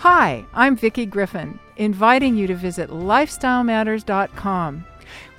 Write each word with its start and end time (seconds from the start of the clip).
Hi, 0.00 0.44
I'm 0.52 0.76
Vicki 0.76 1.06
Griffin, 1.06 1.58
inviting 1.78 2.36
you 2.36 2.46
to 2.48 2.54
visit 2.54 2.90
lifestylematters.com. 2.90 4.84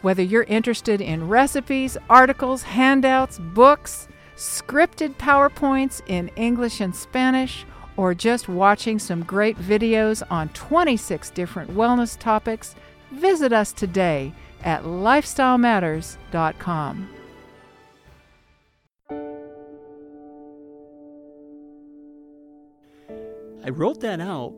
Whether 0.01 0.24
you're 0.24 0.43
interested 0.43 1.00
in 1.00 1.27
recipes, 1.27 1.95
articles, 2.09 2.64
handouts, 2.64 3.38
books, 3.38 4.08
scripted 4.35 5.14
PowerPoints 5.16 6.01
in 6.08 6.30
English 6.30 6.82
and 6.82 6.96
Spanish, 6.96 7.67
or 7.98 8.16
just 8.16 8.49
watching 8.49 8.97
some 8.97 9.21
great 9.23 9.59
videos 9.59 10.23
on 10.31 10.49
26 10.49 11.29
different 11.31 11.71
wellness 11.71 12.17
topics, 12.17 12.73
visit 13.11 13.53
us 13.53 13.71
today 13.71 14.33
at 14.63 14.81
lifestylematters.com. 14.83 17.16
I 23.68 23.70
wrote 23.70 23.99
that 23.99 24.21
out. 24.21 24.53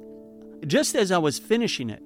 Just 0.67 0.95
as 0.95 1.11
I 1.11 1.17
was 1.17 1.39
finishing 1.39 1.89
it, 1.89 2.03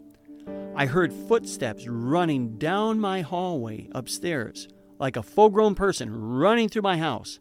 I 0.73 0.85
heard 0.85 1.11
footsteps 1.11 1.85
running 1.85 2.57
down 2.57 2.97
my 2.97 3.19
hallway 3.19 3.89
upstairs, 3.91 4.69
like 4.99 5.17
a 5.17 5.21
full 5.21 5.49
grown 5.49 5.75
person 5.75 6.09
running 6.15 6.69
through 6.69 6.83
my 6.83 6.95
house. 6.95 7.39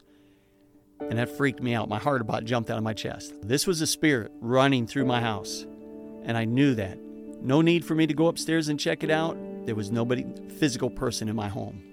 And 0.99 1.17
that 1.17 1.37
freaked 1.37 1.63
me 1.63 1.75
out. 1.75 1.89
My 1.89 2.01
heart 2.01 2.21
about 2.21 2.45
jumped 2.45 2.71
out 2.71 2.77
of 2.77 2.83
my 2.83 2.93
chest. 2.93 3.35
This 3.41 3.65
was 3.65 3.81
a 3.81 3.87
spirit 3.87 4.33
running 4.41 4.89
through 4.89 5.05
my 5.05 5.21
house. 5.21 5.65
And 6.25 6.37
I 6.37 6.45
knew 6.45 6.75
that. 6.75 6.99
No 7.41 7.61
need 7.61 7.85
for 7.85 7.95
me 7.95 8.09
to 8.09 8.15
go 8.15 8.27
upstairs 8.27 8.67
and 8.67 8.81
check 8.81 9.05
it 9.05 9.13
out. 9.13 9.37
There 9.65 9.77
was 9.77 9.93
nobody, 9.93 10.27
physical 10.59 10.91
person 10.91 11.29
in 11.29 11.37
my 11.37 11.47
home. 11.47 11.85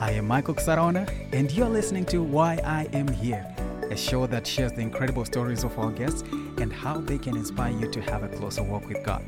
I 0.00 0.12
am 0.12 0.28
Michael 0.28 0.54
Sarona, 0.54 1.10
and 1.32 1.50
you're 1.50 1.68
listening 1.68 2.04
to 2.06 2.22
Why 2.22 2.60
I 2.64 2.84
Am 2.92 3.08
Here, 3.08 3.44
a 3.90 3.96
show 3.96 4.28
that 4.28 4.46
shares 4.46 4.70
the 4.70 4.80
incredible 4.80 5.24
stories 5.24 5.64
of 5.64 5.76
our 5.76 5.90
guests 5.90 6.22
and 6.58 6.72
how 6.72 6.98
they 6.98 7.18
can 7.18 7.36
inspire 7.36 7.72
you 7.72 7.90
to 7.90 8.00
have 8.02 8.22
a 8.22 8.28
closer 8.28 8.62
walk 8.62 8.86
with 8.86 9.02
God. 9.04 9.24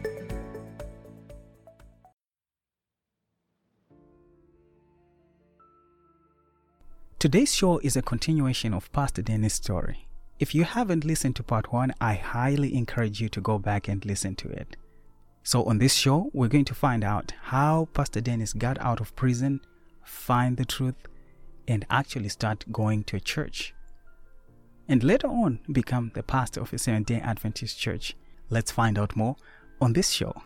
Today's 7.18 7.52
show 7.52 7.78
is 7.78 7.96
a 7.96 8.02
continuation 8.02 8.72
of 8.72 8.92
Pastor 8.92 9.22
Dennis' 9.22 9.54
story. 9.54 10.06
If 10.38 10.54
you 10.54 10.62
haven't 10.62 11.04
listened 11.04 11.34
to 11.36 11.42
part 11.42 11.72
one, 11.72 11.92
I 12.00 12.14
highly 12.14 12.76
encourage 12.76 13.20
you 13.20 13.28
to 13.30 13.40
go 13.40 13.58
back 13.58 13.88
and 13.88 14.04
listen 14.06 14.36
to 14.36 14.48
it. 14.48 14.76
So, 15.42 15.64
on 15.64 15.78
this 15.78 15.94
show, 15.94 16.30
we're 16.32 16.46
going 16.46 16.66
to 16.66 16.74
find 16.74 17.02
out 17.02 17.32
how 17.42 17.88
Pastor 17.92 18.20
Dennis 18.20 18.52
got 18.52 18.78
out 18.80 19.00
of 19.00 19.16
prison 19.16 19.60
find 20.02 20.56
the 20.56 20.64
truth, 20.64 21.06
and 21.68 21.86
actually 21.90 22.28
start 22.28 22.64
going 22.72 23.04
to 23.04 23.16
a 23.16 23.20
church. 23.20 23.74
And 24.88 25.04
later 25.04 25.28
on, 25.28 25.60
become 25.70 26.10
the 26.14 26.22
pastor 26.22 26.60
of 26.60 26.72
a 26.72 26.78
Seventh 26.78 27.06
day 27.06 27.20
Adventist 27.20 27.78
church. 27.78 28.16
Let's 28.48 28.72
find 28.72 28.98
out 28.98 29.14
more 29.14 29.36
on 29.80 29.92
this 29.92 30.10
show. 30.10 30.42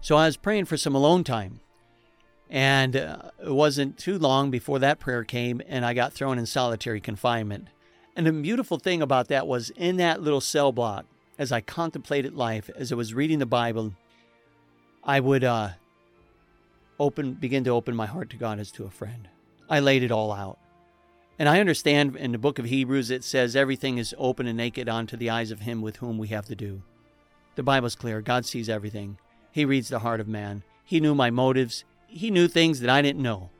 So 0.00 0.16
I 0.16 0.26
was 0.26 0.36
praying 0.36 0.66
for 0.66 0.76
some 0.76 0.94
alone 0.94 1.24
time. 1.24 1.60
And 2.50 2.94
uh, 2.94 3.30
it 3.42 3.54
wasn't 3.54 3.96
too 3.96 4.18
long 4.18 4.50
before 4.50 4.78
that 4.78 5.00
prayer 5.00 5.24
came, 5.24 5.62
and 5.66 5.84
I 5.84 5.94
got 5.94 6.12
thrown 6.12 6.38
in 6.38 6.44
solitary 6.44 7.00
confinement. 7.00 7.68
And 8.16 8.26
the 8.26 8.32
beautiful 8.32 8.78
thing 8.78 9.02
about 9.02 9.28
that 9.28 9.46
was 9.46 9.70
in 9.70 9.96
that 9.96 10.22
little 10.22 10.40
cell 10.40 10.72
block, 10.72 11.04
as 11.38 11.50
I 11.50 11.60
contemplated 11.60 12.34
life, 12.34 12.70
as 12.76 12.92
I 12.92 12.94
was 12.94 13.12
reading 13.12 13.40
the 13.40 13.46
Bible, 13.46 13.92
I 15.02 15.20
would 15.20 15.42
uh, 15.42 15.70
open, 16.98 17.34
begin 17.34 17.64
to 17.64 17.70
open 17.70 17.96
my 17.96 18.06
heart 18.06 18.30
to 18.30 18.36
God 18.36 18.60
as 18.60 18.70
to 18.72 18.84
a 18.84 18.90
friend. 18.90 19.28
I 19.68 19.80
laid 19.80 20.02
it 20.02 20.12
all 20.12 20.32
out. 20.32 20.58
And 21.38 21.48
I 21.48 21.58
understand 21.58 22.14
in 22.14 22.30
the 22.30 22.38
book 22.38 22.60
of 22.60 22.66
Hebrews 22.66 23.10
it 23.10 23.24
says 23.24 23.56
everything 23.56 23.98
is 23.98 24.14
open 24.16 24.46
and 24.46 24.56
naked 24.56 24.88
unto 24.88 25.16
the 25.16 25.30
eyes 25.30 25.50
of 25.50 25.60
him 25.60 25.82
with 25.82 25.96
whom 25.96 26.16
we 26.16 26.28
have 26.28 26.46
to 26.46 26.54
do. 26.54 26.82
The 27.56 27.64
Bible's 27.64 27.96
clear. 27.96 28.20
God 28.20 28.46
sees 28.46 28.68
everything. 28.68 29.18
He 29.50 29.64
reads 29.64 29.88
the 29.88 30.00
heart 30.00 30.20
of 30.20 30.28
man. 30.28 30.62
He 30.84 31.00
knew 31.00 31.14
my 31.14 31.30
motives. 31.30 31.84
He 32.06 32.30
knew 32.30 32.46
things 32.46 32.80
that 32.80 32.90
I 32.90 33.02
didn't 33.02 33.22
know. 33.22 33.50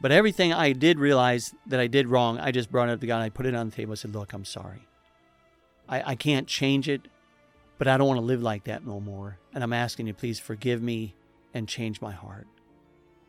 But 0.00 0.12
everything 0.12 0.52
I 0.52 0.72
did 0.72 0.98
realize 0.98 1.54
that 1.66 1.78
I 1.78 1.86
did 1.86 2.08
wrong, 2.08 2.38
I 2.38 2.52
just 2.52 2.70
brought 2.70 2.88
it 2.88 2.92
up 2.92 3.00
to 3.00 3.06
God 3.06 3.16
and 3.16 3.24
I 3.24 3.28
put 3.28 3.46
it 3.46 3.54
on 3.54 3.68
the 3.68 3.76
table. 3.76 3.92
I 3.92 3.96
said, 3.96 4.14
Look, 4.14 4.32
I'm 4.32 4.44
sorry. 4.44 4.86
I, 5.88 6.12
I 6.12 6.14
can't 6.14 6.46
change 6.46 6.88
it, 6.88 7.02
but 7.76 7.88
I 7.88 7.98
don't 7.98 8.06
want 8.06 8.18
to 8.18 8.24
live 8.24 8.42
like 8.42 8.64
that 8.64 8.86
no 8.86 9.00
more. 9.00 9.38
And 9.52 9.62
I'm 9.62 9.72
asking 9.72 10.06
you, 10.06 10.14
please 10.14 10.38
forgive 10.38 10.80
me 10.80 11.14
and 11.52 11.68
change 11.68 12.00
my 12.00 12.12
heart. 12.12 12.46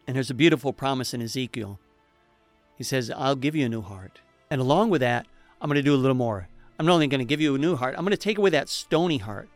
And 0.08 0.16
there's 0.16 0.30
a 0.30 0.36
beautiful 0.36 0.72
promise 0.72 1.14
in 1.14 1.22
Ezekiel. 1.22 1.80
He 2.78 2.84
says, 2.84 3.12
I'll 3.12 3.36
give 3.36 3.56
you 3.56 3.66
a 3.66 3.70
new 3.70 3.82
heart. 3.82 4.20
And 4.50 4.62
along 4.62 4.90
with 4.90 5.02
that, 5.02 5.26
I'm 5.60 5.68
going 5.68 5.76
to 5.76 5.82
do 5.82 5.94
a 5.94 5.98
little 5.98 6.16
more. 6.16 6.48
I'm 6.80 6.86
not 6.86 6.94
only 6.94 7.08
going 7.08 7.20
to 7.20 7.26
give 7.26 7.42
you 7.42 7.54
a 7.56 7.60
new 7.60 7.76
heart, 7.76 7.96
I'm 7.98 8.04
going 8.04 8.12
to 8.12 8.18
take 8.18 8.38
away 8.38 8.50
that 8.52 8.70
stony 8.70 9.18
heart, 9.18 9.50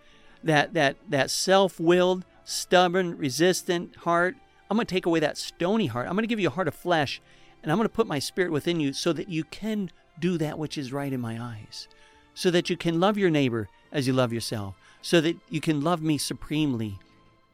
that, 0.43 0.73
that, 0.73 0.97
that 1.09 1.31
self 1.31 1.79
willed, 1.79 2.25
stubborn, 2.43 3.17
resistant 3.17 3.95
heart 3.97 4.35
I'm 4.69 4.77
going 4.77 4.87
to 4.87 4.93
take 4.93 5.05
away 5.05 5.19
that 5.19 5.37
stony 5.37 5.87
heart. 5.87 6.07
I'm 6.07 6.13
going 6.13 6.23
to 6.23 6.27
give 6.27 6.39
you 6.39 6.47
a 6.47 6.51
heart 6.51 6.67
of 6.67 6.75
flesh, 6.75 7.21
and 7.61 7.71
I'm 7.71 7.77
going 7.77 7.87
to 7.87 7.93
put 7.93 8.07
my 8.07 8.19
spirit 8.19 8.51
within 8.51 8.79
you 8.79 8.93
so 8.93 9.13
that 9.13 9.29
you 9.29 9.43
can 9.43 9.91
do 10.19 10.37
that 10.37 10.57
which 10.57 10.77
is 10.77 10.93
right 10.93 11.11
in 11.11 11.19
my 11.19 11.41
eyes, 11.41 11.87
so 12.33 12.49
that 12.51 12.69
you 12.69 12.77
can 12.77 12.99
love 12.99 13.17
your 13.17 13.29
neighbor 13.29 13.69
as 13.91 14.07
you 14.07 14.13
love 14.13 14.33
yourself, 14.33 14.75
so 15.01 15.21
that 15.21 15.37
you 15.49 15.61
can 15.61 15.81
love 15.81 16.01
me 16.01 16.17
supremely, 16.17 16.99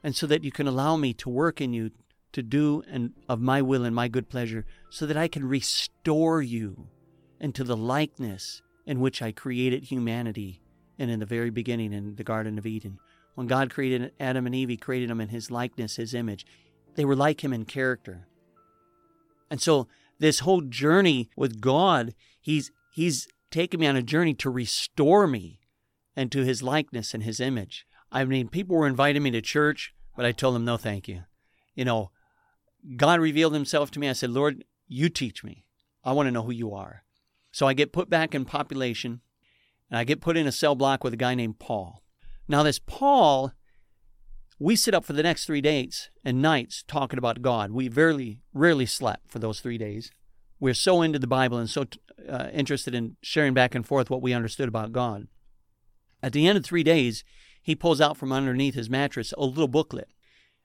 and 0.04 0.16
so 0.16 0.26
that 0.28 0.44
you 0.44 0.52
can 0.52 0.68
allow 0.68 0.96
me 0.96 1.14
to 1.14 1.30
work 1.30 1.60
in 1.60 1.74
you 1.74 1.92
to 2.32 2.42
do 2.42 2.82
and 2.90 3.12
of 3.28 3.42
my 3.42 3.62
will 3.62 3.84
and 3.84 3.96
my 3.96 4.08
good 4.08 4.30
pleasure, 4.30 4.66
so 4.90 5.06
that 5.06 5.18
I 5.18 5.28
can 5.28 5.48
restore 5.48 6.42
you 6.42 6.88
into 7.40 7.64
the 7.64 7.76
likeness 7.76 8.62
in 8.86 9.00
which 9.00 9.22
I 9.22 9.32
created 9.32 9.86
humanity 9.86 10.62
and 10.98 11.12
in 11.12 11.20
the 11.20 11.26
very 11.26 11.50
beginning 11.50 11.94
in 11.94 12.16
the 12.16 12.24
Garden 12.24 12.58
of 12.58 12.66
Eden. 12.66 13.00
When 13.36 13.48
God 13.48 13.70
created 13.70 14.14
Adam 14.20 14.46
and 14.46 14.56
Eve, 14.56 14.70
He 14.70 14.78
created 14.78 15.10
them 15.10 15.22
in 15.22 15.30
His 15.30 15.50
likeness, 15.50 15.96
His 15.96 16.14
image. 16.14 16.46
They 16.96 17.06
were 17.06 17.16
like 17.16 17.44
him 17.44 17.54
in 17.54 17.66
character. 17.66 18.28
And 19.50 19.62
so 19.62 19.88
this 20.20 20.40
whole 20.40 20.62
journey 20.62 21.30
with 21.36 21.62
God, 21.62 22.14
he's 22.40 22.72
he's 22.92 23.28
taken 23.50 23.80
me 23.80 23.88
on 23.88 23.96
a 23.96 24.04
journey 24.04 24.34
to 24.36 24.50
restore 24.50 25.28
me 25.28 25.60
and 26.16 26.32
to 26.32 26.44
his 26.44 26.64
likeness 26.64 27.14
and 27.14 27.24
his 27.24 27.40
image. 27.40 27.86
I 28.12 28.26
mean, 28.26 28.50
people 28.50 28.76
were 28.76 28.88
inviting 28.88 29.24
me 29.24 29.32
to 29.32 29.42
church, 29.42 29.94
but 30.16 30.26
I 30.26 30.32
told 30.32 30.56
them 30.56 30.66
no 30.66 30.78
thank 30.78 31.08
you. 31.08 31.24
You 31.76 31.86
know, 31.86 32.12
God 32.98 33.20
revealed 33.20 33.54
himself 33.54 33.92
to 33.92 34.00
me. 34.00 34.10
I 34.10 34.14
said, 34.14 34.32
"Lord, 34.32 34.64
you 34.88 35.10
teach 35.10 35.44
me. 35.44 35.66
I 36.04 36.14
want 36.14 36.28
to 36.28 36.32
know 36.32 36.44
who 36.44 36.52
you 36.52 36.74
are." 36.74 37.04
So 37.52 37.68
I 37.68 37.74
get 37.74 37.94
put 37.94 38.10
back 38.10 38.34
in 38.34 38.46
population 38.46 39.22
and 39.90 39.98
I 39.98 40.04
get 40.04 40.22
put 40.22 40.38
in 40.38 40.48
a 40.48 40.52
cell 40.52 40.76
block 40.76 41.04
with 41.04 41.14
a 41.14 41.18
guy 41.18 41.36
named 41.36 41.60
Paul. 41.60 42.04
Now 42.48 42.64
this 42.64 42.80
Paul 42.80 43.54
we 44.62 44.76
sit 44.76 44.94
up 44.94 45.04
for 45.04 45.14
the 45.14 45.24
next 45.24 45.46
three 45.46 45.60
days 45.60 46.12
and 46.24 46.40
nights 46.40 46.84
talking 46.88 47.18
about 47.18 47.42
God. 47.42 47.72
We 47.72 47.90
rarely, 47.90 48.42
rarely 48.54 48.86
slept 48.86 49.32
for 49.32 49.40
those 49.40 49.60
three 49.60 49.80
days. 49.80 50.12
We're 50.60 50.76
so 50.76 51.02
into 51.02 51.18
the 51.18 51.26
Bible 51.26 51.58
and 51.58 51.68
so 51.68 51.86
uh, 52.30 52.50
interested 52.54 52.94
in 52.94 53.18
sharing 53.24 53.56
back 53.56 53.74
and 53.74 53.84
forth 53.84 54.12
what 54.12 54.22
we 54.22 54.34
understood 54.34 54.68
about 54.68 54.92
God. 54.92 55.28
At 56.22 56.34
the 56.34 56.48
end 56.48 56.60
of 56.60 56.64
three 56.64 56.84
days, 56.84 57.24
he 57.60 57.74
pulls 57.74 58.00
out 58.00 58.18
from 58.18 58.32
underneath 58.32 58.76
his 58.76 58.88
mattress 58.88 59.34
a 59.36 59.44
little 59.44 59.68
booklet. 59.68 60.10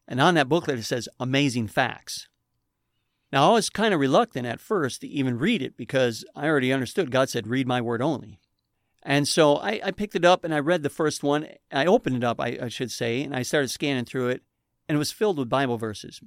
And 0.07 0.21
on 0.21 0.35
that 0.35 0.49
booklet, 0.49 0.79
it 0.79 0.85
says 0.85 1.09
Amazing 1.19 1.69
Facts. 1.69 2.29
Now, 3.33 3.51
I 3.51 3.55
was 3.55 3.71
kind 3.71 3.95
of 3.95 4.01
reluctant 4.01 4.47
at 4.47 4.61
first 4.61 5.01
to 5.01 5.09
even 5.09 5.39
read 5.39 5.63
it 5.63 5.75
because 5.75 6.23
I 6.35 6.47
already 6.47 6.71
understood 6.71 7.11
God 7.11 7.31
said, 7.31 7.47
Read 7.47 7.67
my 7.67 7.81
word 7.81 8.03
only. 8.03 8.41
And 9.09 9.29
so 9.29 9.59
I, 9.59 9.81
I, 9.85 9.91
picked 9.93 10.17
it 10.17 10.25
up 10.25 10.43
and 10.43 10.53
I 10.53 10.59
read 10.59 10.83
the 10.83 10.91
first 10.91 11.23
one. 11.23 11.47
I 11.71 11.87
opened 11.87 12.17
it 12.17 12.25
up, 12.25 12.41
I, 12.41 12.59
I, 12.63 12.69
should 12.69 12.91
say, 12.91 13.23
and 13.23 13.37
I 13.37 13.43
started 13.43 13.69
scanning 13.69 14.05
through 14.05 14.31
it, 14.31 14.43
and 14.89 14.97
it 14.97 14.99
was 14.99 15.13
filled 15.13 15.39
with 15.39 15.49
Bible 15.49 15.79
verses. 15.79 16.21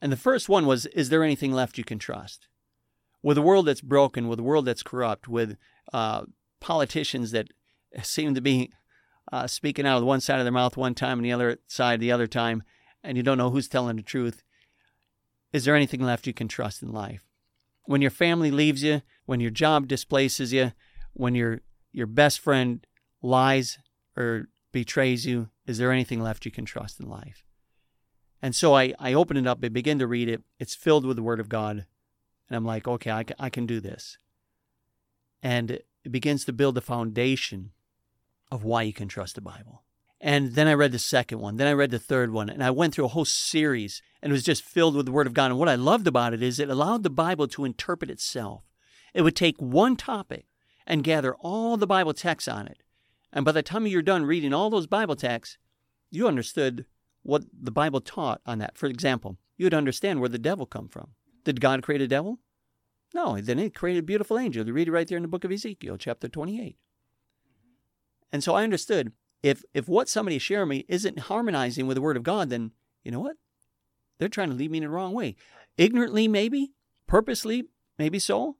And 0.00 0.12
the 0.12 0.16
first 0.16 0.48
one 0.48 0.64
was 0.64 0.86
Is 0.86 1.08
there 1.08 1.24
anything 1.24 1.50
left 1.50 1.76
you 1.76 1.82
can 1.82 1.98
trust? 1.98 2.46
With 3.20 3.36
a 3.36 3.42
world 3.42 3.66
that's 3.66 3.80
broken, 3.80 4.28
with 4.28 4.38
a 4.38 4.44
world 4.44 4.64
that's 4.64 4.84
corrupt, 4.84 5.26
with 5.26 5.56
uh, 5.92 6.26
politicians 6.60 7.32
that 7.32 7.48
seem 8.02 8.36
to 8.36 8.40
be 8.40 8.70
uh, 9.32 9.48
speaking 9.48 9.84
out 9.84 9.98
of 9.98 10.04
one 10.04 10.20
side 10.20 10.38
of 10.38 10.44
their 10.44 10.52
mouth 10.52 10.76
one 10.76 10.94
time 10.94 11.18
and 11.18 11.24
the 11.24 11.32
other 11.32 11.58
side 11.66 11.98
the 11.98 12.12
other 12.12 12.28
time, 12.28 12.62
and 13.02 13.16
you 13.16 13.24
don't 13.24 13.38
know 13.38 13.50
who's 13.50 13.66
telling 13.66 13.96
the 13.96 14.02
truth, 14.02 14.44
is 15.52 15.64
there 15.64 15.74
anything 15.74 16.00
left 16.00 16.28
you 16.28 16.32
can 16.32 16.46
trust 16.46 16.80
in 16.80 16.92
life? 16.92 17.24
When 17.86 18.02
your 18.02 18.12
family 18.12 18.52
leaves 18.52 18.84
you, 18.84 19.02
when 19.26 19.40
your 19.40 19.50
job 19.50 19.88
displaces 19.88 20.52
you, 20.52 20.72
when 21.12 21.34
you're 21.34 21.62
your 21.94 22.06
best 22.06 22.40
friend 22.40 22.86
lies 23.22 23.78
or 24.16 24.48
betrays 24.72 25.24
you, 25.24 25.48
is 25.66 25.78
there 25.78 25.92
anything 25.92 26.20
left 26.20 26.44
you 26.44 26.50
can 26.50 26.64
trust 26.64 27.00
in 27.00 27.08
life? 27.08 27.44
And 28.42 28.54
so 28.54 28.74
I, 28.74 28.92
I 28.98 29.14
open 29.14 29.36
it 29.36 29.46
up, 29.46 29.60
I 29.62 29.68
begin 29.68 29.98
to 30.00 30.06
read 30.06 30.28
it. 30.28 30.42
It's 30.58 30.74
filled 30.74 31.06
with 31.06 31.16
the 31.16 31.22
Word 31.22 31.40
of 31.40 31.48
God. 31.48 31.86
And 32.48 32.56
I'm 32.56 32.64
like, 32.64 32.86
okay, 32.86 33.10
I, 33.10 33.24
I 33.38 33.48
can 33.48 33.64
do 33.64 33.80
this. 33.80 34.18
And 35.42 35.70
it 35.70 35.86
begins 36.10 36.44
to 36.44 36.52
build 36.52 36.74
the 36.74 36.82
foundation 36.82 37.70
of 38.50 38.64
why 38.64 38.82
you 38.82 38.92
can 38.92 39.08
trust 39.08 39.36
the 39.36 39.40
Bible. 39.40 39.84
And 40.20 40.54
then 40.54 40.66
I 40.66 40.74
read 40.74 40.92
the 40.92 40.98
second 40.98 41.38
one. 41.38 41.56
Then 41.56 41.66
I 41.66 41.72
read 41.72 41.90
the 41.90 41.98
third 41.98 42.32
one. 42.32 42.50
And 42.50 42.62
I 42.62 42.70
went 42.70 42.94
through 42.94 43.04
a 43.04 43.08
whole 43.08 43.24
series 43.24 44.02
and 44.20 44.30
it 44.30 44.34
was 44.34 44.42
just 44.42 44.62
filled 44.62 44.96
with 44.96 45.06
the 45.06 45.12
Word 45.12 45.26
of 45.26 45.34
God. 45.34 45.50
And 45.50 45.58
what 45.58 45.68
I 45.68 45.74
loved 45.74 46.06
about 46.06 46.34
it 46.34 46.42
is 46.42 46.58
it 46.58 46.68
allowed 46.68 47.02
the 47.02 47.10
Bible 47.10 47.46
to 47.48 47.64
interpret 47.64 48.10
itself. 48.10 48.64
It 49.12 49.22
would 49.22 49.36
take 49.36 49.56
one 49.58 49.96
topic 49.96 50.46
and 50.86 51.04
gather 51.04 51.34
all 51.36 51.76
the 51.76 51.86
Bible 51.86 52.14
texts 52.14 52.48
on 52.48 52.66
it. 52.66 52.82
And 53.32 53.44
by 53.44 53.52
the 53.52 53.62
time 53.62 53.86
you're 53.86 54.02
done 54.02 54.26
reading 54.26 54.52
all 54.52 54.70
those 54.70 54.86
Bible 54.86 55.16
texts, 55.16 55.58
you 56.10 56.28
understood 56.28 56.86
what 57.22 57.44
the 57.52 57.70
Bible 57.70 58.00
taught 58.00 58.40
on 58.46 58.58
that. 58.58 58.78
For 58.78 58.86
example, 58.86 59.36
you 59.56 59.66
would 59.66 59.74
understand 59.74 60.20
where 60.20 60.28
the 60.28 60.38
devil 60.38 60.66
come 60.66 60.88
from. 60.88 61.10
Did 61.44 61.60
God 61.60 61.82
create 61.82 62.00
a 62.00 62.08
devil? 62.08 62.38
No, 63.14 63.40
then 63.40 63.58
he 63.58 63.70
created 63.70 64.00
a 64.00 64.06
beautiful 64.06 64.38
angel. 64.38 64.66
You 64.66 64.72
read 64.72 64.88
it 64.88 64.92
right 64.92 65.06
there 65.06 65.16
in 65.16 65.22
the 65.22 65.28
book 65.28 65.44
of 65.44 65.52
Ezekiel, 65.52 65.96
chapter 65.96 66.28
28. 66.28 66.76
And 68.32 68.42
so 68.42 68.54
I 68.54 68.64
understood 68.64 69.12
if 69.42 69.62
if 69.74 69.88
what 69.88 70.08
somebody 70.08 70.36
is 70.36 70.42
sharing 70.42 70.68
me 70.68 70.84
isn't 70.88 71.20
harmonizing 71.20 71.86
with 71.86 71.96
the 71.96 72.00
word 72.00 72.16
of 72.16 72.22
God, 72.22 72.50
then 72.50 72.72
you 73.04 73.12
know 73.12 73.20
what? 73.20 73.36
They're 74.18 74.28
trying 74.28 74.50
to 74.50 74.56
lead 74.56 74.70
me 74.70 74.78
in 74.78 74.84
the 74.84 74.90
wrong 74.90 75.12
way. 75.12 75.36
Ignorantly, 75.76 76.26
maybe, 76.28 76.72
purposely, 77.06 77.64
maybe 77.98 78.18
so. 78.18 78.56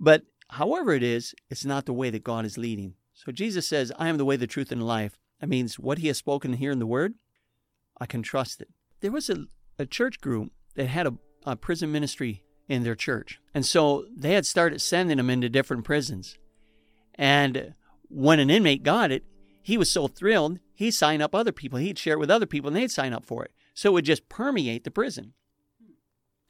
But 0.00 0.22
however 0.54 0.92
it 0.92 1.02
is, 1.02 1.34
it's 1.50 1.64
not 1.64 1.86
the 1.86 1.92
way 1.92 2.10
that 2.10 2.24
God 2.24 2.44
is 2.44 2.58
leading. 2.58 2.94
So 3.12 3.30
Jesus 3.30 3.66
says, 3.66 3.92
I 3.98 4.08
am 4.08 4.16
the 4.16 4.24
way, 4.24 4.36
the 4.36 4.46
truth, 4.46 4.72
and 4.72 4.86
life. 4.86 5.18
That 5.40 5.48
means 5.48 5.78
what 5.78 5.98
he 5.98 6.08
has 6.08 6.18
spoken 6.18 6.54
here 6.54 6.72
in 6.72 6.78
the 6.78 6.86
word, 6.86 7.14
I 8.00 8.06
can 8.06 8.22
trust 8.22 8.60
it. 8.60 8.68
There 9.00 9.12
was 9.12 9.30
a, 9.30 9.46
a 9.78 9.86
church 9.86 10.20
group 10.20 10.52
that 10.74 10.86
had 10.86 11.06
a, 11.06 11.14
a 11.44 11.56
prison 11.56 11.92
ministry 11.92 12.42
in 12.68 12.82
their 12.82 12.94
church. 12.94 13.40
And 13.52 13.64
so 13.64 14.06
they 14.16 14.32
had 14.32 14.46
started 14.46 14.80
sending 14.80 15.18
them 15.18 15.30
into 15.30 15.48
different 15.48 15.84
prisons. 15.84 16.38
And 17.14 17.74
when 18.08 18.40
an 18.40 18.50
inmate 18.50 18.82
got 18.82 19.10
it, 19.10 19.24
he 19.62 19.78
was 19.78 19.90
so 19.90 20.08
thrilled, 20.08 20.58
he'd 20.74 20.92
sign 20.92 21.22
up 21.22 21.34
other 21.34 21.52
people. 21.52 21.78
He'd 21.78 21.98
share 21.98 22.14
it 22.14 22.20
with 22.20 22.30
other 22.30 22.46
people 22.46 22.68
and 22.68 22.76
they'd 22.76 22.90
sign 22.90 23.12
up 23.12 23.24
for 23.24 23.44
it. 23.44 23.52
So 23.74 23.90
it 23.90 23.92
would 23.94 24.04
just 24.04 24.28
permeate 24.28 24.84
the 24.84 24.90
prison. 24.90 25.34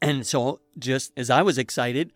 And 0.02 0.26
so, 0.26 0.60
just 0.78 1.12
as 1.16 1.30
I 1.30 1.40
was 1.40 1.56
excited, 1.56 2.12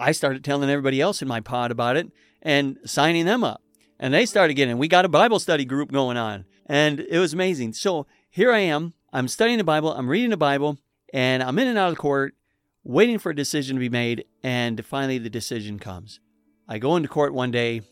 I 0.00 0.12
started 0.12 0.42
telling 0.42 0.70
everybody 0.70 1.00
else 1.00 1.22
in 1.22 1.28
my 1.28 1.40
pod 1.40 1.70
about 1.70 1.96
it 1.96 2.10
and 2.42 2.78
signing 2.84 3.26
them 3.26 3.44
up. 3.44 3.62
And 3.98 4.14
they 4.14 4.24
started 4.24 4.54
getting, 4.54 4.78
we 4.78 4.88
got 4.88 5.04
a 5.04 5.08
Bible 5.08 5.38
study 5.38 5.64
group 5.64 5.92
going 5.92 6.16
on. 6.16 6.46
And 6.66 7.00
it 7.00 7.18
was 7.18 7.34
amazing. 7.34 7.74
So 7.74 8.06
here 8.30 8.50
I 8.50 8.60
am. 8.60 8.94
I'm 9.12 9.28
studying 9.28 9.58
the 9.58 9.64
Bible, 9.64 9.92
I'm 9.92 10.08
reading 10.08 10.30
the 10.30 10.36
Bible, 10.36 10.78
and 11.12 11.42
I'm 11.42 11.58
in 11.58 11.68
and 11.68 11.76
out 11.76 11.92
of 11.92 11.98
court, 11.98 12.34
waiting 12.84 13.18
for 13.18 13.30
a 13.30 13.36
decision 13.36 13.76
to 13.76 13.80
be 13.80 13.88
made. 13.88 14.24
And 14.42 14.84
finally, 14.86 15.18
the 15.18 15.28
decision 15.28 15.78
comes. 15.78 16.20
I 16.68 16.78
go 16.78 16.96
into 16.96 17.08
court 17.08 17.34
one 17.34 17.50
day 17.50 17.82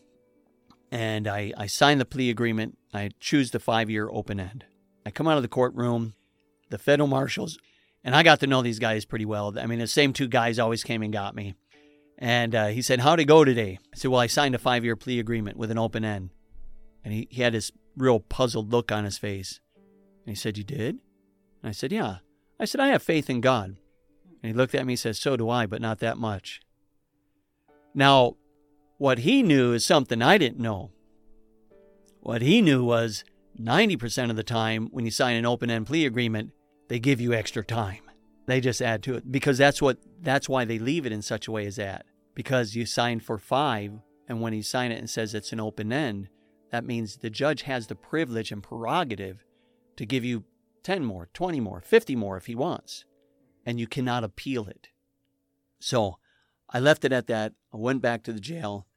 and 0.91 1.27
I, 1.27 1.53
I 1.57 1.67
sign 1.67 1.97
the 1.97 2.05
plea 2.05 2.29
agreement. 2.29 2.77
I 2.93 3.11
choose 3.19 3.51
the 3.51 3.59
five 3.59 3.89
year 3.89 4.09
open 4.11 4.39
end. 4.39 4.65
I 5.05 5.11
come 5.11 5.27
out 5.27 5.37
of 5.37 5.43
the 5.43 5.49
courtroom, 5.49 6.13
the 6.69 6.77
federal 6.77 7.07
marshals, 7.07 7.59
and 8.03 8.15
I 8.15 8.23
got 8.23 8.39
to 8.39 8.47
know 8.47 8.61
these 8.61 8.79
guys 8.79 9.05
pretty 9.05 9.25
well. 9.25 9.59
I 9.59 9.65
mean, 9.65 9.79
the 9.79 9.87
same 9.87 10.13
two 10.13 10.27
guys 10.27 10.57
always 10.57 10.83
came 10.83 11.03
and 11.03 11.13
got 11.13 11.35
me. 11.35 11.55
And 12.21 12.53
uh, 12.53 12.67
he 12.67 12.81
said, 12.81 12.99
How'd 12.99 13.21
it 13.21 13.25
go 13.25 13.45
today? 13.45 13.79
I 13.93 13.97
said, 13.97 14.11
Well, 14.11 14.19
I 14.19 14.27
signed 14.27 14.53
a 14.53 14.59
five 14.59 14.83
year 14.83 14.97
plea 14.97 15.19
agreement 15.19 15.57
with 15.57 15.71
an 15.71 15.77
open 15.79 16.03
end. 16.03 16.31
And 17.03 17.13
he, 17.13 17.27
he 17.31 17.41
had 17.41 17.53
this 17.53 17.71
real 17.95 18.19
puzzled 18.19 18.71
look 18.71 18.91
on 18.91 19.05
his 19.05 19.17
face. 19.17 19.61
And 20.25 20.35
he 20.35 20.35
said, 20.35 20.57
You 20.57 20.65
did? 20.65 20.99
And 21.63 21.69
I 21.69 21.71
said, 21.71 21.93
Yeah. 21.93 22.17
I 22.59 22.65
said, 22.65 22.81
I 22.81 22.89
have 22.89 23.01
faith 23.01 23.29
in 23.29 23.39
God. 23.39 23.77
And 24.43 24.51
he 24.51 24.53
looked 24.53 24.75
at 24.75 24.85
me 24.85 24.93
and 24.93 24.99
said, 24.99 25.15
So 25.15 25.37
do 25.37 25.49
I, 25.49 25.65
but 25.65 25.81
not 25.81 25.99
that 25.99 26.17
much. 26.17 26.59
Now, 27.95 28.35
what 28.97 29.19
he 29.19 29.41
knew 29.41 29.71
is 29.71 29.85
something 29.85 30.21
I 30.21 30.37
didn't 30.37 30.59
know. 30.59 30.91
What 32.19 32.41
he 32.41 32.61
knew 32.61 32.83
was 32.83 33.23
90% 33.59 34.29
of 34.29 34.35
the 34.35 34.43
time 34.43 34.89
when 34.91 35.05
you 35.05 35.11
sign 35.11 35.37
an 35.37 35.45
open-end 35.45 35.87
plea 35.87 36.05
agreement, 36.05 36.51
they 36.89 36.99
give 36.99 37.21
you 37.21 37.33
extra 37.33 37.63
time. 37.63 38.08
They 38.49 38.61
just 38.61 38.81
add 38.81 39.03
to 39.03 39.13
it 39.13 39.31
because 39.31 39.59
that's 39.59 39.79
what 39.79 39.99
that's 40.23 40.49
why 40.49 40.65
they 40.65 40.79
leave 40.79 41.05
it 41.05 41.11
in 41.11 41.21
such 41.21 41.47
a 41.47 41.51
way 41.51 41.67
as 41.67 41.75
that. 41.75 42.07
Because 42.33 42.75
you 42.75 42.83
sign 42.83 43.19
for 43.19 43.37
5 43.37 43.99
and 44.27 44.41
when 44.41 44.53
you 44.53 44.63
sign 44.63 44.91
it 44.91 44.97
and 44.97 45.07
says 45.07 45.35
it's 45.35 45.53
an 45.53 45.59
open 45.59 45.93
end, 45.93 46.29
that 46.71 46.83
means 46.83 47.17
the 47.17 47.29
judge 47.29 47.61
has 47.61 47.85
the 47.85 47.93
privilege 47.93 48.51
and 48.51 48.63
prerogative 48.63 49.45
to 49.97 50.05
give 50.07 50.25
you 50.25 50.45
10 50.81 51.05
more, 51.05 51.29
20 51.31 51.59
more, 51.59 51.79
50 51.79 52.15
more 52.15 52.37
if 52.37 52.47
he 52.47 52.55
wants. 52.55 53.05
And 53.67 53.79
you 53.79 53.85
cannot 53.85 54.23
appeal 54.23 54.65
it. 54.65 54.87
So 55.79 56.17
I 56.71 56.79
left 56.79 57.05
it 57.05 57.13
at 57.13 57.27
that. 57.27 57.53
I 57.71 57.77
went 57.77 58.01
back 58.01 58.23
to 58.23 58.33
the 58.33 58.39
jail. 58.39 58.87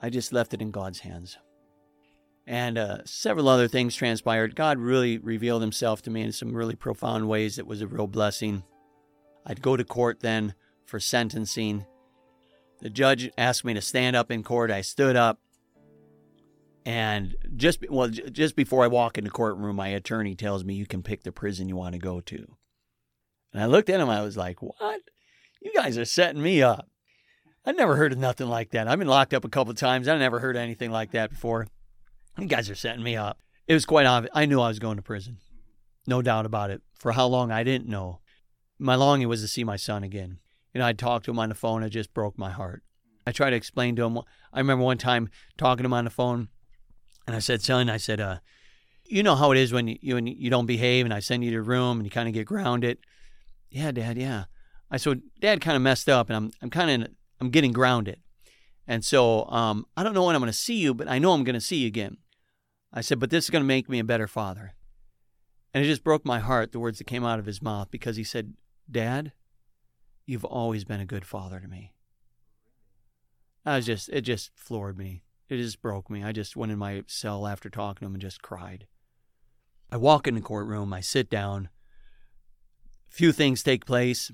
I 0.00 0.08
just 0.08 0.32
left 0.32 0.54
it 0.54 0.62
in 0.62 0.70
God's 0.70 1.00
hands. 1.00 1.36
And 2.46 2.78
uh, 2.78 2.98
several 3.04 3.48
other 3.48 3.66
things 3.66 3.96
transpired. 3.96 4.54
God 4.54 4.78
really 4.78 5.18
revealed 5.18 5.62
himself 5.62 6.02
to 6.02 6.10
me 6.10 6.22
in 6.22 6.30
some 6.30 6.54
really 6.54 6.76
profound 6.76 7.28
ways. 7.28 7.58
It 7.58 7.66
was 7.66 7.82
a 7.82 7.88
real 7.88 8.06
blessing. 8.06 8.62
I'd 9.44 9.62
go 9.62 9.76
to 9.76 9.84
court 9.84 10.20
then 10.20 10.54
for 10.84 11.00
sentencing. 11.00 11.86
The 12.80 12.90
judge 12.90 13.30
asked 13.36 13.64
me 13.64 13.74
to 13.74 13.80
stand 13.80 14.14
up 14.14 14.30
in 14.30 14.44
court. 14.44 14.70
I 14.70 14.82
stood 14.82 15.16
up. 15.16 15.40
And 16.84 17.34
just 17.56 17.84
well, 17.90 18.06
just 18.08 18.54
before 18.54 18.84
I 18.84 18.86
walk 18.86 19.18
in 19.18 19.24
the 19.24 19.30
courtroom, 19.30 19.74
my 19.74 19.88
attorney 19.88 20.36
tells 20.36 20.64
me 20.64 20.74
you 20.74 20.86
can 20.86 21.02
pick 21.02 21.24
the 21.24 21.32
prison 21.32 21.68
you 21.68 21.74
want 21.74 21.94
to 21.94 21.98
go 21.98 22.20
to. 22.20 22.46
And 23.52 23.60
I 23.60 23.66
looked 23.66 23.90
at 23.90 23.98
him. 23.98 24.08
I 24.08 24.22
was 24.22 24.36
like, 24.36 24.62
"What? 24.62 25.00
You 25.60 25.72
guys 25.74 25.98
are 25.98 26.04
setting 26.04 26.40
me 26.40 26.62
up." 26.62 26.88
I 27.64 27.72
never 27.72 27.96
heard 27.96 28.12
of 28.12 28.18
nothing 28.18 28.46
like 28.46 28.70
that. 28.70 28.86
I've 28.86 29.00
been 29.00 29.08
locked 29.08 29.34
up 29.34 29.44
a 29.44 29.48
couple 29.48 29.74
times. 29.74 30.06
I 30.06 30.16
never 30.16 30.38
heard 30.38 30.56
anything 30.56 30.92
like 30.92 31.10
that 31.10 31.30
before. 31.30 31.66
You 32.40 32.46
guys 32.46 32.68
are 32.68 32.74
setting 32.74 33.02
me 33.02 33.16
up. 33.16 33.38
It 33.66 33.74
was 33.74 33.86
quite 33.86 34.06
obvious. 34.06 34.30
I 34.34 34.44
knew 34.44 34.60
I 34.60 34.68
was 34.68 34.78
going 34.78 34.96
to 34.96 35.02
prison. 35.02 35.38
No 36.06 36.20
doubt 36.20 36.44
about 36.46 36.70
it. 36.70 36.82
For 36.98 37.12
how 37.12 37.26
long, 37.26 37.50
I 37.50 37.64
didn't 37.64 37.88
know. 37.88 38.20
My 38.78 38.94
longing 38.94 39.28
was 39.28 39.40
to 39.40 39.48
see 39.48 39.64
my 39.64 39.76
son 39.76 40.04
again. 40.04 40.38
You 40.74 40.80
know, 40.80 40.86
I'd 40.86 40.98
talk 40.98 41.22
to 41.24 41.30
him 41.30 41.38
on 41.38 41.48
the 41.48 41.54
phone. 41.54 41.82
It 41.82 41.90
just 41.90 42.12
broke 42.12 42.38
my 42.38 42.50
heart. 42.50 42.82
I 43.26 43.32
tried 43.32 43.50
to 43.50 43.56
explain 43.56 43.96
to 43.96 44.04
him. 44.04 44.18
I 44.52 44.58
remember 44.58 44.84
one 44.84 44.98
time 44.98 45.30
talking 45.56 45.82
to 45.82 45.86
him 45.86 45.94
on 45.94 46.04
the 46.04 46.10
phone, 46.10 46.48
and 47.26 47.34
I 47.34 47.40
said, 47.40 47.62
son, 47.62 47.88
I 47.88 47.96
said, 47.96 48.20
uh, 48.20 48.38
you 49.04 49.22
know 49.22 49.34
how 49.34 49.52
it 49.52 49.58
is 49.58 49.72
when 49.72 49.88
you, 49.88 50.14
when 50.14 50.26
you 50.26 50.50
don't 50.50 50.66
behave 50.66 51.06
and 51.06 51.14
I 51.14 51.20
send 51.20 51.42
you 51.42 51.50
to 51.50 51.54
your 51.54 51.62
room 51.62 51.98
and 51.98 52.06
you 52.06 52.10
kind 52.10 52.28
of 52.28 52.34
get 52.34 52.46
grounded. 52.46 52.98
Yeah, 53.70 53.92
Dad, 53.92 54.16
yeah. 54.18 54.44
I 54.90 54.96
said, 54.96 55.22
Dad 55.40 55.60
kind 55.60 55.76
of 55.76 55.82
messed 55.82 56.08
up 56.08 56.28
and 56.28 56.36
I'm, 56.36 56.52
I'm 56.62 56.70
kind 56.70 57.02
of 57.02 57.10
I'm 57.40 57.50
getting 57.50 57.72
grounded. 57.72 58.20
And 58.86 59.04
so 59.04 59.46
um, 59.46 59.86
I 59.96 60.02
don't 60.02 60.14
know 60.14 60.24
when 60.24 60.36
I'm 60.36 60.40
going 60.40 60.52
to 60.52 60.56
see 60.56 60.76
you, 60.76 60.94
but 60.94 61.08
I 61.08 61.18
know 61.18 61.32
I'm 61.32 61.44
going 61.44 61.54
to 61.54 61.60
see 61.60 61.78
you 61.78 61.86
again. 61.88 62.18
I 62.96 63.02
said, 63.02 63.20
but 63.20 63.28
this 63.28 63.44
is 63.44 63.50
going 63.50 63.62
to 63.62 63.68
make 63.68 63.90
me 63.90 63.98
a 63.98 64.04
better 64.04 64.26
father. 64.26 64.74
And 65.74 65.84
it 65.84 65.86
just 65.86 66.02
broke 66.02 66.24
my 66.24 66.38
heart, 66.38 66.72
the 66.72 66.80
words 66.80 66.96
that 66.96 67.04
came 67.04 67.26
out 67.26 67.38
of 67.38 67.44
his 67.44 67.60
mouth, 67.60 67.90
because 67.90 68.16
he 68.16 68.24
said, 68.24 68.54
Dad, 68.90 69.32
you've 70.24 70.46
always 70.46 70.84
been 70.84 71.00
a 71.00 71.06
good 71.06 71.26
father 71.26 71.60
to 71.60 71.68
me. 71.68 71.92
I 73.66 73.76
was 73.76 73.84
just, 73.84 74.08
it 74.08 74.22
just 74.22 74.50
floored 74.54 74.96
me. 74.96 75.24
It 75.50 75.58
just 75.58 75.82
broke 75.82 76.08
me. 76.08 76.24
I 76.24 76.32
just 76.32 76.56
went 76.56 76.72
in 76.72 76.78
my 76.78 77.02
cell 77.06 77.46
after 77.46 77.68
talking 77.68 78.00
to 78.00 78.06
him 78.06 78.14
and 78.14 78.22
just 78.22 78.40
cried. 78.40 78.86
I 79.92 79.98
walk 79.98 80.26
in 80.26 80.34
the 80.34 80.40
courtroom, 80.40 80.94
I 80.94 81.00
sit 81.02 81.28
down. 81.28 81.68
A 83.10 83.14
few 83.14 83.30
things 83.30 83.62
take 83.62 83.84
place. 83.84 84.32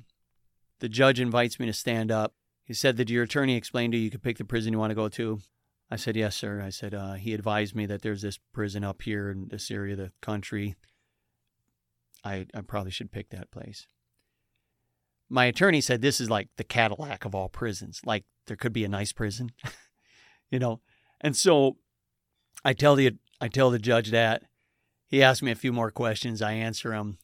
The 0.78 0.88
judge 0.88 1.18
invites 1.18 1.58
me 1.58 1.66
to 1.66 1.72
stand 1.72 2.12
up. 2.12 2.34
He 2.62 2.74
said 2.74 2.96
that 2.98 3.10
your 3.10 3.24
attorney 3.24 3.56
explained 3.56 3.92
to 3.92 3.98
you 3.98 4.04
you 4.04 4.10
could 4.10 4.22
pick 4.22 4.38
the 4.38 4.44
prison 4.44 4.72
you 4.72 4.78
want 4.78 4.92
to 4.92 4.94
go 4.94 5.08
to. 5.08 5.40
I 5.92 5.96
said, 5.96 6.16
Yes, 6.16 6.34
sir. 6.34 6.62
I 6.62 6.70
said, 6.70 6.94
uh, 6.94 7.12
He 7.12 7.34
advised 7.34 7.74
me 7.74 7.84
that 7.84 8.00
there's 8.00 8.22
this 8.22 8.38
prison 8.54 8.82
up 8.82 9.02
here 9.02 9.30
in 9.30 9.48
this 9.48 9.70
area 9.70 9.92
of 9.92 9.98
the 9.98 10.12
country. 10.22 10.74
I, 12.24 12.46
I 12.54 12.62
probably 12.62 12.90
should 12.90 13.12
pick 13.12 13.28
that 13.28 13.50
place. 13.50 13.86
My 15.28 15.44
attorney 15.44 15.82
said 15.82 16.00
this 16.00 16.18
is 16.18 16.30
like 16.30 16.48
the 16.56 16.64
Cadillac 16.64 17.26
of 17.26 17.34
all 17.34 17.50
prisons. 17.50 18.00
Like 18.06 18.24
there 18.46 18.56
could 18.56 18.72
be 18.72 18.84
a 18.84 18.88
nice 18.88 19.12
prison, 19.12 19.50
you 20.50 20.58
know. 20.58 20.80
And 21.20 21.36
so 21.36 21.76
I 22.64 22.72
tell 22.72 22.96
the 22.96 23.12
I 23.38 23.48
tell 23.48 23.68
the 23.68 23.78
judge 23.78 24.12
that. 24.12 24.44
He 25.08 25.22
asks 25.22 25.42
me 25.42 25.50
a 25.50 25.56
few 25.56 25.74
more 25.74 25.90
questions. 25.90 26.40
I 26.40 26.52
answer 26.52 26.94
him, 26.94 27.18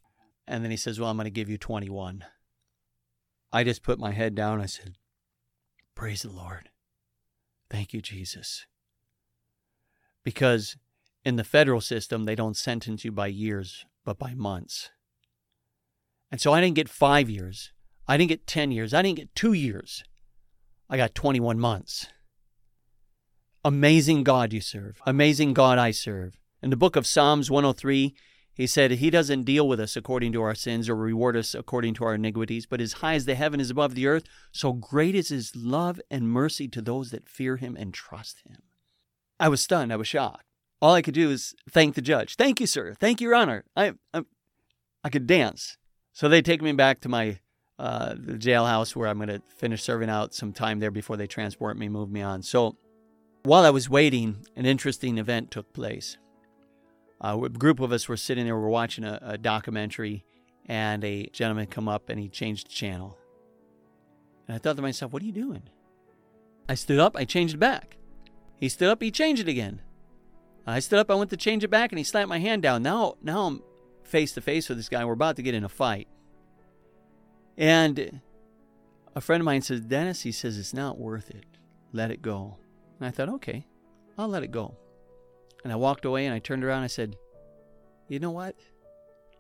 and 0.47 0.63
then 0.63 0.71
he 0.71 0.77
says, 0.77 1.01
"Well, 1.01 1.09
I'm 1.09 1.17
going 1.17 1.25
to 1.25 1.31
give 1.31 1.49
you 1.49 1.57
21." 1.57 2.23
I 3.51 3.65
just 3.65 3.83
put 3.83 3.99
my 3.99 4.11
head 4.11 4.35
down. 4.35 4.61
I 4.61 4.67
said, 4.67 4.97
Praise 5.95 6.21
the 6.21 6.31
Lord. 6.31 6.69
Thank 7.71 7.93
you, 7.93 8.01
Jesus. 8.01 8.67
Because 10.25 10.77
in 11.25 11.37
the 11.37 11.45
federal 11.45 11.81
system, 11.81 12.25
they 12.25 12.35
don't 12.35 12.57
sentence 12.57 13.05
you 13.05 13.13
by 13.13 13.27
years, 13.27 13.85
but 14.05 14.19
by 14.19 14.35
months. 14.35 14.91
And 16.31 16.41
so 16.41 16.53
I 16.53 16.61
didn't 16.61 16.77
get 16.77 16.89
five 16.89 17.29
years. 17.31 17.73
I 18.07 18.17
didn't 18.17 18.31
get 18.31 18.47
10 18.47 18.71
years. 18.71 18.95
I 18.95 19.03
didn't 19.03 19.19
get 19.19 19.35
two 19.35 19.53
years. 19.53 20.03
I 20.89 20.97
got 20.97 21.15
21 21.15 21.59
months. 21.59 22.07
Amazing 23.65 24.25
God 24.25 24.53
you 24.53 24.61
serve. 24.61 25.01
Amazing 25.05 25.53
God 25.53 25.79
I 25.79 25.91
serve. 25.91 26.39
In 26.63 26.71
the 26.71 26.77
book 26.77 26.97
of 26.97 27.07
Psalms 27.07 27.51
103, 27.51 28.15
he 28.59 28.67
said, 28.67 28.91
He 28.91 29.09
doesn't 29.09 29.45
deal 29.45 29.69
with 29.69 29.79
us 29.79 29.97
according 29.97 30.33
to 30.33 30.43
our 30.43 30.55
sins 30.55 30.89
or 30.89 30.97
reward 30.97 31.37
us 31.37 31.55
according 31.55 31.95
to 31.95 32.05
our 32.05 32.15
iniquities, 32.15 32.67
but 32.67 32.81
as 32.81 32.95
high 32.95 33.15
as 33.15 33.25
the 33.25 33.37
heaven 33.37 33.61
is 33.61 33.71
above 33.71 33.95
the 33.95 34.09
earth, 34.09 34.25
so 34.51 34.73
great 34.73 35.15
is 35.15 35.29
His 35.29 35.55
love 35.55 36.01
and 36.11 36.29
mercy 36.29 36.67
to 36.69 36.83
those 36.83 37.13
that 37.13 37.29
fear 37.29 37.57
Him 37.57 37.77
and 37.79 37.95
trust 37.95 38.43
Him. 38.45 38.57
I 39.39 39.49
was 39.49 39.61
stunned. 39.61 39.93
I 39.93 39.97
was 39.97 40.09
shocked. 40.09 40.45
all 40.83 40.93
I 40.93 41.03
could 41.03 41.15
do 41.15 41.31
is 41.31 41.55
thank 41.71 41.95
the 41.95 42.03
judge. 42.03 42.35
Thank 42.35 42.61
you, 42.61 42.67
sir. 42.67 42.95
Thank 42.99 43.21
you, 43.21 43.29
Your 43.29 43.37
Honor. 43.37 43.65
I, 43.77 43.93
I, 44.13 44.23
I 45.05 45.09
could 45.09 45.29
dance. 45.29 45.77
So 46.13 46.29
they 46.29 46.43
take 46.43 46.61
me 46.61 46.73
back 46.73 47.01
to 47.03 47.09
my 47.09 47.39
uh, 47.79 48.15
the 48.19 48.33
jailhouse 48.33 48.97
where 48.97 49.07
I'm 49.07 49.19
going 49.19 49.29
to 49.29 49.41
finish 49.57 49.85
serving 49.85 50.11
out 50.11 50.35
some 50.35 50.53
time 50.53 50.81
there 50.81 50.91
before 50.91 51.17
they 51.17 51.29
transport 51.29 51.79
me, 51.79 51.89
move 51.89 52.11
me 52.11 52.23
on. 52.23 52.43
So 52.43 52.77
while 53.45 53.65
I 53.65 53.71
was 53.71 53.89
waiting, 53.89 54.45
an 54.57 54.67
interesting 54.67 55.17
event 55.17 55.53
took 55.53 55.73
place. 55.73 56.19
Uh, 57.21 57.41
a 57.45 57.49
group 57.49 57.81
of 57.81 57.93
us 57.93 58.09
were 58.09 58.17
sitting 58.17 58.45
there, 58.45 58.57
we 58.57 58.63
were 58.63 58.69
watching 58.69 59.05
a, 59.05 59.19
a 59.23 59.39
documentary, 59.39 60.25
and 60.67 61.03
a 61.03 61.27
gentleman 61.33 61.67
come 61.67 61.89
up 61.89 62.09
and 62.09 62.21
he 62.21 62.29
changed 62.29 62.69
the 62.69 62.73
channel. 62.73 63.19
And 64.47 64.55
I 64.55 64.59
thought 64.59 64.77
to 64.77 64.83
myself, 64.83 65.13
what 65.13 65.23
are 65.23 65.27
you 65.27 65.33
doing? 65.33 65.63
I 66.69 66.75
stood 66.75 67.01
up, 67.01 67.17
I 67.17 67.25
changed 67.25 67.55
it 67.55 67.59
back. 67.59 67.97
He 68.57 68.69
stood 68.69 68.89
up, 68.89 69.03
he 69.03 69.11
changed 69.11 69.43
it 69.43 69.49
again. 69.49 69.81
I 70.67 70.81
stood 70.81 70.99
up, 70.99 71.11
I 71.11 71.15
went 71.15 71.31
to 71.31 71.37
change 71.37 71.65
it 71.65 71.71
back, 71.71 71.91
and 71.91 71.99
he 71.99 72.05
slapped 72.05 72.29
my 72.29 72.39
hand 72.39 72.63
down. 72.63 72.83
Now, 72.83 73.15
now 73.23 73.47
I'm 73.47 73.63
face 74.05 74.33
to 74.33 74.41
face 74.41 74.69
with 74.69 74.77
this 74.79 74.89
guy. 74.89 75.05
We're 75.05 75.15
about 75.15 75.37
to 75.37 75.43
get 75.43 75.55
in 75.55 75.65
a 75.65 75.69
fight. 75.69 76.09
And 77.57 78.21
a 79.15 79.21
friend 79.21 79.41
of 79.41 79.47
mine 79.47 79.63
says, 79.63 79.81
Dennis, 79.81 80.23
he 80.23 80.33
says, 80.33 80.59
it's 80.59 80.75
not 80.75 80.99
worth 80.99 81.31
it. 81.31 81.45
Let 81.93 82.11
it 82.11 82.21
go. 82.21 82.59
And 82.99 83.09
I 83.09 83.11
thought, 83.11 83.29
okay, 83.31 83.67
I'll 84.19 84.29
let 84.29 84.43
it 84.43 84.51
go. 84.51 84.77
And 85.65 85.73
I 85.73 85.77
walked 85.77 86.05
away 86.05 86.27
and 86.27 86.35
I 86.35 86.39
turned 86.39 86.65
around 86.65 86.79
and 86.79 86.85
I 86.85 86.89
said, 86.89 87.17
you 88.09 88.19
know 88.19 88.31
what? 88.31 88.57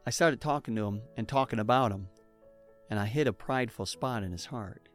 I 0.06 0.10
started 0.10 0.40
talking 0.40 0.74
to 0.76 0.86
him 0.86 1.02
and 1.16 1.28
talking 1.28 1.58
about 1.58 1.92
him. 1.92 2.08
And 2.90 2.98
I 2.98 3.06
hit 3.06 3.26
a 3.26 3.32
prideful 3.32 3.86
spot 3.86 4.22
in 4.22 4.32
his 4.32 4.46
heart. 4.46 4.88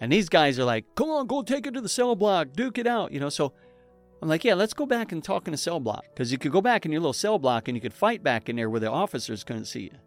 And 0.00 0.12
these 0.12 0.28
guys 0.28 0.58
are 0.58 0.64
like, 0.64 0.84
come 0.94 1.10
on, 1.10 1.26
go 1.26 1.42
take 1.42 1.66
it 1.66 1.74
to 1.74 1.80
the 1.80 1.88
cell 1.88 2.14
block, 2.14 2.52
duke 2.52 2.78
it 2.78 2.86
out, 2.86 3.12
you 3.12 3.20
know. 3.20 3.28
So 3.28 3.52
I'm 4.20 4.28
like, 4.28 4.44
yeah, 4.44 4.54
let's 4.54 4.74
go 4.74 4.86
back 4.86 5.12
and 5.12 5.22
talk 5.22 5.48
in 5.48 5.54
a 5.54 5.58
cell 5.58 5.80
block. 5.80 6.04
Because 6.12 6.32
you 6.32 6.38
could 6.38 6.52
go 6.52 6.60
back 6.60 6.84
in 6.84 6.92
your 6.92 7.00
little 7.00 7.12
cell 7.12 7.38
block 7.38 7.68
and 7.68 7.76
you 7.76 7.80
could 7.80 7.94
fight 7.94 8.22
back 8.22 8.48
in 8.48 8.56
there 8.56 8.68
where 8.68 8.80
the 8.80 8.90
officers 8.90 9.44
couldn't 9.44 9.66
see 9.66 9.84
you. 9.84 9.98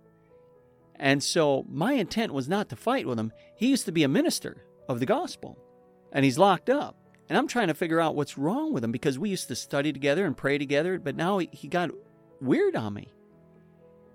And 0.97 1.23
so 1.23 1.65
my 1.69 1.93
intent 1.93 2.33
was 2.33 2.47
not 2.47 2.69
to 2.69 2.75
fight 2.75 3.05
with 3.05 3.19
him. 3.19 3.33
He 3.57 3.67
used 3.67 3.85
to 3.85 3.91
be 3.91 4.03
a 4.03 4.07
minister 4.07 4.63
of 4.87 4.99
the 4.99 5.05
gospel 5.05 5.57
and 6.11 6.23
he's 6.23 6.37
locked 6.37 6.69
up. 6.69 6.95
And 7.27 7.37
I'm 7.37 7.47
trying 7.47 7.67
to 7.67 7.73
figure 7.73 7.99
out 7.99 8.15
what's 8.15 8.37
wrong 8.37 8.71
with 8.71 8.83
him 8.83 8.91
because 8.91 9.17
we 9.17 9.29
used 9.29 9.47
to 9.47 9.55
study 9.55 9.91
together 9.91 10.25
and 10.25 10.37
pray 10.37 10.57
together, 10.57 10.99
but 10.99 11.15
now 11.15 11.39
he 11.39 11.67
got 11.67 11.89
weird 12.39 12.75
on 12.75 12.93
me. 12.93 13.11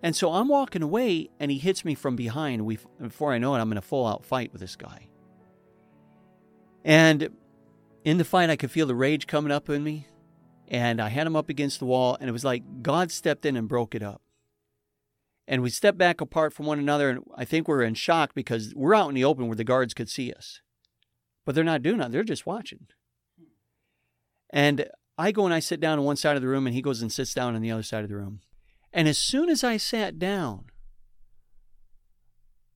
And 0.02 0.16
so 0.16 0.32
I'm 0.32 0.48
walking 0.48 0.82
away 0.82 1.28
and 1.38 1.50
he 1.50 1.58
hits 1.58 1.84
me 1.84 1.94
from 1.94 2.16
behind. 2.16 2.64
We, 2.64 2.78
before 3.00 3.32
I 3.32 3.38
know 3.38 3.54
it, 3.54 3.58
I'm 3.58 3.72
in 3.72 3.78
a 3.78 3.82
full 3.82 4.06
out 4.06 4.24
fight 4.24 4.52
with 4.52 4.60
this 4.60 4.76
guy. 4.76 5.08
And 6.84 7.30
in 8.04 8.18
the 8.18 8.24
fight, 8.24 8.48
I 8.48 8.56
could 8.56 8.70
feel 8.70 8.86
the 8.86 8.94
rage 8.94 9.26
coming 9.26 9.52
up 9.52 9.68
in 9.68 9.84
me. 9.84 10.06
And 10.68 11.00
I 11.00 11.08
had 11.08 11.26
him 11.26 11.34
up 11.34 11.48
against 11.48 11.80
the 11.80 11.84
wall, 11.84 12.16
and 12.20 12.28
it 12.28 12.32
was 12.32 12.44
like 12.44 12.62
God 12.80 13.10
stepped 13.10 13.44
in 13.44 13.56
and 13.56 13.68
broke 13.68 13.94
it 13.94 14.04
up. 14.04 14.22
And 15.48 15.62
we 15.62 15.70
stepped 15.70 15.98
back 15.98 16.20
apart 16.20 16.52
from 16.52 16.66
one 16.66 16.78
another, 16.78 17.10
and 17.10 17.24
I 17.36 17.44
think 17.44 17.66
we 17.66 17.74
are 17.74 17.82
in 17.82 17.94
shock 17.94 18.34
because 18.34 18.72
we're 18.76 18.94
out 18.94 19.08
in 19.08 19.16
the 19.16 19.24
open 19.24 19.48
where 19.48 19.56
the 19.56 19.64
guards 19.64 19.94
could 19.94 20.08
see 20.08 20.32
us. 20.32 20.60
But 21.44 21.56
they're 21.56 21.64
not 21.64 21.82
doing 21.82 21.98
that, 21.98 22.12
they're 22.12 22.22
just 22.22 22.46
watching. 22.46 22.86
And 24.50 24.86
I 25.16 25.32
go 25.32 25.44
and 25.44 25.54
I 25.54 25.60
sit 25.60 25.80
down 25.80 25.98
on 25.98 26.04
one 26.04 26.16
side 26.16 26.36
of 26.36 26.42
the 26.42 26.48
room, 26.48 26.66
and 26.66 26.74
he 26.74 26.82
goes 26.82 27.02
and 27.02 27.12
sits 27.12 27.34
down 27.34 27.54
on 27.54 27.62
the 27.62 27.70
other 27.70 27.82
side 27.82 28.02
of 28.02 28.10
the 28.10 28.16
room. 28.16 28.40
And 28.92 29.06
as 29.06 29.18
soon 29.18 29.48
as 29.48 29.62
I 29.62 29.76
sat 29.76 30.18
down, 30.18 30.66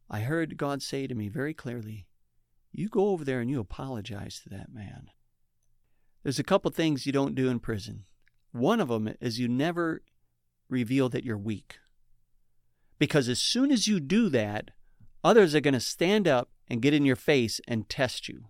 I 0.09 0.21
heard 0.21 0.57
God 0.57 0.83
say 0.83 1.07
to 1.07 1.15
me 1.15 1.29
very 1.29 1.55
clearly, 1.55 2.07
You 2.71 2.89
go 2.89 3.09
over 3.09 3.25
there 3.25 3.41
and 3.41 3.51
you 3.51 3.61
apologize 3.61 4.41
to 4.41 4.49
that 4.51 4.73
man. 4.73 5.09
There's 6.23 6.39
a 6.39 6.45
couple 6.45 6.71
things 6.71 7.07
you 7.07 7.13
don't 7.13 7.35
do 7.35 7.49
in 7.49 7.59
prison. 7.59 8.05
One 8.53 8.81
of 8.81 8.89
them 8.89 9.15
is 9.21 9.41
you 9.41 9.49
never 9.49 10.03
reveal 10.69 11.09
that 11.09 11.25
you're 11.25 11.37
weak. 11.37 11.79
Because 12.99 13.29
as 13.29 13.41
soon 13.41 13.71
as 13.71 13.89
you 13.89 14.01
do 14.01 14.29
that, 14.29 14.71
others 15.23 15.55
are 15.55 15.61
going 15.61 15.75
to 15.75 15.81
stand 15.81 16.29
up 16.29 16.51
and 16.69 16.81
get 16.81 16.95
in 16.95 17.05
your 17.05 17.17
face 17.17 17.61
and 17.67 17.89
test 17.89 18.29
you. 18.29 18.47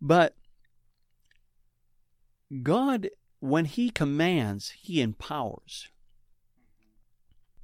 But 0.00 0.36
God, 2.62 3.10
when 3.40 3.64
He 3.64 3.90
commands, 3.90 4.70
He 4.70 5.00
empowers. 5.00 5.88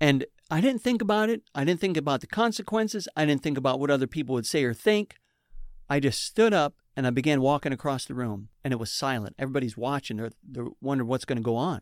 And 0.01 0.25
I 0.51 0.61
didn't 0.61 0.83
think 0.83 1.03
about 1.03 1.29
it. 1.29 1.43
I 1.55 1.65
didn't 1.65 1.81
think 1.81 1.97
about 1.97 2.23
the 2.23 2.27
consequences. 2.27 3.07
I 3.17 3.25
didn't 3.25 3.43
think 3.43 3.59
about 3.59 3.79
what 3.79 3.91
other 3.91 4.07
people 4.07 4.35
would 4.35 4.47
say 4.47 4.65
or 4.65 4.75
think. 4.75 5.17
I 5.89 6.01
just 6.01 6.25
stood 6.25 6.55
up 6.55 6.75
and 6.97 7.07
I 7.07 7.11
began 7.11 7.41
walking 7.41 7.73
across 7.73 8.05
the 8.05 8.15
room, 8.15 8.49
and 8.65 8.73
it 8.73 8.79
was 8.79 8.91
silent. 8.91 9.37
Everybody's 9.39 9.77
watching. 9.77 10.17
They're, 10.17 10.33
they're 10.43 10.67
wondering 10.81 11.09
what's 11.09 11.25
going 11.25 11.39
to 11.39 11.43
go 11.43 11.57
on. 11.57 11.81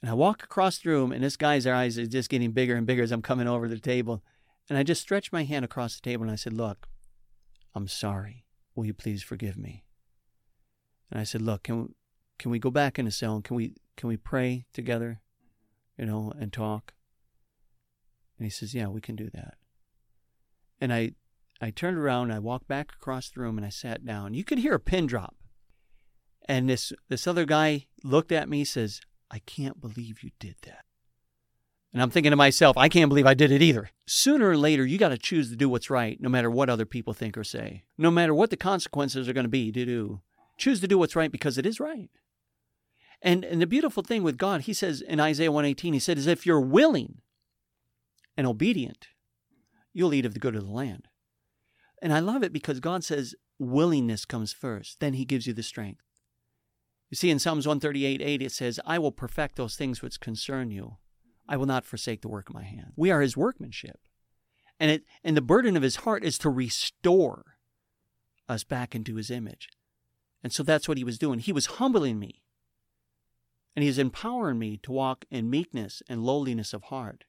And 0.00 0.10
I 0.10 0.14
walk 0.14 0.42
across 0.42 0.78
the 0.78 0.90
room, 0.90 1.10
and 1.10 1.24
this 1.24 1.36
guy's 1.36 1.66
eyes 1.66 1.98
are 1.98 2.06
just 2.06 2.28
getting 2.28 2.52
bigger 2.52 2.76
and 2.76 2.86
bigger 2.86 3.02
as 3.02 3.12
I'm 3.12 3.22
coming 3.22 3.48
over 3.48 3.68
the 3.68 3.78
table. 3.78 4.22
And 4.68 4.78
I 4.78 4.82
just 4.82 5.00
stretched 5.00 5.32
my 5.32 5.44
hand 5.44 5.64
across 5.64 5.96
the 5.96 6.02
table 6.02 6.24
and 6.24 6.32
I 6.32 6.36
said, 6.36 6.52
Look, 6.52 6.88
I'm 7.74 7.88
sorry. 7.88 8.44
Will 8.74 8.84
you 8.84 8.94
please 8.94 9.22
forgive 9.22 9.56
me? 9.56 9.85
And 11.10 11.20
I 11.20 11.24
said, 11.24 11.42
Look, 11.42 11.64
can 11.64 11.82
we, 11.82 11.88
can 12.38 12.50
we 12.50 12.58
go 12.58 12.70
back 12.70 12.98
in 12.98 13.04
the 13.04 13.10
cell 13.10 13.34
and 13.34 13.44
can 13.44 13.56
we 13.56 13.74
can 13.96 14.08
we 14.08 14.16
pray 14.16 14.66
together, 14.72 15.20
you 15.98 16.06
know, 16.06 16.32
and 16.38 16.52
talk? 16.52 16.94
And 18.38 18.46
he 18.46 18.50
says, 18.50 18.74
Yeah, 18.74 18.88
we 18.88 19.00
can 19.00 19.16
do 19.16 19.30
that. 19.32 19.54
And 20.80 20.92
I 20.92 21.12
I 21.60 21.70
turned 21.70 21.96
around, 21.96 22.32
I 22.32 22.38
walked 22.38 22.68
back 22.68 22.92
across 22.92 23.30
the 23.30 23.40
room, 23.40 23.56
and 23.56 23.66
I 23.66 23.70
sat 23.70 24.04
down. 24.04 24.34
You 24.34 24.44
could 24.44 24.58
hear 24.58 24.74
a 24.74 24.80
pin 24.80 25.06
drop. 25.06 25.34
And 26.48 26.68
this 26.68 26.92
this 27.08 27.26
other 27.26 27.44
guy 27.44 27.86
looked 28.04 28.32
at 28.32 28.48
me, 28.48 28.64
says, 28.64 29.00
"I 29.30 29.40
can't 29.40 29.80
believe 29.80 30.22
you 30.22 30.30
did 30.38 30.56
that." 30.62 30.84
And 31.92 32.02
I'm 32.02 32.10
thinking 32.10 32.30
to 32.30 32.36
myself, 32.36 32.76
I 32.76 32.90
can't 32.90 33.08
believe 33.08 33.26
I 33.26 33.32
did 33.32 33.50
it 33.50 33.62
either. 33.62 33.88
Sooner 34.06 34.50
or 34.50 34.56
later, 34.58 34.84
you 34.84 34.98
got 34.98 35.08
to 35.08 35.18
choose 35.18 35.48
to 35.48 35.56
do 35.56 35.66
what's 35.66 35.88
right, 35.88 36.20
no 36.20 36.28
matter 36.28 36.50
what 36.50 36.68
other 36.68 36.84
people 36.84 37.14
think 37.14 37.38
or 37.38 37.42
say, 37.42 37.84
no 37.96 38.10
matter 38.10 38.34
what 38.34 38.50
the 38.50 38.56
consequences 38.58 39.28
are 39.28 39.32
going 39.32 39.44
to 39.44 39.48
be 39.48 39.72
to 39.72 39.84
do. 39.86 40.20
Choose 40.56 40.80
to 40.80 40.88
do 40.88 40.98
what's 40.98 41.16
right 41.16 41.32
because 41.32 41.58
it 41.58 41.66
is 41.66 41.80
right. 41.80 42.10
And 43.22 43.44
and 43.44 43.60
the 43.60 43.66
beautiful 43.66 44.02
thing 44.02 44.22
with 44.22 44.38
God, 44.38 44.62
He 44.62 44.74
says 44.74 45.00
in 45.00 45.20
Isaiah 45.20 45.52
118, 45.52 45.92
He 45.92 45.98
said, 45.98 46.18
is 46.18 46.26
if 46.26 46.46
you're 46.46 46.60
willing 46.60 47.20
and 48.36 48.46
obedient, 48.46 49.08
you'll 49.92 50.14
eat 50.14 50.26
of 50.26 50.34
the 50.34 50.40
good 50.40 50.54
of 50.56 50.64
the 50.64 50.70
land. 50.70 51.08
And 52.02 52.12
I 52.12 52.20
love 52.20 52.42
it 52.42 52.52
because 52.52 52.80
God 52.80 53.04
says 53.04 53.34
willingness 53.58 54.24
comes 54.24 54.52
first, 54.52 55.00
then 55.00 55.14
He 55.14 55.24
gives 55.24 55.46
you 55.46 55.52
the 55.52 55.62
strength. 55.62 56.02
You 57.10 57.16
see, 57.16 57.30
in 57.30 57.38
Psalms 57.38 57.66
138 57.66 58.20
8, 58.20 58.42
it 58.42 58.52
says, 58.52 58.80
I 58.84 58.98
will 58.98 59.12
perfect 59.12 59.56
those 59.56 59.76
things 59.76 60.02
which 60.02 60.20
concern 60.20 60.70
you. 60.70 60.96
I 61.48 61.56
will 61.56 61.66
not 61.66 61.84
forsake 61.84 62.22
the 62.22 62.28
work 62.28 62.48
of 62.48 62.54
my 62.54 62.64
hand. 62.64 62.92
We 62.96 63.10
are 63.10 63.20
His 63.20 63.36
workmanship. 63.36 64.00
And, 64.78 64.90
it, 64.90 65.04
and 65.24 65.36
the 65.36 65.42
burden 65.42 65.76
of 65.76 65.82
His 65.82 65.96
heart 65.96 66.24
is 66.24 66.36
to 66.38 66.50
restore 66.50 67.56
us 68.48 68.64
back 68.64 68.94
into 68.94 69.14
His 69.14 69.30
image. 69.30 69.68
And 70.42 70.52
so 70.52 70.62
that's 70.62 70.88
what 70.88 70.98
He 70.98 71.04
was 71.04 71.18
doing. 71.18 71.38
He 71.38 71.52
was 71.52 71.66
humbling 71.66 72.18
me. 72.18 72.42
And 73.74 73.82
He 73.82 73.88
was 73.88 73.98
empowering 73.98 74.58
me 74.58 74.78
to 74.82 74.92
walk 74.92 75.24
in 75.30 75.50
meekness 75.50 76.02
and 76.08 76.24
lowliness 76.24 76.72
of 76.72 76.84
heart 76.84 77.24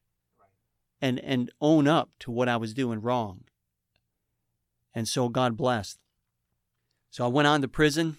and, 1.02 1.20
and 1.20 1.52
own 1.62 1.88
up 1.88 2.12
to 2.20 2.32
what 2.32 2.50
I 2.50 2.58
was 2.58 2.74
doing 2.74 3.02
wrong 3.02 3.44
and 4.98 5.08
so 5.08 5.30
God 5.30 5.56
blessed. 5.56 6.00
So 7.12 7.24
I 7.24 7.28
went 7.28 7.48
on 7.48 7.62
to 7.62 7.68
prison. 7.68 8.18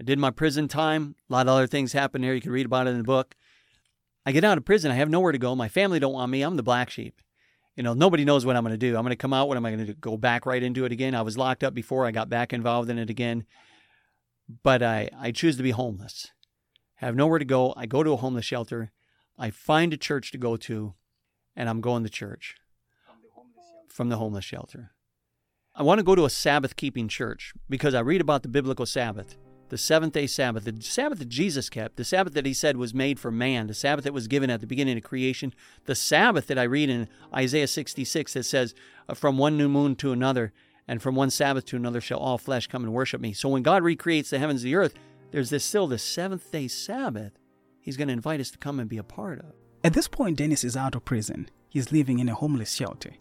I 0.00 0.04
did 0.04 0.18
my 0.18 0.30
prison 0.30 0.66
time. 0.66 1.16
A 1.28 1.32
lot 1.34 1.46
of 1.46 1.52
other 1.52 1.66
things 1.66 1.92
happened 1.92 2.24
there. 2.24 2.34
You 2.34 2.40
can 2.40 2.50
read 2.50 2.64
about 2.64 2.86
it 2.86 2.92
in 2.92 2.96
the 2.96 3.04
book. 3.04 3.36
I 4.24 4.32
get 4.32 4.42
out 4.42 4.56
of 4.56 4.64
prison. 4.64 4.90
I 4.90 4.94
have 4.94 5.10
nowhere 5.10 5.32
to 5.32 5.38
go. 5.38 5.54
My 5.54 5.68
family 5.68 6.00
don't 6.00 6.14
want 6.14 6.32
me. 6.32 6.40
I'm 6.40 6.56
the 6.56 6.62
black 6.62 6.88
sheep. 6.88 7.20
You 7.76 7.82
know, 7.82 7.92
nobody 7.92 8.24
knows 8.24 8.46
what 8.46 8.56
I'm 8.56 8.64
going 8.64 8.72
to 8.72 8.78
do. 8.78 8.96
I'm 8.96 9.02
going 9.02 9.10
to 9.10 9.16
come 9.16 9.34
out. 9.34 9.48
What 9.48 9.58
am 9.58 9.66
I 9.66 9.70
going 9.70 9.86
to 9.86 9.92
do? 9.92 9.98
Go 10.00 10.16
back 10.16 10.46
right 10.46 10.62
into 10.62 10.86
it 10.86 10.92
again? 10.92 11.14
I 11.14 11.20
was 11.20 11.36
locked 11.36 11.62
up 11.62 11.74
before. 11.74 12.06
I 12.06 12.10
got 12.10 12.30
back 12.30 12.54
involved 12.54 12.88
in 12.88 12.98
it 12.98 13.10
again. 13.10 13.44
But 14.62 14.82
I, 14.82 15.08
I 15.18 15.30
choose 15.30 15.56
to 15.56 15.62
be 15.62 15.70
homeless. 15.70 16.28
Have 16.96 17.16
nowhere 17.16 17.38
to 17.38 17.44
go. 17.44 17.74
I 17.76 17.86
go 17.86 18.02
to 18.02 18.12
a 18.12 18.16
homeless 18.16 18.44
shelter. 18.44 18.92
I 19.38 19.50
find 19.50 19.92
a 19.92 19.96
church 19.96 20.30
to 20.32 20.38
go 20.38 20.56
to, 20.56 20.94
and 21.56 21.68
I'm 21.68 21.80
going 21.80 22.04
to 22.04 22.10
church 22.10 22.56
from 23.88 24.08
the 24.08 24.16
homeless 24.16 24.44
shelter. 24.44 24.92
I 25.74 25.82
want 25.82 25.98
to 25.98 26.04
go 26.04 26.14
to 26.14 26.24
a 26.24 26.30
Sabbath 26.30 26.76
keeping 26.76 27.08
church 27.08 27.54
because 27.68 27.94
I 27.94 28.00
read 28.00 28.20
about 28.20 28.42
the 28.42 28.48
biblical 28.48 28.84
Sabbath, 28.86 29.36
the 29.70 29.78
seventh 29.78 30.12
day 30.12 30.26
Sabbath, 30.26 30.64
the 30.64 30.82
Sabbath 30.82 31.18
that 31.18 31.28
Jesus 31.28 31.70
kept, 31.70 31.96
the 31.96 32.04
Sabbath 32.04 32.34
that 32.34 32.44
he 32.44 32.52
said 32.52 32.76
was 32.76 32.92
made 32.92 33.18
for 33.18 33.30
man, 33.30 33.68
the 33.68 33.74
Sabbath 33.74 34.04
that 34.04 34.12
was 34.12 34.28
given 34.28 34.50
at 34.50 34.60
the 34.60 34.66
beginning 34.66 34.98
of 34.98 35.02
creation, 35.02 35.54
the 35.86 35.94
Sabbath 35.94 36.46
that 36.48 36.58
I 36.58 36.64
read 36.64 36.90
in 36.90 37.08
Isaiah 37.34 37.66
66 37.66 38.34
that 38.34 38.44
says, 38.44 38.74
From 39.14 39.38
one 39.38 39.56
new 39.56 39.68
moon 39.68 39.96
to 39.96 40.12
another, 40.12 40.52
and 40.88 41.00
from 41.00 41.14
one 41.14 41.30
Sabbath 41.30 41.64
to 41.66 41.76
another 41.76 42.00
shall 42.00 42.18
all 42.18 42.38
flesh 42.38 42.66
come 42.66 42.84
and 42.84 42.92
worship 42.92 43.20
me. 43.20 43.32
So 43.32 43.48
when 43.48 43.62
God 43.62 43.82
recreates 43.82 44.30
the 44.30 44.38
heavens 44.38 44.62
and 44.62 44.72
the 44.72 44.76
earth, 44.76 44.94
there's 45.30 45.50
this 45.50 45.64
still 45.64 45.86
the 45.86 45.98
seventh 45.98 46.50
day 46.50 46.68
Sabbath 46.68 47.32
he's 47.80 47.96
going 47.96 48.08
to 48.08 48.14
invite 48.14 48.40
us 48.40 48.50
to 48.50 48.58
come 48.58 48.78
and 48.80 48.88
be 48.88 48.98
a 48.98 49.02
part 49.02 49.38
of. 49.40 49.52
At 49.84 49.94
this 49.94 50.08
point, 50.08 50.38
Dennis 50.38 50.64
is 50.64 50.76
out 50.76 50.94
of 50.94 51.04
prison. 51.04 51.48
He's 51.68 51.90
living 51.90 52.18
in 52.18 52.28
a 52.28 52.34
homeless 52.34 52.72
shelter. 52.72 53.12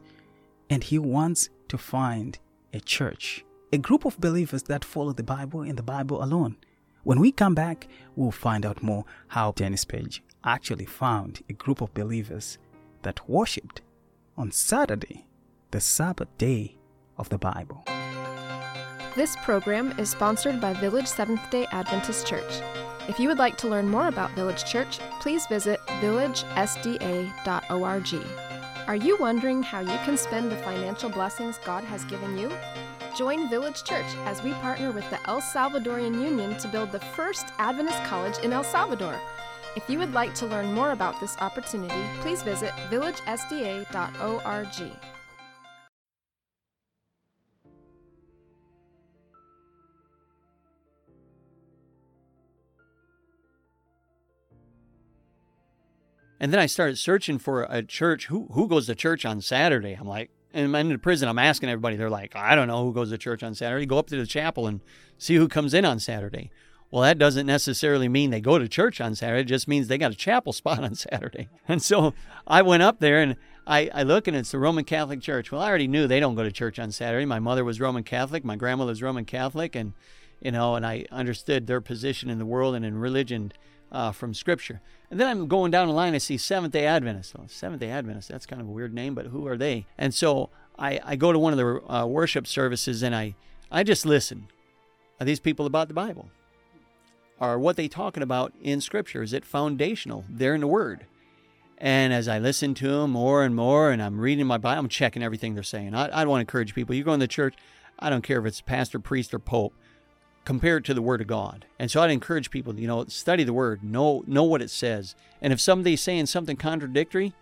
And 0.70 0.84
he 0.84 1.00
wants 1.00 1.50
to 1.70 1.78
find 1.78 2.38
a 2.74 2.80
church, 2.80 3.44
a 3.74 3.78
group 3.78 4.06
of 4.06 4.20
believers 4.20 4.64
that 4.64 4.86
follow 4.86 5.14
the 5.14 5.24
Bible 5.24 5.62
and 5.62 5.78
the 5.78 5.84
Bible 5.84 6.24
alone. 6.24 6.58
When 7.04 7.20
we 7.20 7.32
come 7.32 7.56
back, 7.56 7.88
we'll 8.16 8.32
find 8.32 8.66
out 8.66 8.84
more 8.84 9.06
how 9.30 9.54
Dennis 9.54 9.86
Page 9.86 10.22
actually 10.44 10.86
found 10.86 11.42
a 11.50 11.54
group 11.54 11.82
of 11.82 11.94
believers 11.94 12.58
that 13.02 13.28
worshipped 13.28 13.82
on 14.38 14.52
Saturday, 14.52 15.26
the 15.72 15.82
Sabbath 15.82 16.30
day 16.38 16.78
of 17.22 17.30
the 17.30 17.38
Bible. 17.38 17.86
This 19.16 19.38
program 19.44 19.98
is 19.98 20.10
sponsored 20.10 20.60
by 20.60 20.74
Village 20.74 21.08
Seventh 21.08 21.50
day 21.50 21.66
Adventist 21.72 22.28
Church. 22.28 22.62
If 23.08 23.20
you 23.20 23.30
would 23.30 23.38
like 23.38 23.58
to 23.58 23.68
learn 23.68 23.88
more 23.88 24.08
about 24.08 24.32
Village 24.32 24.66
Church, 24.66 25.00
please 25.22 25.46
visit 25.48 25.80
villagesda.org. 26.02 28.16
Are 28.88 28.96
you 28.96 29.18
wondering 29.20 29.64
how 29.64 29.82
you 29.82 29.98
can 30.06 30.18
spend 30.18 30.52
the 30.52 30.58
financial 30.58 31.10
blessings 31.10 31.60
God 31.64 31.84
has 31.84 32.04
given 32.06 32.38
you? 32.38 32.52
Join 33.18 33.50
Village 33.50 33.84
Church 33.84 34.06
as 34.26 34.42
we 34.42 34.54
partner 34.54 34.92
with 34.92 35.08
the 35.10 35.20
El 35.30 35.42
Salvadorian 35.42 36.22
Union 36.22 36.58
to 36.58 36.68
build 36.68 36.92
the 36.92 37.00
first 37.00 37.48
Adventist 37.60 38.04
college 38.06 38.38
in 38.40 38.54
El 38.54 38.64
Salvador. 38.64 39.20
If 39.76 39.90
you 39.90 40.00
would 40.00 40.14
like 40.14 40.34
to 40.36 40.48
learn 40.48 40.74
more 40.74 40.92
about 40.92 41.20
this 41.20 41.38
opportunity, 41.38 42.04
please 42.22 42.42
visit 42.42 42.72
villagesda.org. 42.90 44.92
And 56.42 56.52
then 56.52 56.60
I 56.60 56.66
started 56.66 56.98
searching 56.98 57.38
for 57.38 57.68
a 57.70 57.84
church. 57.84 58.26
Who 58.26 58.48
who 58.54 58.68
goes 58.68 58.88
to 58.88 58.96
church 58.96 59.26
on 59.26 59.42
Saturday? 59.42 59.94
I'm 59.94 60.08
like, 60.08 60.32
and 60.56 60.76
I'm 60.76 60.88
in 60.88 60.94
the 60.94 60.98
prison. 60.98 61.30
I'm 61.30 61.38
asking 61.38 61.70
everybody. 61.70 61.98
They're 61.98 62.10
like, 62.10 62.36
I 62.36 62.56
don't 62.56 62.68
know 62.68 62.84
who 62.84 62.94
goes 62.94 63.12
to 63.12 63.18
church 63.20 63.44
on 63.44 63.54
Saturday. 63.54 63.86
Go 63.86 64.00
up 64.00 64.08
to 64.08 64.18
the 64.18 64.26
chapel 64.26 64.66
and 64.66 64.82
see 65.20 65.36
who 65.36 65.48
comes 65.48 65.76
in 65.76 65.86
on 65.86 66.00
Saturday. 66.00 66.50
Well, 66.90 67.04
that 67.04 67.20
doesn't 67.20 67.46
necessarily 67.46 68.10
mean 68.10 68.32
they 68.32 68.42
go 68.42 68.58
to 68.58 68.68
church 68.68 69.00
on 69.00 69.14
Saturday. 69.14 69.42
It 69.42 69.46
just 69.46 69.68
means 69.68 69.88
they 69.88 70.00
got 70.00 70.14
a 70.14 70.16
chapel 70.16 70.52
spot 70.54 70.84
on 70.84 70.96
Saturday. 70.96 71.48
And 71.68 71.80
so 71.80 72.16
I 72.48 72.64
went 72.64 72.82
up 72.82 73.00
there 73.00 73.22
and 73.22 73.36
I, 73.68 73.92
I 73.94 74.02
look 74.02 74.28
and 74.28 74.36
it's 74.36 74.52
the 74.52 74.58
Roman 74.58 74.84
Catholic 74.84 75.22
Church. 75.22 75.52
Well, 75.52 75.62
I 75.62 75.70
already 75.70 75.88
knew 75.88 76.08
they 76.08 76.20
don't 76.20 76.34
go 76.34 76.44
to 76.44 76.52
church 76.52 76.80
on 76.80 76.92
Saturday. 76.92 77.26
My 77.26 77.40
mother 77.40 77.64
was 77.64 77.80
Roman 77.80 78.02
Catholic. 78.02 78.44
My 78.44 78.56
grandmother 78.56 78.90
was 78.90 79.04
Roman 79.04 79.26
Catholic. 79.26 79.76
And, 79.76 79.94
you 80.42 80.52
know, 80.52 80.74
and 80.74 80.88
I 80.88 81.06
understood 81.12 81.68
their 81.68 81.82
position 81.82 82.32
in 82.32 82.40
the 82.40 82.48
world 82.48 82.74
and 82.74 82.84
in 82.84 82.98
religion 82.98 83.52
uh, 83.92 84.12
from 84.12 84.34
Scripture. 84.34 84.82
And 85.12 85.20
then 85.20 85.28
I'm 85.28 85.48
going 85.48 85.72
down 85.72 85.90
the 85.90 85.94
line, 85.94 86.16
I 86.16 86.20
see 86.20 86.38
Seventh 86.38 86.72
day 86.72 86.86
Adventists. 86.86 87.36
Seventh 87.48 87.82
day 87.82 87.90
Adventists, 87.92 88.30
that's 88.30 88.46
kind 88.46 88.62
of 88.62 88.68
a 88.70 88.72
weird 88.72 88.94
name, 88.94 89.14
but 89.14 89.28
who 89.28 89.46
are 89.46 89.58
they? 89.58 89.86
And 89.98 90.14
so 90.14 90.50
I, 90.80 91.02
I 91.04 91.16
go 91.18 91.34
to 91.34 91.38
one 91.38 91.52
of 91.52 91.60
the 91.60 91.94
uh, 91.94 92.06
worship 92.06 92.48
services 92.48 93.04
and 93.04 93.14
I, 93.14 93.36
I 93.70 93.84
just 93.84 94.06
listen. 94.06 94.48
Are 95.20 95.26
these 95.26 95.42
people 95.42 95.66
about 95.66 95.90
the 95.90 95.94
Bible? 95.94 96.30
Are 97.42 97.60
what 97.60 97.76
they 97.76 97.90
talking 97.90 98.24
about 98.24 98.54
in 98.62 98.80
Scripture? 98.80 99.22
Is 99.22 99.34
it 99.34 99.44
foundational? 99.44 100.24
They're 100.30 100.56
in 100.56 100.62
the 100.62 100.68
Word. 100.68 101.06
And 101.78 102.14
as 102.14 102.30
I 102.30 102.40
listen 102.40 102.74
to 102.76 102.88
them 102.88 103.12
more 103.12 103.44
and 103.44 103.54
more, 103.54 103.92
and 103.92 104.02
I'm 104.02 104.20
reading 104.20 104.46
my 104.48 104.60
Bible, 104.60 104.80
I'm 104.80 104.88
checking 104.88 105.24
everything 105.24 105.56
they're 105.56 105.64
saying. 105.64 105.94
I, 105.94 106.08
I 106.08 106.26
want 106.26 106.38
to 106.38 106.42
encourage 106.42 106.74
people. 106.74 106.96
You 106.96 107.04
go 107.04 107.14
in 107.14 107.20
the 107.20 107.28
church, 107.28 107.56
I 108.00 108.10
don't 108.10 108.22
care 108.22 108.40
if 108.40 108.46
it's 108.46 108.62
pastor, 108.62 109.00
priest, 109.00 109.34
or 109.34 109.40
pope. 109.40 109.74
Compare 110.44 110.78
it 110.78 110.86
to 110.86 110.94
the 110.94 111.02
Word 111.02 111.22
of 111.22 111.28
God. 111.28 111.66
And 111.78 111.92
so 111.92 112.02
I'd 112.02 112.12
encourage 112.12 112.50
people, 112.50 112.80
you 112.80 112.88
know, 112.88 113.06
study 113.06 113.44
the 113.44 113.54
Word, 113.54 113.84
know 113.84 114.24
know 114.26 114.44
what 114.44 114.62
it 114.62 114.70
says. 114.70 115.16
And 115.42 115.54
if 115.54 115.62
somebody's 115.62 116.02
saying 116.02 116.26
something 116.26 116.58
contradictory, 116.58 117.34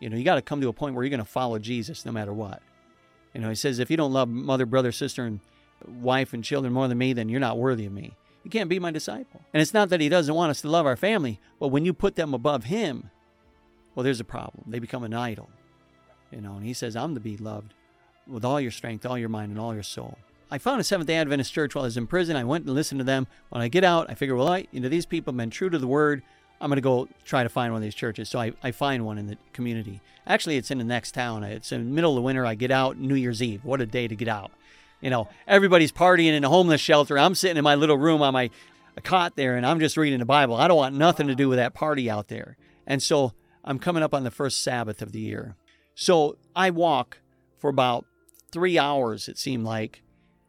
you 0.00 0.10
know, 0.10 0.16
you 0.16 0.24
got 0.24 0.34
to 0.34 0.42
come 0.42 0.60
to 0.60 0.68
a 0.68 0.72
point 0.72 0.94
where 0.94 1.04
you're 1.04 1.10
going 1.10 1.20
to 1.20 1.24
follow 1.24 1.58
Jesus 1.58 2.04
no 2.04 2.12
matter 2.12 2.32
what. 2.32 2.62
You 3.34 3.40
know, 3.40 3.48
he 3.48 3.54
says, 3.54 3.78
if 3.78 3.90
you 3.90 3.96
don't 3.96 4.12
love 4.12 4.28
mother, 4.28 4.66
brother, 4.66 4.92
sister, 4.92 5.24
and 5.24 5.40
wife 5.86 6.32
and 6.32 6.42
children 6.42 6.72
more 6.72 6.88
than 6.88 6.98
me, 6.98 7.12
then 7.12 7.28
you're 7.28 7.40
not 7.40 7.58
worthy 7.58 7.86
of 7.86 7.92
me. 7.92 8.16
You 8.42 8.50
can't 8.50 8.70
be 8.70 8.78
my 8.78 8.90
disciple. 8.90 9.42
And 9.52 9.60
it's 9.60 9.74
not 9.74 9.90
that 9.90 10.00
he 10.00 10.08
doesn't 10.08 10.34
want 10.34 10.50
us 10.50 10.62
to 10.62 10.70
love 10.70 10.86
our 10.86 10.96
family, 10.96 11.38
but 11.58 11.68
when 11.68 11.84
you 11.84 11.92
put 11.92 12.16
them 12.16 12.34
above 12.34 12.64
him, 12.64 13.10
well, 13.94 14.04
there's 14.04 14.20
a 14.20 14.24
problem. 14.24 14.64
They 14.66 14.78
become 14.78 15.04
an 15.04 15.14
idol. 15.14 15.50
You 16.30 16.40
know, 16.40 16.54
and 16.54 16.64
he 16.64 16.72
says, 16.72 16.96
I'm 16.96 17.14
to 17.14 17.20
be 17.20 17.36
loved 17.36 17.74
with 18.26 18.44
all 18.44 18.60
your 18.60 18.70
strength, 18.70 19.04
all 19.04 19.18
your 19.18 19.28
mind, 19.28 19.50
and 19.50 19.60
all 19.60 19.74
your 19.74 19.82
soul. 19.82 20.16
I 20.50 20.58
found 20.58 20.80
a 20.80 20.84
Seventh 20.84 21.06
day 21.06 21.16
Adventist 21.16 21.52
church 21.52 21.74
while 21.74 21.84
I 21.84 21.86
was 21.86 21.96
in 21.96 22.06
prison. 22.06 22.36
I 22.36 22.44
went 22.44 22.64
and 22.64 22.74
listened 22.74 22.98
to 22.98 23.04
them. 23.04 23.26
When 23.50 23.62
I 23.62 23.68
get 23.68 23.84
out, 23.84 24.10
I 24.10 24.14
figure, 24.14 24.34
well, 24.34 24.48
I, 24.48 24.66
you 24.72 24.80
know, 24.80 24.88
these 24.88 25.06
people 25.06 25.32
have 25.32 25.38
been 25.38 25.50
true 25.50 25.70
to 25.70 25.78
the 25.78 25.86
word. 25.86 26.22
I'm 26.60 26.68
going 26.68 26.76
to 26.76 26.82
go 26.82 27.08
try 27.24 27.42
to 27.42 27.48
find 27.48 27.72
one 27.72 27.80
of 27.80 27.84
these 27.84 27.94
churches. 27.94 28.28
So 28.28 28.40
I, 28.40 28.52
I 28.62 28.72
find 28.72 29.06
one 29.06 29.16
in 29.16 29.28
the 29.28 29.38
community. 29.52 30.00
Actually, 30.26 30.56
it's 30.56 30.70
in 30.70 30.78
the 30.78 30.84
next 30.84 31.12
town. 31.12 31.44
It's 31.44 31.72
in 31.72 31.84
the 31.84 31.90
middle 31.90 32.10
of 32.10 32.16
the 32.16 32.22
winter. 32.22 32.44
I 32.44 32.54
get 32.54 32.70
out 32.70 32.98
New 32.98 33.14
Year's 33.14 33.42
Eve. 33.42 33.64
What 33.64 33.80
a 33.80 33.86
day 33.86 34.08
to 34.08 34.16
get 34.16 34.28
out. 34.28 34.50
You 35.00 35.08
know, 35.08 35.28
everybody's 35.46 35.92
partying 35.92 36.32
in 36.32 36.44
a 36.44 36.48
homeless 36.48 36.80
shelter. 36.80 37.18
I'm 37.18 37.34
sitting 37.34 37.56
in 37.56 37.64
my 37.64 37.76
little 37.76 37.96
room 37.96 38.20
on 38.20 38.34
my 38.34 38.50
cot 39.02 39.36
there 39.36 39.56
and 39.56 39.64
I'm 39.64 39.80
just 39.80 39.96
reading 39.96 40.18
the 40.18 40.26
Bible. 40.26 40.56
I 40.56 40.68
don't 40.68 40.76
want 40.76 40.94
nothing 40.94 41.28
to 41.28 41.34
do 41.34 41.48
with 41.48 41.58
that 41.58 41.72
party 41.72 42.10
out 42.10 42.28
there. 42.28 42.56
And 42.86 43.02
so 43.02 43.32
I'm 43.64 43.78
coming 43.78 44.02
up 44.02 44.12
on 44.12 44.24
the 44.24 44.30
first 44.30 44.62
Sabbath 44.62 45.00
of 45.00 45.12
the 45.12 45.20
year. 45.20 45.56
So 45.94 46.36
I 46.54 46.70
walk 46.70 47.18
for 47.58 47.70
about 47.70 48.04
three 48.52 48.78
hours, 48.78 49.28
it 49.28 49.38
seemed 49.38 49.64
like, 49.64 50.02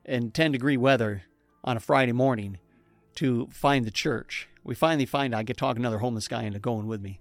in 0.05 0.31
10 0.31 0.51
degree 0.51 0.77
weather 0.77 1.23
on 1.63 1.77
a 1.77 1.79
Friday 1.79 2.11
morning 2.11 2.57
to 3.15 3.47
find 3.51 3.85
the 3.85 3.91
church. 3.91 4.47
We 4.63 4.75
finally 4.75 5.05
find 5.05 5.35
I 5.35 5.43
get 5.43 5.57
talking 5.57 5.81
another 5.81 5.99
homeless 5.99 6.27
guy 6.27 6.43
into 6.43 6.59
going 6.59 6.87
with 6.87 7.01
me. 7.01 7.19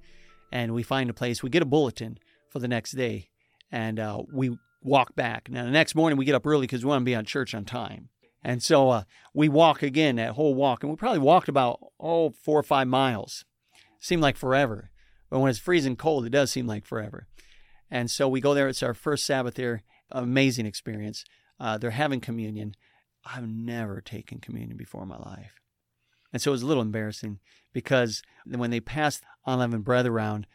And 0.52 0.74
we 0.74 0.82
find 0.82 1.08
a 1.08 1.14
place. 1.14 1.42
We 1.42 1.50
get 1.50 1.62
a 1.62 1.66
bulletin 1.66 2.18
for 2.48 2.58
the 2.58 2.68
next 2.68 2.92
day. 2.92 3.28
And 3.70 4.00
uh, 4.00 4.22
we 4.32 4.58
walk 4.82 5.14
back. 5.14 5.48
Now, 5.50 5.64
the 5.64 5.70
next 5.70 5.94
morning, 5.94 6.18
we 6.18 6.24
get 6.24 6.34
up 6.34 6.46
early 6.46 6.66
because 6.66 6.84
we 6.84 6.88
want 6.88 7.02
to 7.02 7.04
be 7.04 7.14
on 7.14 7.24
church 7.24 7.54
on 7.54 7.64
time. 7.64 8.08
And 8.42 8.62
so 8.62 8.88
uh, 8.88 9.02
we 9.34 9.48
walk 9.48 9.82
again, 9.82 10.16
that 10.16 10.32
whole 10.32 10.54
walk. 10.54 10.82
And 10.82 10.90
we 10.90 10.96
probably 10.96 11.20
walked 11.20 11.48
about, 11.48 11.78
oh, 12.00 12.30
four 12.30 12.58
or 12.58 12.64
five 12.64 12.88
miles. 12.88 13.44
Seemed 14.00 14.22
like 14.22 14.36
forever. 14.36 14.90
But 15.28 15.40
when 15.40 15.50
it's 15.50 15.58
freezing 15.58 15.96
cold, 15.96 16.26
it 16.26 16.30
does 16.30 16.50
seem 16.50 16.66
like 16.66 16.86
forever. 16.86 17.28
And 17.90 18.10
so 18.10 18.28
we 18.28 18.40
go 18.40 18.54
there. 18.54 18.68
It's 18.68 18.82
our 18.82 18.94
first 18.94 19.26
Sabbath 19.26 19.54
there. 19.54 19.82
Amazing 20.10 20.66
experience. 20.66 21.24
Uh, 21.60 21.78
they're 21.78 21.90
having 21.90 22.20
communion. 22.20 22.74
I've 23.24 23.46
never 23.46 24.00
taken 24.00 24.38
communion 24.38 24.76
before 24.76 25.02
in 25.02 25.08
my 25.08 25.18
life. 25.18 25.60
And 26.32 26.40
so 26.40 26.50
it 26.50 26.52
was 26.52 26.62
a 26.62 26.66
little 26.66 26.82
embarrassing 26.82 27.38
because 27.72 28.22
when 28.46 28.70
they 28.70 28.80
passed 28.80 29.24
unleavened 29.46 29.84
bread 29.84 30.06
around, 30.06 30.46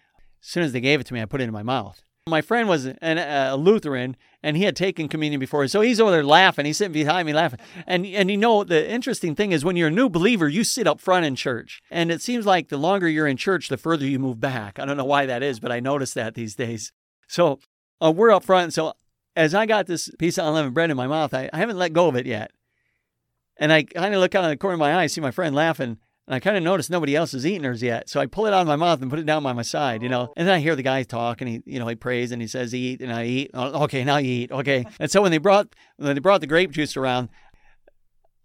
as 0.41 0.47
soon 0.47 0.63
as 0.63 0.73
they 0.73 0.81
gave 0.81 0.99
it 0.99 1.07
to 1.07 1.13
me, 1.13 1.21
I 1.21 1.25
put 1.25 1.41
it 1.41 1.45
in 1.45 1.51
my 1.51 1.63
mouth. 1.63 2.01
My 2.27 2.41
friend 2.41 2.67
was 2.67 2.85
an, 2.85 3.19
a 3.19 3.55
Lutheran 3.55 4.17
and 4.41 4.57
he 4.57 4.63
had 4.63 4.75
taken 4.75 5.07
communion 5.07 5.39
before. 5.39 5.67
So 5.67 5.81
he's 5.81 5.99
over 5.99 6.09
there 6.09 6.23
laughing. 6.23 6.65
He's 6.65 6.77
sitting 6.77 6.91
behind 6.93 7.27
me 7.27 7.33
laughing. 7.33 7.59
And, 7.85 8.03
and 8.05 8.31
you 8.31 8.37
know, 8.37 8.63
the 8.63 8.89
interesting 8.89 9.35
thing 9.35 9.51
is 9.51 9.63
when 9.63 9.75
you're 9.75 9.89
a 9.89 9.91
new 9.91 10.09
believer, 10.09 10.49
you 10.49 10.63
sit 10.63 10.87
up 10.87 10.99
front 10.99 11.25
in 11.25 11.35
church. 11.35 11.83
And 11.91 12.11
it 12.11 12.23
seems 12.23 12.47
like 12.47 12.69
the 12.69 12.77
longer 12.77 13.07
you're 13.07 13.27
in 13.27 13.37
church, 13.37 13.69
the 13.69 13.77
further 13.77 14.07
you 14.07 14.17
move 14.17 14.39
back. 14.39 14.79
I 14.79 14.85
don't 14.85 14.97
know 14.97 15.05
why 15.05 15.27
that 15.27 15.43
is, 15.43 15.59
but 15.59 15.71
I 15.71 15.79
notice 15.79 16.15
that 16.15 16.33
these 16.33 16.55
days. 16.55 16.91
So 17.27 17.59
uh, 18.01 18.11
we're 18.11 18.31
up 18.31 18.43
front. 18.43 18.73
So 18.73 18.93
as 19.35 19.53
I 19.53 19.65
got 19.65 19.87
this 19.87 20.09
piece 20.17 20.37
of 20.37 20.45
unleavened 20.45 20.73
bread 20.73 20.91
in 20.91 20.97
my 20.97 21.07
mouth, 21.07 21.33
I, 21.33 21.49
I 21.51 21.57
haven't 21.57 21.77
let 21.77 21.93
go 21.93 22.07
of 22.07 22.15
it 22.15 22.25
yet. 22.25 22.51
And 23.57 23.71
I 23.71 23.83
kind 23.83 24.13
of 24.13 24.19
look 24.19 24.35
out 24.35 24.43
of 24.43 24.49
the 24.49 24.57
corner 24.57 24.73
of 24.73 24.79
my 24.79 24.95
eye, 24.95 25.07
see 25.07 25.21
my 25.21 25.31
friend 25.31 25.55
laughing, 25.55 25.97
and 26.27 26.33
I 26.33 26.39
kind 26.39 26.57
of 26.57 26.63
notice 26.63 26.89
nobody 26.89 27.15
else 27.15 27.33
is 27.33 27.45
eating 27.45 27.63
hers 27.63 27.83
yet. 27.83 28.09
So 28.09 28.19
I 28.19 28.25
pull 28.25 28.47
it 28.47 28.53
out 28.53 28.61
of 28.61 28.67
my 28.67 28.75
mouth 28.75 29.01
and 29.01 29.11
put 29.11 29.19
it 29.19 29.25
down 29.25 29.43
by 29.43 29.53
my 29.53 29.61
side, 29.61 30.01
you 30.01 30.09
know. 30.09 30.27
Oh. 30.29 30.33
And 30.35 30.47
then 30.47 30.55
I 30.55 30.59
hear 30.59 30.75
the 30.75 30.81
guy 30.81 31.03
talk, 31.03 31.41
and 31.41 31.49
he, 31.49 31.61
you 31.65 31.79
know, 31.79 31.87
he 31.87 31.95
prays 31.95 32.31
and 32.31 32.41
he 32.41 32.47
says, 32.47 32.73
"Eat," 32.73 33.01
and 33.01 33.13
I 33.13 33.25
eat. 33.25 33.51
Oh, 33.53 33.83
okay, 33.83 34.03
now 34.03 34.17
you 34.17 34.31
eat. 34.31 34.51
Okay. 34.51 34.85
And 34.99 35.11
so 35.11 35.21
when 35.21 35.31
they 35.31 35.37
brought 35.37 35.75
when 35.97 36.15
they 36.15 36.19
brought 36.19 36.41
the 36.41 36.47
grape 36.47 36.71
juice 36.71 36.97
around, 36.97 37.29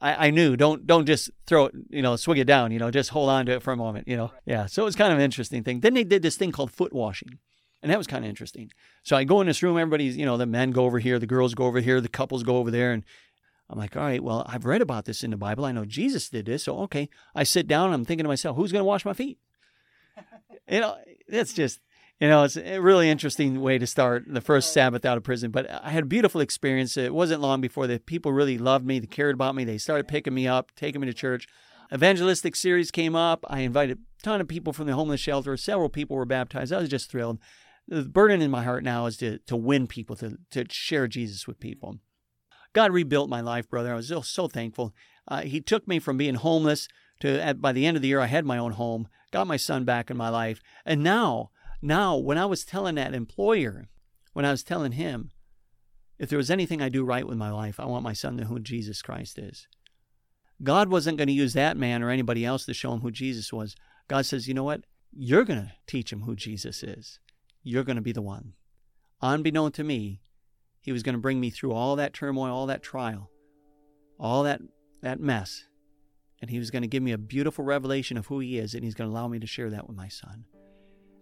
I, 0.01 0.27
I 0.27 0.31
knew 0.31 0.57
don't 0.57 0.87
don't 0.87 1.07
just 1.07 1.31
throw 1.47 1.67
it, 1.67 1.75
you 1.89 2.03
know, 2.03 2.17
swig 2.17 2.39
it 2.39 2.45
down, 2.45 2.71
you 2.71 2.79
know, 2.79 2.91
just 2.91 3.11
hold 3.11 3.31
on 3.31 3.47
to 3.47 3.53
it 3.53 3.63
for 3.63 3.73
a 3.73 3.77
moment, 3.77 4.09
you 4.09 4.17
know. 4.17 4.31
Yeah. 4.45 4.67
So 4.67 4.83
it 4.83 4.85
was 4.85 4.97
kind 4.97 5.13
of 5.13 5.19
an 5.19 5.25
interesting 5.25 5.65
thing. 5.65 5.81
Then 5.81 5.95
they 5.95 6.05
did 6.05 6.23
this 6.23 6.37
thing 6.37 6.53
called 6.53 6.71
foot 6.71 6.93
washing. 6.93 7.39
And 7.83 7.91
that 7.91 7.99
was 7.99 8.07
kind 8.07 8.25
of 8.25 8.29
interesting. 8.29 8.71
So 9.03 9.17
I 9.17 9.25
go 9.25 9.41
in 9.41 9.47
this 9.47 9.63
room, 9.63 9.79
everybody's, 9.79 10.17
you 10.17 10.27
know, 10.27 10.37
the 10.37 10.47
men 10.47 10.71
go 10.71 10.85
over 10.85 10.99
here, 10.99 11.19
the 11.19 11.27
girls 11.27 11.55
go 11.55 11.65
over 11.65 11.81
here, 11.81 12.01
the 12.01 12.09
couples 12.09 12.43
go 12.43 12.59
over 12.59 12.71
there. 12.71 12.93
And 12.93 13.05
I'm 13.71 13.79
like, 13.79 13.97
all 13.97 14.03
right, 14.03 14.23
well, 14.23 14.45
I've 14.47 14.67
read 14.67 14.83
about 14.83 15.07
this 15.07 15.25
in 15.25 15.31
the 15.31 15.37
Bible. 15.37 15.65
I 15.65 15.73
know 15.73 15.87
Jesus 15.87 16.29
did 16.29 16.47
this. 16.47 16.65
So, 16.65 16.79
okay. 16.81 17.09
I 17.35 17.45
sit 17.45 17.67
down 17.67 17.93
I'm 17.93 18.05
thinking 18.05 18.25
to 18.25 18.29
myself, 18.29 18.57
who's 18.57 18.73
going 18.73 18.81
to 18.81 18.87
wash 18.87 19.05
my 19.05 19.15
feet? 19.15 19.39
you 20.69 20.81
know, 20.81 20.97
it's 21.29 21.55
just, 21.55 21.81
you 22.21 22.29
know, 22.29 22.43
it's 22.43 22.59
a 22.59 22.81
really 22.81 23.09
interesting 23.09 23.63
way 23.63 23.79
to 23.79 23.87
start 23.87 24.25
the 24.27 24.43
first 24.43 24.75
Sabbath 24.75 25.07
out 25.07 25.17
of 25.17 25.23
prison. 25.23 25.51
But 25.51 25.71
I 25.71 25.89
had 25.89 26.03
a 26.03 26.07
beautiful 26.07 26.43
experience. 26.43 26.99
It 26.99 27.15
wasn't 27.15 27.41
long 27.41 27.63
before 27.63 27.87
the 27.87 27.99
people 27.99 28.33
really 28.33 28.59
loved 28.59 28.85
me, 28.85 28.99
they 28.99 29.07
cared 29.07 29.35
about 29.35 29.55
me. 29.55 29.65
They 29.65 29.79
started 29.79 30.07
picking 30.07 30.35
me 30.35 30.47
up, 30.47 30.73
taking 30.77 31.01
me 31.01 31.07
to 31.07 31.15
church. 31.15 31.47
Evangelistic 31.93 32.55
series 32.55 32.91
came 32.91 33.17
up. 33.17 33.45
I 33.49 33.61
invited 33.61 33.99
a 33.99 34.23
ton 34.23 34.41
of 34.41 34.49
people 34.49 34.73
from 34.73 34.87
the 34.87 34.95
homeless 34.95 35.21
shelter. 35.21 35.57
Several 35.57 35.89
people 35.89 36.17
were 36.17 36.27
baptized. 36.27 36.73
I 36.73 36.79
was 36.79 36.89
just 36.89 37.11
thrilled 37.11 37.39
the 37.89 38.03
burden 38.03 38.43
in 38.43 38.51
my 38.51 38.63
heart 38.63 38.85
now 38.85 39.07
is 39.07 39.17
to, 39.19 39.39
to 39.41 39.57
win 39.57 39.87
people, 39.87 40.17
to, 40.17 40.37
to 40.51 40.65
share 40.71 41.09
Jesus 41.09 41.47
with 41.47 41.61
people. 41.61 41.99
God 42.73 42.93
rebuilt 42.93 43.29
my 43.29 43.41
life, 43.41 43.69
brother. 43.69 43.93
I 43.93 43.97
was 43.97 44.09
so, 44.09 44.21
so 44.21 44.47
thankful. 44.47 44.95
Uh, 45.27 45.43
he 45.43 45.61
took 45.61 45.89
me 45.89 45.99
from 45.99 46.17
being 46.17 46.37
homeless 46.37 46.89
to, 47.21 47.43
at, 47.43 47.61
by 47.61 47.73
the 47.73 47.87
end 47.87 47.97
of 47.97 48.03
the 48.03 48.09
year, 48.09 48.21
I 48.21 48.27
had 48.27 48.45
my 48.45 48.59
own 48.59 48.73
home, 48.73 49.09
got 49.33 49.47
my 49.47 49.57
son 49.57 49.85
back 49.85 50.11
in 50.11 50.17
my 50.17 50.29
life. 50.29 50.61
And 50.85 51.03
now, 51.03 51.51
now, 51.83 52.17
when 52.17 52.39
I 52.39 52.47
was 52.47 52.65
telling 52.65 52.95
that 52.97 53.15
employer, 53.15 53.89
when 54.33 54.45
I 54.45 54.51
was 54.51 54.63
telling 54.63 54.93
him, 54.93 55.31
if 56.19 56.29
there 56.29 56.39
was 56.39 56.51
anything 56.51 56.83
I 56.83 56.89
do 56.89 57.05
right 57.05 57.27
with 57.27 57.39
my 57.39 57.51
life, 57.51 57.81
I 57.81 57.87
want 57.87 58.05
my 58.05 58.13
son 58.13 58.37
to 58.37 58.43
know 58.43 58.49
who 58.49 58.61
Jesus 58.61 59.03
Christ 59.03 59.39
is. 59.39 59.67
God 60.63 60.91
wasn't 60.91 61.17
going 61.17 61.29
to 61.29 61.33
use 61.33 61.55
that 61.55 61.77
man 61.77 62.03
or 62.03 62.11
anybody 62.11 62.45
else 62.45 62.67
to 62.67 62.75
show 62.75 62.93
him 62.93 63.01
who 63.01 63.11
Jesus 63.11 63.53
was. 63.53 63.75
God 64.09 64.27
says, 64.27 64.47
you 64.47 64.55
know 64.55 64.65
what? 64.65 64.83
You're 65.13 65.45
going 65.45 65.63
to 65.63 65.73
teach 65.87 66.13
him 66.13 66.23
who 66.23 66.37
Jesus 66.37 66.83
is. 66.83 67.19
You're 67.63 67.85
going 67.85 67.97
to 67.97 68.03
be 68.03 68.13
the 68.13 68.23
one. 68.23 68.55
Unbeknown 69.21 69.73
to 69.73 69.85
me, 69.85 70.21
he 70.81 70.93
was 70.93 71.03
going 71.03 71.15
to 71.15 71.21
bring 71.21 71.41
me 71.41 71.51
through 71.51 71.73
all 71.73 71.97
that 71.97 72.15
turmoil, 72.15 72.55
all 72.55 72.67
that 72.67 72.83
trial, 72.83 73.31
all 74.19 74.45
that, 74.45 74.61
that 75.03 75.21
mess. 75.21 75.65
And 76.41 76.51
he 76.51 76.59
was 76.59 76.71
going 76.71 76.83
to 76.83 76.89
give 76.89 77.03
me 77.03 77.13
a 77.13 77.19
beautiful 77.19 77.65
revelation 77.65 78.17
of 78.17 78.27
who 78.27 78.39
he 78.39 78.57
is, 78.57 78.73
and 78.75 78.83
he's 78.83 78.95
going 78.95 79.11
to 79.11 79.15
allow 79.15 79.29
me 79.29 79.39
to 79.39 79.47
share 79.47 79.69
that 79.71 79.87
with 79.87 79.97
my 79.97 80.09
son. 80.09 80.45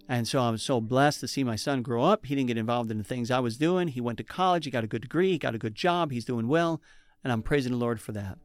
And 0.09 0.27
so 0.27 0.41
I 0.41 0.51
was 0.51 0.63
so 0.63 0.81
blessed 0.81 1.21
to 1.21 1.29
see 1.29 1.45
my 1.45 1.57
son 1.57 1.83
grow 1.83 2.05
up. 2.05 2.25
He 2.25 2.35
didn't 2.35 2.49
get 2.49 2.57
involved 2.57 2.91
in 2.91 2.99
the 2.99 3.05
things 3.05 3.31
I 3.31 3.41
was 3.41 3.59
doing. 3.59 3.89
He 3.89 4.01
went 4.01 4.17
to 4.19 4.25
college, 4.25 4.65
he 4.65 4.71
got 4.71 4.85
a 4.85 4.89
good 4.89 5.03
degree, 5.03 5.33
he 5.33 5.39
got 5.39 5.55
a 5.55 5.59
good 5.59 5.75
job, 5.75 6.13
he's 6.13 6.25
doing 6.25 6.49
well, 6.49 6.81
and 7.23 7.33
I'm 7.33 7.43
praising 7.43 7.73
the 7.73 7.79
Lord 7.79 8.01
for 8.01 8.13
that. 8.13 8.39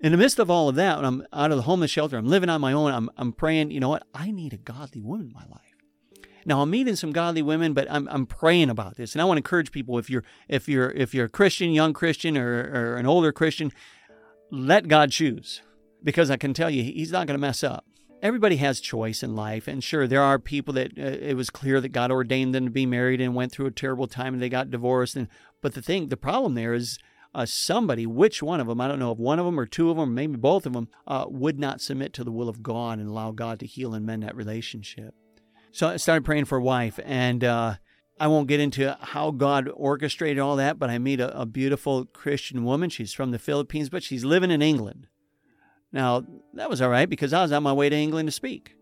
In 0.00 0.10
the 0.10 0.18
midst 0.18 0.40
of 0.40 0.50
all 0.50 0.68
of 0.68 0.74
that, 0.74 0.96
when 0.96 1.04
I'm 1.04 1.26
out 1.32 1.52
of 1.52 1.56
the 1.56 1.62
homeless 1.62 1.92
shelter, 1.92 2.18
I'm 2.18 2.26
living 2.26 2.50
on 2.50 2.60
my 2.60 2.72
own, 2.72 2.92
I'm, 2.92 3.08
I'm 3.16 3.32
praying, 3.32 3.70
you 3.70 3.78
know 3.78 3.88
what? 3.88 4.02
I 4.12 4.32
need 4.32 4.52
a 4.52 4.58
godly 4.58 5.00
woman 5.00 5.28
in 5.28 5.32
my 5.32 5.46
life. 5.48 5.71
Now 6.44 6.62
I'm 6.62 6.70
meeting 6.70 6.96
some 6.96 7.12
godly 7.12 7.42
women, 7.42 7.72
but 7.72 7.86
I'm 7.90 8.08
I'm 8.08 8.26
praying 8.26 8.70
about 8.70 8.96
this, 8.96 9.14
and 9.14 9.22
I 9.22 9.24
want 9.24 9.36
to 9.36 9.40
encourage 9.40 9.72
people 9.72 9.98
if 9.98 10.10
you're 10.10 10.24
if 10.48 10.68
you're 10.68 10.90
if 10.90 11.14
you're 11.14 11.26
a 11.26 11.30
Christian, 11.30 11.70
young 11.72 11.92
Christian, 11.92 12.36
or, 12.36 12.70
or 12.74 12.96
an 12.96 13.06
older 13.06 13.32
Christian, 13.32 13.72
let 14.50 14.88
God 14.88 15.10
choose, 15.10 15.62
because 16.02 16.30
I 16.30 16.36
can 16.36 16.54
tell 16.54 16.70
you 16.70 16.82
He's 16.82 17.12
not 17.12 17.26
going 17.26 17.38
to 17.38 17.40
mess 17.40 17.62
up. 17.62 17.84
Everybody 18.22 18.56
has 18.56 18.80
choice 18.80 19.22
in 19.22 19.34
life, 19.34 19.66
and 19.66 19.82
sure, 19.82 20.06
there 20.06 20.22
are 20.22 20.38
people 20.38 20.74
that 20.74 20.98
uh, 20.98 21.02
it 21.02 21.36
was 21.36 21.50
clear 21.50 21.80
that 21.80 21.88
God 21.90 22.10
ordained 22.10 22.54
them 22.54 22.64
to 22.64 22.70
be 22.70 22.86
married 22.86 23.20
and 23.20 23.34
went 23.34 23.52
through 23.52 23.66
a 23.66 23.72
terrible 23.72 24.06
time 24.06 24.34
and 24.34 24.42
they 24.42 24.48
got 24.48 24.70
divorced. 24.70 25.16
And 25.16 25.28
but 25.60 25.74
the 25.74 25.82
thing, 25.82 26.08
the 26.08 26.16
problem 26.16 26.54
there 26.54 26.74
is 26.74 26.98
uh, 27.34 27.46
somebody, 27.46 28.06
which 28.06 28.42
one 28.42 28.60
of 28.60 28.66
them, 28.66 28.80
I 28.80 28.88
don't 28.88 28.98
know 28.98 29.12
if 29.12 29.18
one 29.18 29.38
of 29.38 29.46
them 29.46 29.58
or 29.58 29.66
two 29.66 29.90
of 29.90 29.96
them, 29.96 30.14
maybe 30.14 30.36
both 30.36 30.66
of 30.66 30.72
them, 30.72 30.88
uh, 31.06 31.24
would 31.28 31.58
not 31.58 31.80
submit 31.80 32.12
to 32.14 32.24
the 32.24 32.32
will 32.32 32.48
of 32.48 32.62
God 32.62 32.98
and 32.98 33.08
allow 33.08 33.30
God 33.30 33.58
to 33.60 33.66
heal 33.66 33.94
and 33.94 34.04
mend 34.04 34.22
that 34.22 34.36
relationship. 34.36 35.14
So 35.72 35.88
I 35.88 35.96
started 35.96 36.24
praying 36.24 36.44
for 36.44 36.58
a 36.58 36.62
wife, 36.62 37.00
and 37.02 37.42
uh, 37.42 37.76
I 38.20 38.26
won't 38.26 38.46
get 38.46 38.60
into 38.60 38.94
how 39.00 39.30
God 39.30 39.70
orchestrated 39.72 40.38
all 40.38 40.56
that, 40.56 40.78
but 40.78 40.90
I 40.90 40.98
meet 40.98 41.18
a, 41.18 41.40
a, 41.40 41.46
beautiful 41.46 42.04
Christian 42.04 42.62
woman. 42.64 42.90
She's 42.90 43.14
from 43.14 43.30
the 43.30 43.38
Philippines, 43.38 43.88
but 43.88 44.02
she's 44.02 44.22
living 44.22 44.50
in 44.50 44.60
England. 44.60 45.06
Now, 45.90 46.24
that 46.52 46.68
was 46.68 46.82
all 46.82 46.90
right 46.90 47.08
because 47.08 47.32
I 47.32 47.40
was 47.40 47.52
on 47.52 47.62
my 47.62 47.72
way 47.72 47.88
to 47.88 47.96
England 47.96 48.28
to 48.28 48.32
speak. 48.32 48.76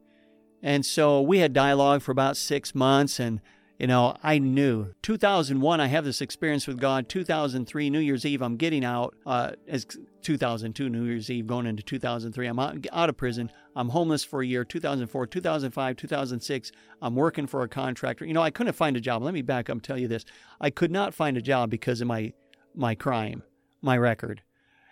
And 0.65 0.85
so 0.85 1.23
we 1.23 1.39
had 1.39 1.53
dialogue 1.53 2.03
for 2.03 2.11
about 2.11 2.37
six 2.37 2.75
months, 2.75 3.21
and 3.21 3.41
you 3.81 3.87
know, 3.87 4.15
I 4.23 4.39
knew 4.39 4.93
2001, 5.01 5.81
I 5.81 5.87
have 5.87 6.05
this 6.05 6.21
experience 6.21 6.67
with 6.67 6.79
God. 6.79 7.09
2003, 7.09 7.89
New 7.89 7.99
Year's 7.99 8.27
Eve, 8.27 8.43
I'm 8.43 8.59
getting 8.59 8.85
out. 8.85 9.15
Uh, 9.25 9.53
as 9.67 9.87
2002, 10.21 10.91
New 10.91 11.05
Year's 11.05 11.31
Eve, 11.31 11.47
going 11.47 11.65
into 11.65 11.83
2003, 11.83 12.47
I'm 12.47 12.59
out, 12.59 12.87
out 12.93 13.09
of 13.09 13.17
prison. 13.17 13.51
I'm 13.75 13.89
homeless 13.89 14.23
for 14.23 14.43
a 14.43 14.47
year. 14.47 14.67
2004, 14.67 15.27
2005, 15.27 15.97
2006, 15.97 16.73
I'm 17.01 17.15
working 17.15 17.47
for 17.47 17.63
a 17.63 17.69
contractor. 17.69 18.27
You 18.27 18.35
know, 18.35 18.43
I 18.43 18.51
couldn't 18.51 18.75
find 18.75 18.99
a 18.99 19.01
job. 19.01 19.23
Let 19.23 19.33
me 19.33 19.41
back 19.41 19.71
up 19.71 19.77
and 19.77 19.83
tell 19.83 19.97
you 19.97 20.09
this. 20.09 20.27
I 20.61 20.69
could 20.69 20.91
not 20.91 21.15
find 21.15 21.39
a 21.39 21.43
job 21.43 21.71
because 21.71 22.03
of 22.03 22.07
my 22.07 22.35
my 22.75 22.95
crime, 22.95 23.43
my 23.81 23.97
record. 23.97 24.43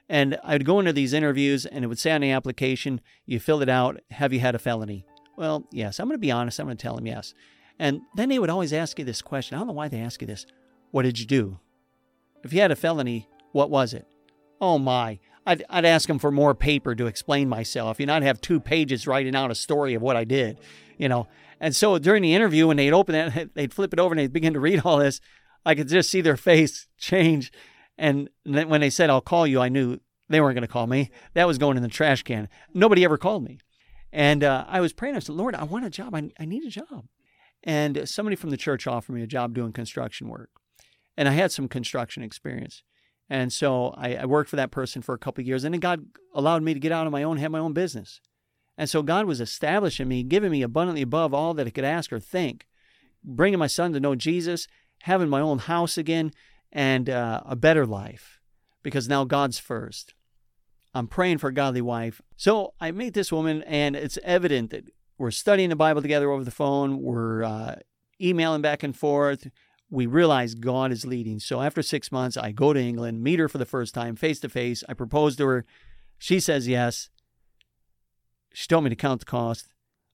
And 0.08 0.38
I'd 0.42 0.64
go 0.64 0.78
into 0.78 0.94
these 0.94 1.12
interviews 1.12 1.66
and 1.66 1.84
it 1.84 1.88
would 1.88 1.98
say 1.98 2.12
on 2.12 2.22
the 2.22 2.30
application, 2.30 3.02
you 3.26 3.38
filled 3.38 3.62
it 3.62 3.68
out, 3.68 4.00
have 4.12 4.32
you 4.32 4.40
had 4.40 4.54
a 4.54 4.58
felony? 4.58 5.04
Well, 5.36 5.68
yes. 5.70 6.00
I'm 6.00 6.08
going 6.08 6.14
to 6.14 6.18
be 6.18 6.32
honest. 6.32 6.58
I'm 6.58 6.66
going 6.66 6.76
to 6.76 6.82
tell 6.82 6.96
them 6.96 7.06
yes. 7.06 7.34
And 7.78 8.02
then 8.14 8.28
they 8.28 8.38
would 8.38 8.50
always 8.50 8.72
ask 8.72 8.98
you 8.98 9.04
this 9.04 9.22
question. 9.22 9.54
I 9.54 9.60
don't 9.60 9.68
know 9.68 9.72
why 9.72 9.88
they 9.88 10.00
ask 10.00 10.20
you 10.20 10.26
this. 10.26 10.46
What 10.90 11.02
did 11.02 11.18
you 11.18 11.26
do? 11.26 11.58
If 12.42 12.52
you 12.52 12.60
had 12.60 12.70
a 12.70 12.76
felony, 12.76 13.28
what 13.52 13.70
was 13.70 13.94
it? 13.94 14.06
Oh 14.60 14.78
my. 14.78 15.20
I'd, 15.46 15.64
I'd 15.70 15.84
ask 15.84 16.08
them 16.08 16.18
for 16.18 16.30
more 16.30 16.54
paper 16.54 16.94
to 16.94 17.06
explain 17.06 17.48
myself. 17.48 17.98
You 17.98 18.06
know, 18.06 18.14
I'd 18.14 18.22
have 18.22 18.40
two 18.40 18.60
pages 18.60 19.06
writing 19.06 19.34
out 19.34 19.50
a 19.50 19.54
story 19.54 19.94
of 19.94 20.02
what 20.02 20.16
I 20.16 20.24
did, 20.24 20.60
you 20.98 21.08
know. 21.08 21.26
And 21.60 21.74
so 21.74 21.98
during 21.98 22.22
the 22.22 22.34
interview, 22.34 22.66
when 22.66 22.76
they'd 22.76 22.92
open 22.92 23.14
it, 23.14 23.50
they'd 23.54 23.72
flip 23.72 23.92
it 23.92 24.00
over 24.00 24.12
and 24.12 24.20
they'd 24.20 24.32
begin 24.32 24.52
to 24.52 24.60
read 24.60 24.82
all 24.84 24.98
this. 24.98 25.20
I 25.64 25.74
could 25.74 25.88
just 25.88 26.10
see 26.10 26.20
their 26.20 26.36
face 26.36 26.86
change. 26.98 27.52
And 27.96 28.28
then 28.44 28.68
when 28.68 28.80
they 28.80 28.90
said, 28.90 29.10
I'll 29.10 29.20
call 29.20 29.46
you, 29.46 29.60
I 29.60 29.68
knew 29.68 29.98
they 30.28 30.40
weren't 30.40 30.54
going 30.54 30.62
to 30.62 30.68
call 30.72 30.86
me. 30.86 31.10
That 31.34 31.46
was 31.46 31.58
going 31.58 31.76
in 31.76 31.82
the 31.82 31.88
trash 31.88 32.22
can. 32.22 32.48
Nobody 32.74 33.04
ever 33.04 33.16
called 33.16 33.42
me. 33.42 33.58
And 34.12 34.44
uh, 34.44 34.64
I 34.68 34.80
was 34.80 34.92
praying. 34.92 35.16
I 35.16 35.18
said, 35.20 35.34
Lord, 35.34 35.54
I 35.54 35.64
want 35.64 35.84
a 35.84 35.90
job. 35.90 36.14
I, 36.14 36.30
I 36.38 36.44
need 36.44 36.64
a 36.64 36.70
job. 36.70 37.06
And 37.68 38.08
somebody 38.08 38.34
from 38.34 38.48
the 38.48 38.56
church 38.56 38.86
offered 38.86 39.12
me 39.12 39.22
a 39.22 39.26
job 39.26 39.52
doing 39.52 39.74
construction 39.74 40.30
work. 40.30 40.48
And 41.18 41.28
I 41.28 41.32
had 41.32 41.52
some 41.52 41.68
construction 41.68 42.22
experience. 42.22 42.82
And 43.28 43.52
so 43.52 43.88
I, 43.88 44.14
I 44.14 44.24
worked 44.24 44.48
for 44.48 44.56
that 44.56 44.70
person 44.70 45.02
for 45.02 45.14
a 45.14 45.18
couple 45.18 45.44
years. 45.44 45.64
And 45.64 45.74
then 45.74 45.80
God 45.80 46.06
allowed 46.32 46.62
me 46.62 46.72
to 46.72 46.80
get 46.80 46.92
out 46.92 47.04
on 47.04 47.12
my 47.12 47.22
own, 47.22 47.36
have 47.36 47.50
my 47.50 47.58
own 47.58 47.74
business. 47.74 48.22
And 48.78 48.88
so 48.88 49.02
God 49.02 49.26
was 49.26 49.38
establishing 49.38 50.08
me, 50.08 50.22
giving 50.22 50.50
me 50.50 50.62
abundantly 50.62 51.02
above 51.02 51.34
all 51.34 51.52
that 51.52 51.66
I 51.66 51.70
could 51.70 51.84
ask 51.84 52.10
or 52.10 52.18
think, 52.18 52.66
bringing 53.22 53.58
my 53.58 53.66
son 53.66 53.92
to 53.92 54.00
know 54.00 54.14
Jesus, 54.14 54.66
having 55.02 55.28
my 55.28 55.40
own 55.40 55.58
house 55.58 55.98
again, 55.98 56.32
and 56.72 57.10
uh, 57.10 57.42
a 57.44 57.54
better 57.54 57.84
life 57.84 58.40
because 58.82 59.10
now 59.10 59.24
God's 59.24 59.58
first. 59.58 60.14
I'm 60.94 61.06
praying 61.06 61.36
for 61.38 61.48
a 61.48 61.54
godly 61.54 61.82
wife. 61.82 62.22
So 62.38 62.72
I 62.80 62.92
meet 62.92 63.12
this 63.12 63.30
woman, 63.30 63.62
and 63.64 63.94
it's 63.94 64.18
evident 64.24 64.70
that 64.70 64.84
we're 65.18 65.30
studying 65.32 65.68
the 65.68 65.76
Bible 65.76 66.00
together 66.00 66.30
over 66.30 66.44
the 66.44 66.50
phone. 66.50 67.02
We're 67.02 67.42
uh, 67.42 67.76
emailing 68.20 68.62
back 68.62 68.82
and 68.82 68.96
forth. 68.96 69.48
We 69.90 70.06
realize 70.06 70.54
God 70.54 70.92
is 70.92 71.04
leading. 71.04 71.40
So 71.40 71.60
after 71.60 71.82
six 71.82 72.12
months, 72.12 72.36
I 72.36 72.52
go 72.52 72.72
to 72.72 72.80
England, 72.80 73.22
meet 73.22 73.38
her 73.38 73.48
for 73.48 73.58
the 73.58 73.66
first 73.66 73.94
time, 73.94 74.16
face 74.16 74.38
to 74.40 74.48
face. 74.48 74.84
I 74.88 74.94
propose 74.94 75.36
to 75.36 75.46
her. 75.46 75.64
She 76.18 76.40
says 76.40 76.68
yes. 76.68 77.10
She 78.52 78.68
told 78.68 78.84
me 78.84 78.90
to 78.90 78.96
count 78.96 79.20
the 79.20 79.26
cost. 79.26 79.68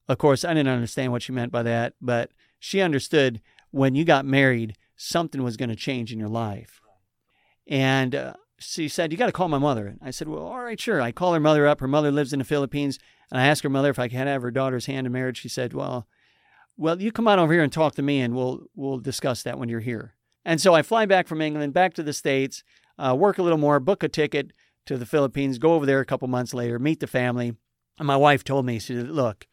Of 0.07 0.17
course, 0.17 0.43
I 0.43 0.53
didn't 0.53 0.73
understand 0.73 1.11
what 1.11 1.23
she 1.23 1.31
meant 1.31 1.51
by 1.51 1.63
that, 1.63 1.93
but 1.99 2.31
she 2.59 2.81
understood 2.81 3.41
when 3.71 3.95
you 3.95 4.05
got 4.05 4.25
married, 4.25 4.77
something 4.95 5.43
was 5.43 5.57
going 5.57 5.69
to 5.69 5.75
change 5.75 6.13
in 6.13 6.19
your 6.19 6.29
life. 6.29 6.79
And 7.67 8.15
uh, 8.15 8.33
she 8.57 8.87
said, 8.87 9.11
You 9.11 9.17
got 9.17 9.27
to 9.27 9.31
call 9.31 9.49
my 9.49 9.57
mother. 9.57 9.95
I 10.01 10.11
said, 10.11 10.27
Well, 10.27 10.45
all 10.45 10.61
right, 10.63 10.79
sure. 10.79 11.01
I 11.01 11.11
call 11.11 11.33
her 11.33 11.39
mother 11.39 11.67
up. 11.67 11.79
Her 11.79 11.87
mother 11.87 12.11
lives 12.11 12.33
in 12.33 12.39
the 12.39 12.45
Philippines. 12.45 12.99
And 13.31 13.39
I 13.39 13.47
asked 13.47 13.63
her 13.63 13.69
mother 13.69 13.89
if 13.89 13.99
I 13.99 14.07
could 14.07 14.17
have 14.17 14.41
her 14.41 14.51
daughter's 14.51 14.85
hand 14.85 15.07
in 15.07 15.13
marriage. 15.13 15.39
She 15.39 15.49
said, 15.49 15.73
Well, 15.73 16.07
well, 16.77 17.01
you 17.01 17.11
come 17.11 17.27
on 17.27 17.39
over 17.39 17.53
here 17.53 17.63
and 17.63 17.71
talk 17.71 17.95
to 17.95 18.01
me 18.01 18.21
and 18.21 18.35
we'll 18.35 18.67
we'll 18.75 18.99
discuss 18.99 19.43
that 19.43 19.57
when 19.57 19.69
you're 19.69 19.79
here. 19.79 20.13
And 20.43 20.61
so 20.61 20.73
I 20.73 20.83
fly 20.83 21.05
back 21.05 21.27
from 21.27 21.41
England, 21.41 21.73
back 21.73 21.93
to 21.95 22.03
the 22.03 22.13
States, 22.13 22.63
uh, 22.99 23.15
work 23.17 23.37
a 23.37 23.43
little 23.43 23.57
more, 23.57 23.79
book 23.79 24.03
a 24.03 24.09
ticket 24.09 24.51
to 24.85 24.97
the 24.97 25.05
Philippines, 25.05 25.57
go 25.57 25.73
over 25.73 25.85
there 25.85 25.99
a 25.99 26.05
couple 26.05 26.27
months 26.27 26.53
later, 26.53 26.77
meet 26.77 26.99
the 26.99 27.07
family. 27.07 27.55
And 27.97 28.07
my 28.07 28.17
wife 28.17 28.43
told 28.43 28.65
me, 28.65 28.79
she 28.79 28.93
said, 28.93 29.09
Look, 29.09 29.47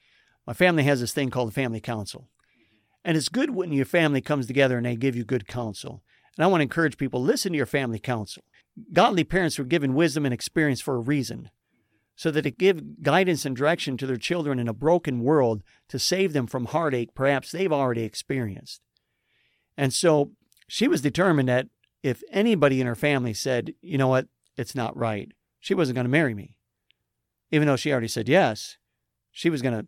my 0.47 0.53
family 0.53 0.83
has 0.85 1.01
this 1.01 1.13
thing 1.13 1.31
called 1.31 1.49
the 1.49 1.55
family 1.55 1.81
council. 1.81 2.29
And 3.05 3.17
it's 3.17 3.29
good 3.29 3.51
when 3.51 3.73
your 3.73 3.85
family 3.85 4.21
comes 4.21 4.47
together 4.47 4.77
and 4.77 4.87
they 4.87 4.97
give 4.97 5.17
you 5.17 5.25
good 5.25 5.49
counsel. 5.49 6.03
And 6.37 6.45
I 6.45 6.47
want 6.47 6.61
to 6.61 6.65
encourage 6.65 6.97
people 6.97 7.23
listen 7.23 7.53
to 7.53 7.57
your 7.57 7.67
family 7.67 7.99
counsel. 7.99 8.45
Godly 8.93 9.25
parents 9.25 9.59
were 9.59 9.65
given 9.65 9.95
wisdom 9.95 10.25
and 10.25 10.33
experience 10.33 10.81
for 10.81 10.95
a 10.95 11.01
reason 11.01 11.51
so 12.17 12.31
that 12.31 12.47
it 12.47 12.59
give 12.59 13.03
guidance 13.03 13.45
and 13.45 13.57
direction 13.57 13.97
to 13.97 14.07
their 14.07 14.17
children 14.17 14.59
in 14.59 14.69
a 14.69 14.75
broken 14.75 15.21
world 15.21 15.63
to 15.89 15.99
save 15.99 16.33
them 16.33 16.47
from 16.47 16.67
heartache 16.67 17.15
perhaps 17.15 17.51
they've 17.51 17.73
already 17.73 18.05
experienced. 18.05 18.81
And 19.77 19.93
so 19.93 20.33
she 20.69 20.89
was 20.89 21.01
determined 21.01 21.49
that 21.49 21.69
if 22.03 22.23
anybody 22.31 22.81
in 22.81 22.87
her 22.87 22.95
family 22.95 23.35
said, 23.35 23.75
you 23.81 23.99
know 23.99 24.09
what, 24.09 24.27
it's 24.57 24.75
not 24.75 24.97
right, 24.97 25.33
she 25.61 25.75
wasn't 25.75 25.97
going 25.97 26.05
to 26.05 26.11
marry 26.11 26.35
me. 26.35 26.57
Even 27.51 27.67
though 27.67 27.77
she 27.77 27.93
already 27.93 28.09
said 28.09 28.29
yes, 28.29 28.79
she 29.31 29.51
was 29.51 29.63
going 29.63 29.79
to 29.79 29.87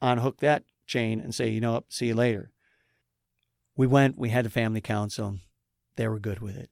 unhook 0.00 0.38
that 0.38 0.64
chain 0.86 1.20
and 1.20 1.34
say, 1.34 1.48
you 1.48 1.60
know 1.60 1.74
what, 1.74 1.92
see 1.92 2.06
you 2.06 2.14
later. 2.14 2.50
We 3.76 3.86
went, 3.86 4.18
we 4.18 4.28
had 4.28 4.46
a 4.46 4.50
family 4.50 4.80
council. 4.80 5.38
They 5.96 6.06
were 6.08 6.20
good 6.20 6.40
with 6.40 6.56
it. 6.56 6.70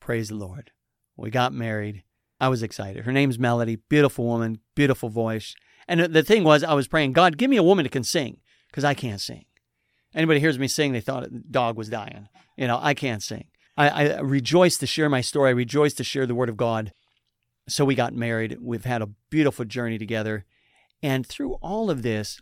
Praise 0.00 0.28
the 0.28 0.34
Lord. 0.34 0.70
We 1.16 1.30
got 1.30 1.52
married. 1.52 2.02
I 2.40 2.48
was 2.48 2.62
excited. 2.62 3.04
Her 3.04 3.12
name's 3.12 3.38
Melody, 3.38 3.76
beautiful 3.76 4.24
woman, 4.24 4.58
beautiful 4.74 5.08
voice. 5.08 5.54
And 5.86 6.00
the 6.00 6.22
thing 6.22 6.44
was, 6.44 6.64
I 6.64 6.74
was 6.74 6.88
praying, 6.88 7.12
God, 7.12 7.38
give 7.38 7.50
me 7.50 7.56
a 7.56 7.62
woman 7.62 7.84
that 7.84 7.92
can 7.92 8.04
sing, 8.04 8.40
because 8.68 8.84
I 8.84 8.94
can't 8.94 9.20
sing. 9.20 9.44
Anybody 10.14 10.40
hears 10.40 10.58
me 10.58 10.68
sing, 10.68 10.92
they 10.92 11.00
thought 11.00 11.24
the 11.24 11.42
dog 11.50 11.76
was 11.76 11.88
dying. 11.88 12.28
You 12.56 12.66
know, 12.66 12.78
I 12.82 12.94
can't 12.94 13.22
sing. 13.22 13.46
I, 13.76 13.88
I 13.88 14.20
rejoice 14.20 14.76
to 14.78 14.86
share 14.86 15.08
my 15.08 15.20
story. 15.20 15.48
I 15.48 15.52
rejoice 15.52 15.94
to 15.94 16.04
share 16.04 16.26
the 16.26 16.34
word 16.34 16.48
of 16.48 16.56
God. 16.56 16.92
So 17.68 17.84
we 17.84 17.94
got 17.94 18.12
married. 18.12 18.58
We've 18.60 18.84
had 18.84 19.02
a 19.02 19.10
beautiful 19.30 19.64
journey 19.64 19.98
together. 19.98 20.44
And 21.02 21.26
through 21.26 21.54
all 21.62 21.90
of 21.90 22.02
this, 22.02 22.40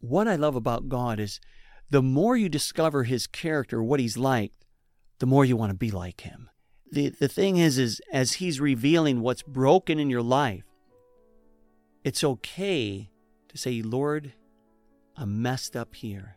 what 0.00 0.28
I 0.28 0.36
love 0.36 0.56
about 0.56 0.88
God 0.88 1.18
is 1.18 1.40
the 1.88 2.02
more 2.02 2.36
you 2.36 2.48
discover 2.48 3.04
his 3.04 3.26
character, 3.26 3.82
what 3.82 4.00
he's 4.00 4.18
like, 4.18 4.52
the 5.18 5.26
more 5.26 5.44
you 5.44 5.56
want 5.56 5.70
to 5.70 5.76
be 5.76 5.90
like 5.90 6.22
him 6.22 6.49
the, 6.92 7.10
the 7.10 7.28
thing 7.28 7.56
is 7.56 7.78
is 7.78 8.00
as 8.12 8.34
he's 8.34 8.60
revealing 8.60 9.20
what's 9.20 9.42
broken 9.42 9.98
in 9.98 10.10
your 10.10 10.22
life 10.22 10.64
it's 12.04 12.24
okay 12.24 13.10
to 13.48 13.58
say 13.58 13.82
lord 13.82 14.32
i'm 15.16 15.42
messed 15.42 15.76
up 15.76 15.94
here 15.94 16.36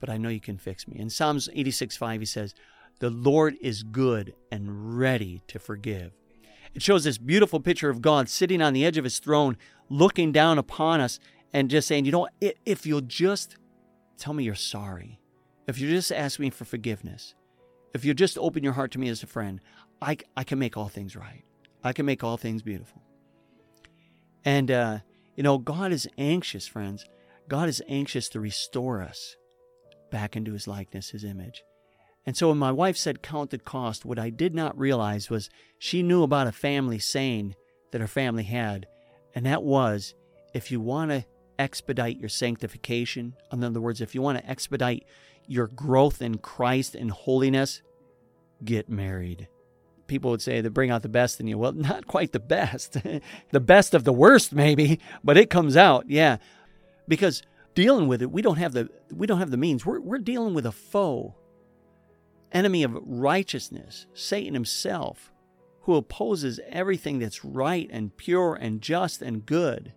but 0.00 0.08
i 0.08 0.16
know 0.16 0.28
you 0.28 0.40
can 0.40 0.58
fix 0.58 0.86
me. 0.86 0.98
In 0.98 1.10
psalms 1.10 1.48
86 1.52 1.96
5 1.96 2.20
he 2.20 2.26
says 2.26 2.54
the 3.00 3.10
lord 3.10 3.56
is 3.60 3.82
good 3.84 4.34
and 4.50 4.98
ready 4.98 5.42
to 5.48 5.58
forgive. 5.58 6.12
It 6.74 6.82
shows 6.82 7.04
this 7.04 7.18
beautiful 7.18 7.60
picture 7.60 7.90
of 7.90 8.02
God 8.02 8.28
sitting 8.28 8.60
on 8.60 8.72
the 8.72 8.84
edge 8.84 8.98
of 8.98 9.04
his 9.04 9.18
throne, 9.18 9.56
looking 9.88 10.32
down 10.32 10.58
upon 10.58 11.00
us 11.00 11.18
and 11.52 11.70
just 11.70 11.88
saying, 11.88 12.04
You 12.04 12.12
know, 12.12 12.28
if 12.40 12.86
you'll 12.86 13.00
just 13.00 13.56
tell 14.16 14.34
me 14.34 14.44
you're 14.44 14.54
sorry, 14.54 15.20
if 15.66 15.78
you 15.78 15.88
just 15.88 16.12
ask 16.12 16.38
me 16.38 16.50
for 16.50 16.64
forgiveness, 16.64 17.34
if 17.94 18.04
you 18.04 18.14
just 18.14 18.38
open 18.38 18.62
your 18.62 18.72
heart 18.74 18.92
to 18.92 18.98
me 18.98 19.08
as 19.08 19.22
a 19.22 19.26
friend, 19.26 19.60
I, 20.00 20.18
I 20.36 20.44
can 20.44 20.58
make 20.58 20.76
all 20.76 20.88
things 20.88 21.16
right. 21.16 21.44
I 21.82 21.92
can 21.92 22.06
make 22.06 22.22
all 22.22 22.36
things 22.36 22.62
beautiful. 22.62 23.02
And, 24.44 24.70
uh, 24.70 24.98
you 25.36 25.42
know, 25.42 25.58
God 25.58 25.92
is 25.92 26.08
anxious, 26.18 26.66
friends. 26.66 27.04
God 27.48 27.68
is 27.68 27.82
anxious 27.88 28.28
to 28.30 28.40
restore 28.40 29.02
us 29.02 29.36
back 30.10 30.36
into 30.36 30.52
his 30.52 30.66
likeness, 30.66 31.10
his 31.10 31.24
image. 31.24 31.62
And 32.26 32.36
so 32.36 32.48
when 32.48 32.58
my 32.58 32.72
wife 32.72 32.96
said 32.96 33.22
count 33.22 33.50
the 33.50 33.58
cost, 33.58 34.04
what 34.04 34.18
I 34.18 34.30
did 34.30 34.54
not 34.54 34.78
realize 34.78 35.30
was 35.30 35.48
she 35.78 36.02
knew 36.02 36.22
about 36.22 36.46
a 36.46 36.52
family 36.52 36.98
saying 36.98 37.54
that 37.90 38.00
her 38.00 38.06
family 38.06 38.42
had, 38.44 38.86
and 39.34 39.46
that 39.46 39.62
was 39.62 40.14
if 40.54 40.70
you 40.70 40.80
want 40.80 41.10
to 41.10 41.24
expedite 41.58 42.18
your 42.18 42.28
sanctification, 42.28 43.34
in 43.52 43.64
other 43.64 43.80
words, 43.80 44.00
if 44.00 44.14
you 44.14 44.22
want 44.22 44.38
to 44.38 44.48
expedite 44.48 45.04
your 45.48 45.66
growth 45.66 46.22
in 46.22 46.38
Christ 46.38 46.94
and 46.94 47.10
holiness, 47.10 47.82
get 48.64 48.88
married. 48.88 49.48
People 50.06 50.30
would 50.30 50.42
say 50.42 50.60
they 50.60 50.68
bring 50.68 50.90
out 50.90 51.02
the 51.02 51.08
best 51.08 51.40
in 51.40 51.46
you. 51.46 51.58
Well, 51.58 51.72
not 51.74 52.06
quite 52.06 52.32
the 52.32 52.38
best. 52.38 52.96
the 53.50 53.60
best 53.60 53.94
of 53.94 54.04
the 54.04 54.12
worst, 54.12 54.52
maybe, 54.52 55.00
but 55.24 55.36
it 55.36 55.50
comes 55.50 55.76
out, 55.76 56.08
yeah. 56.08 56.36
Because 57.08 57.42
dealing 57.74 58.06
with 58.06 58.22
it, 58.22 58.30
we 58.30 58.42
don't 58.42 58.58
have 58.58 58.72
the 58.72 58.88
we 59.12 59.26
don't 59.26 59.38
have 59.38 59.50
the 59.50 59.56
means. 59.56 59.84
We're 59.84 60.00
we're 60.00 60.18
dealing 60.18 60.54
with 60.54 60.66
a 60.66 60.72
foe 60.72 61.34
enemy 62.52 62.82
of 62.82 62.98
righteousness, 63.04 64.06
Satan 64.14 64.54
himself, 64.54 65.32
who 65.82 65.94
opposes 65.94 66.60
everything 66.68 67.18
that's 67.18 67.44
right 67.44 67.88
and 67.90 68.16
pure 68.16 68.54
and 68.54 68.82
just 68.82 69.22
and 69.22 69.44
good. 69.44 69.92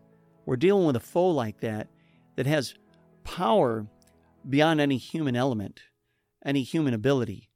We're 0.46 0.56
dealing 0.56 0.86
with 0.86 0.96
a 0.96 1.02
foe 1.02 1.30
like 1.30 1.60
that 1.62 1.90
that 2.36 2.46
has 2.46 2.74
power 3.24 3.88
beyond 4.48 4.82
any 4.82 4.98
human 4.98 5.36
element, 5.36 5.82
any 6.46 6.64
human 6.64 6.94
ability. 6.94 7.50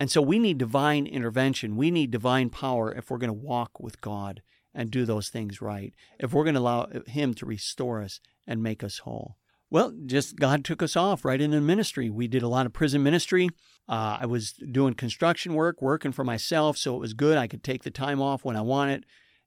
And 0.00 0.10
so 0.10 0.20
we 0.20 0.38
need 0.38 0.58
divine 0.58 1.06
intervention. 1.06 1.76
We 1.76 1.90
need 1.90 2.10
divine 2.10 2.50
power 2.50 2.92
if 2.92 3.10
we're 3.10 3.18
going 3.18 3.28
to 3.28 3.34
walk 3.34 3.78
with 3.78 4.00
God 4.00 4.42
and 4.74 4.90
do 4.90 5.04
those 5.04 5.28
things 5.28 5.60
right, 5.60 5.94
if 6.18 6.32
we're 6.32 6.44
going 6.44 6.54
to 6.54 6.60
allow 6.60 6.88
Him 7.06 7.34
to 7.34 7.46
restore 7.46 8.02
us 8.02 8.20
and 8.46 8.62
make 8.62 8.82
us 8.82 8.98
whole. 8.98 9.36
Well, 9.70 9.94
just 10.04 10.36
God 10.36 10.64
took 10.64 10.82
us 10.82 10.96
off 10.96 11.24
right 11.24 11.40
into 11.40 11.60
ministry. 11.60 12.10
We 12.10 12.28
did 12.28 12.42
a 12.42 12.48
lot 12.48 12.66
of 12.66 12.72
prison 12.72 13.02
ministry. 13.02 13.48
Uh, 13.88 14.18
I 14.20 14.26
was 14.26 14.52
doing 14.52 14.94
construction 14.94 15.54
work, 15.54 15.80
working 15.80 16.12
for 16.12 16.24
myself, 16.24 16.76
so 16.76 16.94
it 16.94 17.00
was 17.00 17.14
good. 17.14 17.38
I 17.38 17.46
could 17.46 17.64
take 17.64 17.82
the 17.82 17.90
time 17.90 18.20
off 18.20 18.44
when 18.44 18.56
I 18.56 18.60
wanted, 18.60 19.06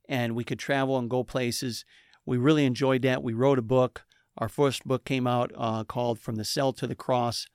and 0.09 0.35
we 0.35 0.43
could 0.43 0.57
travel 0.57 0.97
and 0.97 1.09
go 1.09 1.23
places. 1.23 1.85
We 2.25 2.37
really 2.37 2.65
enjoyed 2.65 3.03
that. 3.03 3.23
We 3.23 3.33
wrote 3.33 3.59
a 3.59 3.63
book. 3.63 4.03
Our 4.37 4.49
first 4.49 4.85
book 4.85 5.05
came 5.05 5.27
out 5.27 5.51
uh, 5.55 5.83
called 5.83 6.19
From 6.19 6.35
the 6.35 6.45
Cell 6.45 6.73
to 6.73 6.87
the 6.87 6.95
Cross. 6.95 7.47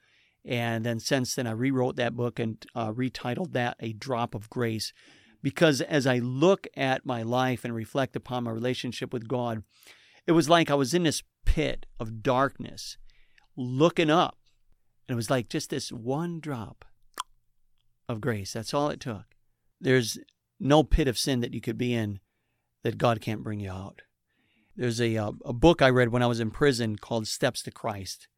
And 0.45 0.85
then 0.85 0.99
since 0.99 1.35
then, 1.35 1.47
I 1.47 1.53
rewrote 1.53 1.97
that 1.97 2.17
book 2.17 2.39
and 2.39 2.65
uh, 2.75 2.93
retitled 2.93 3.53
that 3.53 3.77
A 3.81 3.93
Drop 3.93 4.35
of 4.35 4.49
Grace. 4.49 4.93
Because 5.43 5.81
as 5.81 6.07
I 6.07 6.19
look 6.19 6.67
at 6.77 7.05
my 7.05 7.23
life 7.23 7.65
and 7.65 7.75
reflect 7.75 8.17
upon 8.17 8.45
my 8.45 8.51
relationship 8.51 9.13
with 9.13 9.29
God, 9.29 9.63
it 10.27 10.33
was 10.33 10.49
like 10.49 10.71
I 10.71 10.75
was 10.75 10.95
in 10.95 11.03
this 11.03 11.23
pit 11.45 11.87
of 11.99 12.23
darkness 12.23 12.97
looking 13.57 14.11
up. 14.11 14.39
And 15.09 15.15
it 15.15 15.17
was 15.17 15.31
like 15.31 15.49
just 15.49 15.71
this 15.71 15.91
one 15.91 16.41
drop 16.41 16.85
of 18.09 18.21
grace. 18.21 18.53
That's 18.53 18.73
all 18.73 18.89
it 18.89 19.01
took. 19.01 19.25
There's 19.81 20.19
no 20.59 20.83
pit 20.83 21.09
of 21.09 21.19
sin 21.19 21.41
that 21.41 21.55
you 21.55 21.61
could 21.61 21.79
be 21.79 21.95
in 21.95 22.21
that 22.85 22.99
God 22.99 23.21
can't 23.21 23.43
bring 23.43 23.61
you 23.61 23.71
out. 23.71 24.03
There's 24.81 24.99
a, 24.99 25.15
uh, 25.15 25.33
a 25.45 25.53
book 25.53 25.83
I 25.83 25.91
read 25.91 26.09
when 26.09 26.23
I 26.23 26.27
was 26.27 26.41
in 26.41 26.51
prison 26.51 26.97
called 26.97 27.27
Steps 27.27 27.63
to 27.65 27.71
Christ. 27.71 28.29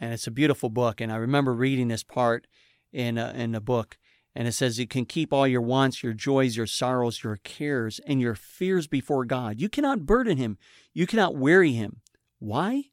And 0.00 0.14
it's 0.14 0.26
a 0.26 0.30
beautiful 0.30 0.70
book. 0.70 1.02
And 1.02 1.12
I 1.12 1.16
remember 1.16 1.52
reading 1.52 1.88
this 1.88 2.02
part 2.02 2.46
in 2.94 3.18
a, 3.18 3.34
in 3.36 3.54
a 3.54 3.60
book. 3.60 3.98
And 4.34 4.48
it 4.48 4.52
says, 4.52 4.78
You 4.78 4.86
can 4.86 5.04
keep 5.04 5.34
all 5.34 5.46
your 5.46 5.60
wants, 5.60 6.02
your 6.02 6.14
joys, 6.14 6.56
your 6.56 6.66
sorrows, 6.66 7.22
your 7.22 7.36
cares, 7.44 8.00
and 8.06 8.22
your 8.22 8.34
fears 8.34 8.86
before 8.86 9.26
God. 9.26 9.60
You 9.60 9.68
cannot 9.68 10.06
burden 10.06 10.38
him. 10.38 10.56
You 10.94 11.06
cannot 11.06 11.36
weary 11.36 11.72
him. 11.72 12.00
Why? 12.38 12.84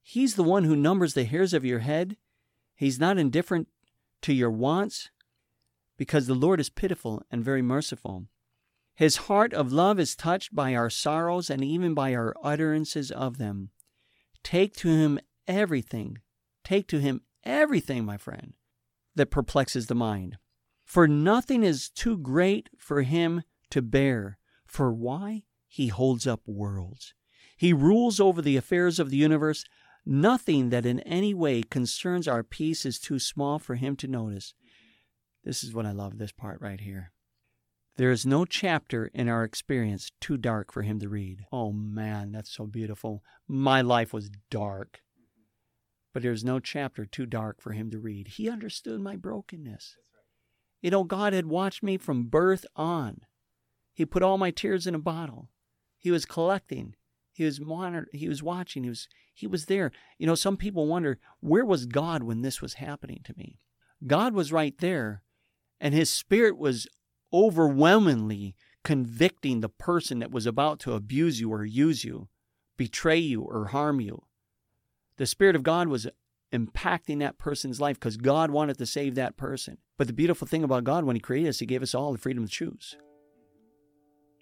He's 0.00 0.36
the 0.36 0.44
one 0.44 0.62
who 0.62 0.76
numbers 0.76 1.14
the 1.14 1.24
hairs 1.24 1.52
of 1.52 1.64
your 1.64 1.80
head. 1.80 2.16
He's 2.76 3.00
not 3.00 3.18
indifferent 3.18 3.66
to 4.22 4.32
your 4.32 4.52
wants 4.52 5.10
because 5.96 6.28
the 6.28 6.34
Lord 6.34 6.60
is 6.60 6.70
pitiful 6.70 7.24
and 7.28 7.42
very 7.44 7.62
merciful. 7.62 8.26
His 8.94 9.16
heart 9.16 9.52
of 9.52 9.72
love 9.72 9.98
is 9.98 10.14
touched 10.14 10.54
by 10.54 10.74
our 10.74 10.88
sorrows 10.88 11.50
and 11.50 11.64
even 11.64 11.94
by 11.94 12.14
our 12.14 12.34
utterances 12.42 13.10
of 13.10 13.38
them. 13.38 13.70
Take 14.44 14.74
to 14.76 14.88
him 14.88 15.18
everything. 15.48 16.18
Take 16.62 16.86
to 16.88 17.00
him 17.00 17.22
everything, 17.42 18.04
my 18.04 18.16
friend, 18.16 18.54
that 19.16 19.30
perplexes 19.30 19.86
the 19.86 19.94
mind. 19.94 20.38
For 20.84 21.08
nothing 21.08 21.64
is 21.64 21.88
too 21.88 22.16
great 22.16 22.68
for 22.78 23.02
him 23.02 23.42
to 23.70 23.82
bear. 23.82 24.38
For 24.66 24.92
why? 24.92 25.42
He 25.66 25.88
holds 25.88 26.26
up 26.26 26.42
worlds. 26.46 27.14
He 27.56 27.72
rules 27.72 28.20
over 28.20 28.40
the 28.40 28.56
affairs 28.56 29.00
of 29.00 29.10
the 29.10 29.16
universe. 29.16 29.64
Nothing 30.06 30.68
that 30.70 30.86
in 30.86 31.00
any 31.00 31.34
way 31.34 31.62
concerns 31.62 32.28
our 32.28 32.44
peace 32.44 32.86
is 32.86 33.00
too 33.00 33.18
small 33.18 33.58
for 33.58 33.74
him 33.74 33.96
to 33.96 34.06
notice. 34.06 34.54
This 35.42 35.64
is 35.64 35.74
what 35.74 35.86
I 35.86 35.92
love 35.92 36.18
this 36.18 36.32
part 36.32 36.60
right 36.60 36.80
here. 36.80 37.13
There 37.96 38.10
is 38.10 38.26
no 38.26 38.44
chapter 38.44 39.06
in 39.14 39.28
our 39.28 39.44
experience 39.44 40.10
too 40.20 40.36
dark 40.36 40.72
for 40.72 40.82
him 40.82 40.98
to 40.98 41.08
read. 41.08 41.46
Oh 41.52 41.72
man, 41.72 42.32
that's 42.32 42.50
so 42.50 42.66
beautiful. 42.66 43.22
My 43.46 43.82
life 43.82 44.12
was 44.12 44.30
dark. 44.50 45.00
But 46.12 46.22
there's 46.22 46.44
no 46.44 46.58
chapter 46.58 47.04
too 47.04 47.26
dark 47.26 47.60
for 47.60 47.72
him 47.72 47.90
to 47.90 47.98
read. 47.98 48.28
He 48.28 48.48
understood 48.48 49.00
my 49.00 49.16
brokenness. 49.16 49.96
You 50.80 50.90
know, 50.90 51.04
God 51.04 51.32
had 51.32 51.46
watched 51.46 51.82
me 51.82 51.96
from 51.96 52.24
birth 52.24 52.66
on. 52.76 53.20
He 53.92 54.04
put 54.04 54.22
all 54.22 54.38
my 54.38 54.50
tears 54.50 54.86
in 54.86 54.94
a 54.94 55.00
bottle. 55.00 55.50
He 55.98 56.10
was 56.10 56.26
collecting. 56.26 56.94
He 57.32 57.44
was 57.44 57.60
monitoring. 57.60 58.06
He 58.12 58.28
was 58.28 58.42
watching. 58.42 58.84
He 58.84 58.90
was 58.90 59.08
he 59.32 59.46
was 59.46 59.66
there. 59.66 59.90
You 60.18 60.26
know, 60.26 60.34
some 60.36 60.56
people 60.56 60.86
wonder 60.86 61.18
where 61.40 61.64
was 61.64 61.86
God 61.86 62.22
when 62.22 62.42
this 62.42 62.60
was 62.60 62.74
happening 62.74 63.20
to 63.24 63.34
me. 63.36 63.58
God 64.06 64.34
was 64.34 64.52
right 64.52 64.76
there, 64.78 65.22
and 65.80 65.94
His 65.94 66.12
Spirit 66.12 66.56
was 66.56 66.86
overwhelmingly 67.34 68.54
convicting 68.84 69.60
the 69.60 69.68
person 69.68 70.20
that 70.20 70.30
was 70.30 70.46
about 70.46 70.78
to 70.78 70.92
abuse 70.92 71.40
you 71.40 71.52
or 71.52 71.64
use 71.64 72.04
you, 72.04 72.28
betray 72.76 73.18
you 73.18 73.42
or 73.42 73.66
harm 73.66 74.00
you. 74.00 74.22
The 75.16 75.26
Spirit 75.26 75.56
of 75.56 75.62
God 75.62 75.88
was 75.88 76.06
impacting 76.52 77.18
that 77.18 77.38
person's 77.38 77.80
life 77.80 77.98
because 77.98 78.16
God 78.16 78.50
wanted 78.50 78.78
to 78.78 78.86
save 78.86 79.16
that 79.16 79.36
person. 79.36 79.78
But 79.98 80.06
the 80.06 80.12
beautiful 80.12 80.46
thing 80.46 80.62
about 80.62 80.84
God 80.84 81.04
when 81.04 81.16
He 81.16 81.20
created 81.20 81.48
us, 81.48 81.58
He 81.58 81.66
gave 81.66 81.82
us 81.82 81.94
all 81.94 82.12
the 82.12 82.18
freedom 82.18 82.44
to 82.46 82.50
choose. 82.50 82.96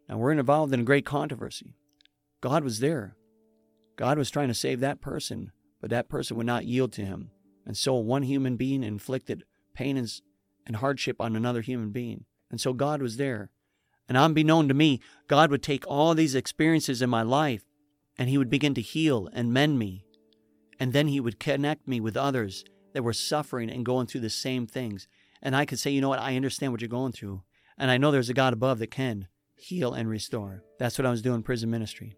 Now 0.09 0.19
we're 0.19 0.33
involved 0.33 0.75
in 0.75 0.81
a 0.81 0.85
great 0.85 1.07
controversy. 1.07 1.75
God 2.41 2.65
was 2.65 2.81
there. 2.81 3.17
God 3.97 4.19
was 4.19 4.31
trying 4.31 4.49
to 4.49 4.55
save 4.55 4.81
that 4.81 5.01
person, 5.01 5.53
but 5.81 5.91
that 5.91 6.09
person 6.09 6.37
would 6.37 6.47
not 6.47 6.67
yield 6.67 6.93
to 6.95 7.05
Him. 7.05 7.31
And 7.65 7.77
so 7.77 7.95
one 7.95 8.25
human 8.25 8.57
being 8.57 8.83
inflicted 8.83 9.45
pain 9.75 9.97
and 9.97 10.77
hardship 10.77 11.21
on 11.21 11.37
another 11.37 11.61
human 11.63 11.91
being. 11.91 12.25
And 12.53 12.61
so 12.61 12.73
God 12.73 13.03
was 13.03 13.17
there. 13.17 13.51
And 14.09 14.17
unbeknown 14.17 14.69
to 14.69 14.75
me, 14.75 15.01
God 15.27 15.51
would 15.51 15.63
take 15.63 15.85
all 15.89 16.15
these 16.15 16.37
experiences 16.37 17.03
in 17.03 17.11
my 17.11 17.23
life 17.23 17.65
and 18.17 18.29
He 18.29 18.39
would 18.39 18.51
begin 18.51 18.75
to 18.75 18.81
heal 18.81 19.29
and 19.33 19.53
mend 19.53 19.81
me 19.81 20.05
and 20.83 20.93
then 20.93 21.07
he 21.07 21.21
would 21.21 21.39
connect 21.39 21.87
me 21.87 22.01
with 22.01 22.17
others 22.17 22.65
that 22.93 23.05
were 23.05 23.13
suffering 23.13 23.71
and 23.71 23.87
going 23.87 24.09
through 24.09 24.23
the 24.23 24.29
same 24.29 24.67
things. 24.67 25.07
And 25.41 25.55
I 25.55 25.65
could 25.65 25.79
say, 25.79 25.93
you 25.93 26.01
know 26.01 26.09
what, 26.09 26.19
I 26.19 26.35
understand 26.35 26.73
what 26.73 26.81
you're 26.81 26.89
going 26.89 27.13
through. 27.13 27.43
And 27.79 27.89
I 27.89 27.99
know 27.99 28.11
there's 28.11 28.29
a 28.29 28.35
God 28.35 28.53
above 28.53 28.81
that 28.81 28.91
can 28.91 29.29
heal 29.55 29.95
and 29.95 30.09
restore. 30.09 30.65
That's 30.81 30.99
what 30.99 31.07
I 31.07 31.11
was 31.11 31.23
doing 31.23 31.37
in 31.37 31.43
prison 31.45 31.71
ministry. 31.71 32.17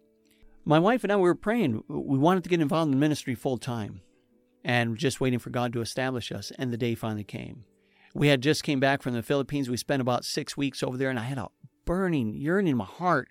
My 0.65 0.79
wife 0.79 1.03
and 1.03 1.13
I 1.13 1.15
we 1.17 1.21
were 1.21 1.35
praying. 1.35 1.83
We 1.87 2.17
wanted 2.17 2.43
to 2.43 2.49
get 2.49 2.59
involved 2.59 2.91
in 2.91 2.99
ministry 2.99 3.35
full 3.35 3.59
time 3.59 4.01
and 4.63 4.97
just 4.97 5.21
waiting 5.21 5.37
for 5.37 5.51
God 5.51 5.71
to 5.73 5.81
establish 5.81 6.31
us. 6.31 6.51
And 6.57 6.73
the 6.73 6.77
day 6.77 6.95
finally 6.95 7.23
came. 7.23 7.65
We 8.15 8.29
had 8.29 8.41
just 8.41 8.63
came 8.63 8.79
back 8.79 9.01
from 9.01 9.13
the 9.13 9.21
Philippines. 9.21 9.69
We 9.69 9.75
spent 9.75 10.01
about 10.01 10.23
six 10.23 10.55
weeks 10.55 10.81
over 10.81 10.95
there, 10.95 11.09
and 11.09 11.19
I 11.19 11.23
had 11.23 11.37
a 11.37 11.49
burning, 11.83 12.33
yearning 12.33 12.71
in 12.71 12.77
my 12.77 12.85
heart. 12.85 13.27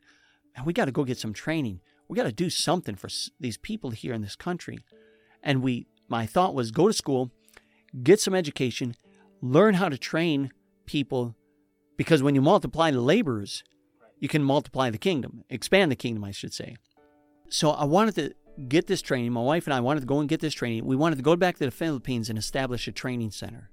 And 0.54 0.66
we 0.66 0.74
got 0.74 0.84
to 0.84 0.92
go 0.92 1.04
get 1.04 1.16
some 1.16 1.32
training. 1.32 1.80
We 2.06 2.16
got 2.16 2.24
to 2.24 2.32
do 2.32 2.50
something 2.50 2.94
for 2.94 3.08
these 3.40 3.56
people 3.56 3.90
here 3.90 4.12
in 4.12 4.20
this 4.20 4.36
country. 4.36 4.84
And 5.42 5.62
we, 5.62 5.86
my 6.06 6.26
thought 6.26 6.54
was 6.54 6.70
go 6.70 6.86
to 6.86 6.92
school, 6.92 7.30
get 8.02 8.20
some 8.20 8.34
education, 8.34 8.94
learn 9.40 9.72
how 9.74 9.88
to 9.88 9.96
train 9.96 10.52
people, 10.84 11.34
because 11.96 12.22
when 12.22 12.34
you 12.34 12.42
multiply 12.42 12.90
the 12.90 13.00
laborers, 13.00 13.64
you 14.18 14.28
can 14.28 14.44
multiply 14.44 14.90
the 14.90 14.98
kingdom, 14.98 15.44
expand 15.48 15.90
the 15.90 15.96
kingdom, 15.96 16.24
I 16.24 16.30
should 16.30 16.52
say. 16.52 16.76
So 17.48 17.70
I 17.70 17.84
wanted 17.84 18.14
to 18.16 18.34
get 18.68 18.86
this 18.86 19.00
training. 19.00 19.32
My 19.32 19.40
wife 19.40 19.66
and 19.66 19.72
I 19.72 19.80
wanted 19.80 20.00
to 20.00 20.06
go 20.06 20.20
and 20.20 20.28
get 20.28 20.40
this 20.40 20.52
training. 20.52 20.84
We 20.84 20.94
wanted 20.94 21.16
to 21.16 21.22
go 21.22 21.36
back 21.36 21.56
to 21.56 21.64
the 21.64 21.70
Philippines 21.70 22.28
and 22.28 22.38
establish 22.38 22.86
a 22.86 22.92
training 22.92 23.30
center. 23.30 23.70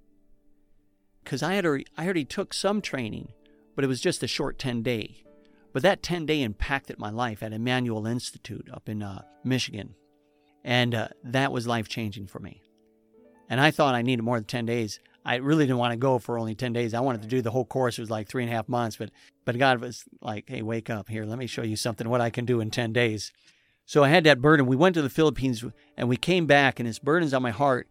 Because 1.23 1.43
I 1.43 1.53
had 1.53 1.65
already, 1.65 1.85
I 1.97 2.05
already 2.05 2.25
took 2.25 2.53
some 2.53 2.81
training 2.81 3.29
but 3.75 3.85
it 3.85 3.87
was 3.87 4.01
just 4.01 4.23
a 4.23 4.27
short 4.27 4.59
10 4.59 4.83
day. 4.83 5.23
But 5.73 5.83
that 5.83 6.03
10 6.03 6.25
day 6.25 6.41
impacted 6.41 6.99
my 6.99 7.09
life 7.09 7.41
at 7.41 7.53
Emmanuel 7.53 8.05
Institute 8.05 8.69
up 8.71 8.89
in 8.89 9.01
uh, 9.01 9.23
Michigan. 9.43 9.95
And 10.63 10.93
uh, 10.93 11.07
that 11.23 11.51
was 11.51 11.65
life 11.65 11.87
changing 11.87 12.27
for 12.27 12.39
me. 12.39 12.61
And 13.49 13.59
I 13.59 13.71
thought 13.71 13.95
I 13.95 14.01
needed 14.01 14.23
more 14.23 14.37
than 14.37 14.45
10 14.45 14.65
days. 14.65 14.99
I 15.25 15.35
really 15.35 15.65
didn't 15.65 15.77
want 15.77 15.93
to 15.93 15.97
go 15.97 16.19
for 16.19 16.37
only 16.37 16.55
10 16.55 16.73
days. 16.73 16.93
I 16.93 16.99
wanted 16.99 17.21
to 17.23 17.27
do 17.27 17.41
the 17.41 17.51
whole 17.51 17.65
course. 17.65 17.97
It 17.97 18.01
was 18.01 18.09
like 18.09 18.27
three 18.27 18.43
and 18.43 18.51
a 18.51 18.55
half 18.55 18.69
months. 18.69 18.97
But, 18.97 19.11
but 19.45 19.57
God 19.57 19.81
was 19.81 20.03
like, 20.21 20.45
hey, 20.47 20.61
wake 20.61 20.89
up 20.89 21.09
here. 21.09 21.25
Let 21.25 21.37
me 21.37 21.47
show 21.47 21.63
you 21.63 21.75
something, 21.75 22.09
what 22.09 22.21
I 22.21 22.29
can 22.29 22.45
do 22.45 22.59
in 22.59 22.71
10 22.71 22.93
days. 22.93 23.31
So 23.85 24.03
I 24.03 24.09
had 24.09 24.23
that 24.25 24.41
burden. 24.41 24.67
We 24.67 24.75
went 24.75 24.95
to 24.95 25.01
the 25.01 25.09
Philippines 25.09 25.65
and 25.97 26.07
we 26.07 26.17
came 26.17 26.45
back, 26.45 26.79
and 26.79 26.87
this 26.87 26.99
burden's 26.99 27.33
on 27.33 27.41
my 27.41 27.51
heart. 27.51 27.87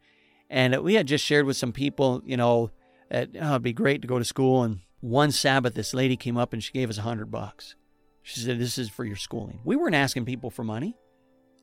And 0.48 0.76
we 0.82 0.94
had 0.94 1.06
just 1.06 1.24
shared 1.24 1.46
with 1.46 1.56
some 1.56 1.72
people, 1.72 2.22
you 2.24 2.36
know, 2.36 2.70
oh, 3.12 3.50
it'd 3.50 3.62
be 3.62 3.72
great 3.72 4.02
to 4.02 4.08
go 4.08 4.18
to 4.18 4.24
school. 4.24 4.62
And 4.62 4.80
one 5.00 5.32
Sabbath, 5.32 5.74
this 5.74 5.94
lady 5.94 6.16
came 6.16 6.36
up 6.36 6.52
and 6.52 6.62
she 6.62 6.72
gave 6.72 6.90
us 6.90 6.98
a 6.98 7.02
hundred 7.02 7.30
bucks. 7.30 7.74
She 8.22 8.40
said, 8.40 8.58
This 8.58 8.78
is 8.78 8.88
for 8.88 9.04
your 9.04 9.16
schooling. 9.16 9.60
We 9.64 9.76
weren't 9.76 9.94
asking 9.94 10.24
people 10.24 10.50
for 10.50 10.64
money. 10.64 10.96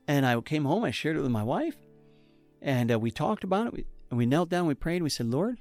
And 0.07 0.25
I 0.25 0.39
came 0.41 0.65
home, 0.65 0.83
I 0.83 0.91
shared 0.91 1.17
it 1.17 1.21
with 1.21 1.31
my 1.31 1.43
wife, 1.43 1.75
and 2.61 2.91
uh, 2.91 2.97
we 2.97 3.11
talked 3.11 3.43
about 3.43 3.77
it. 3.77 3.85
and 4.09 4.17
we 4.17 4.25
knelt 4.25 4.47
down, 4.47 4.65
we 4.65 4.73
prayed, 4.73 4.97
and 4.97 5.03
we 5.03 5.09
said, 5.09 5.27
Lord, 5.27 5.59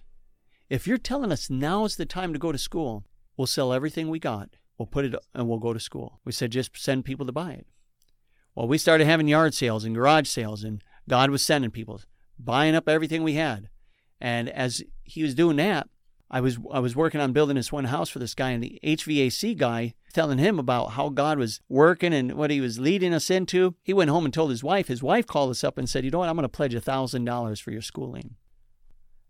if 0.71 0.87
you're 0.87 0.99
telling 0.99 1.33
us 1.33 1.51
now 1.51 1.85
is 1.85 1.97
the 1.97 2.07
time 2.07 2.33
to 2.33 2.39
go 2.39 2.53
to 2.53 2.59
school, 2.59 3.05
we'll 3.37 3.49
sell 3.49 3.73
everything 3.73 4.09
we 4.09 4.21
got. 4.21 4.51
We'll 4.79 4.87
put 4.87 5.05
it 5.05 5.15
and 5.35 5.49
we'll 5.49 5.59
go 5.59 5.73
to 5.73 5.81
school. 5.81 6.21
We 6.25 6.33
said, 6.33 6.53
just 6.53 6.77
send 6.77 7.05
people 7.05 7.27
to 7.27 7.33
buy 7.33 7.53
it. 7.53 7.67
Well, 8.55 8.69
we 8.69 8.79
started 8.79 9.07
having 9.07 9.29
yard 9.29 9.53
sales 9.55 9.85
and 9.85 9.95
garage 9.95 10.29
sales, 10.29 10.65
and 10.65 10.83
God 11.09 11.31
was 11.31 11.43
sending 11.43 11.71
people, 11.71 12.01
buying 12.39 12.75
up 12.75 12.89
everything 12.89 13.23
we 13.23 13.35
had. 13.35 13.69
And 14.21 14.49
as 14.49 14.83
he 15.07 15.23
was 15.23 15.35
doing 15.35 15.57
that, 15.57 15.89
I 16.31 16.41
was 16.41 16.59
I 16.73 16.81
was 16.81 16.97
working 16.97 17.21
on 17.21 17.33
building 17.33 17.57
this 17.57 17.71
one 17.71 17.85
house 17.85 18.09
for 18.09 18.19
this 18.19 18.35
guy, 18.35 18.51
and 18.51 18.63
the 18.63 18.81
HVAC 18.83 19.57
guy 19.57 19.95
telling 20.13 20.39
him 20.39 20.59
about 20.59 20.93
how 20.93 21.09
God 21.09 21.39
was 21.39 21.61
working 21.69 22.13
and 22.13 22.33
what 22.35 22.51
He 22.51 22.61
was 22.61 22.79
leading 22.79 23.15
us 23.15 23.31
into. 23.31 23.75
He 23.83 23.93
went 23.93 24.11
home 24.11 24.25
and 24.25 24.35
told 24.35 24.51
his 24.51 24.65
wife. 24.65 24.89
His 24.89 25.03
wife 25.03 25.27
called 25.27 25.51
us 25.51 25.63
up 25.63 25.79
and 25.79 25.89
said, 25.89 26.05
"You 26.05 26.11
know 26.11 26.19
what? 26.19 26.29
I'm 26.29 26.35
going 26.35 26.43
to 26.43 26.49
pledge 26.49 26.75
a 26.75 26.81
thousand 26.81 27.25
dollars 27.25 27.61
for 27.61 27.71
your 27.71 27.83
schooling." 27.83 28.35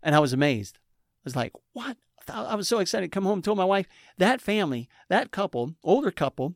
And 0.01 0.15
I 0.15 0.19
was 0.19 0.33
amazed. 0.33 0.79
I 0.79 1.21
was 1.23 1.35
like, 1.35 1.53
"What?" 1.73 1.97
I 2.29 2.55
was 2.55 2.67
so 2.67 2.79
excited. 2.79 3.11
Come 3.11 3.25
home, 3.25 3.37
and 3.37 3.43
told 3.43 3.57
my 3.57 3.65
wife 3.65 3.87
that 4.17 4.41
family, 4.41 4.89
that 5.07 5.31
couple, 5.31 5.75
older 5.83 6.11
couple, 6.11 6.55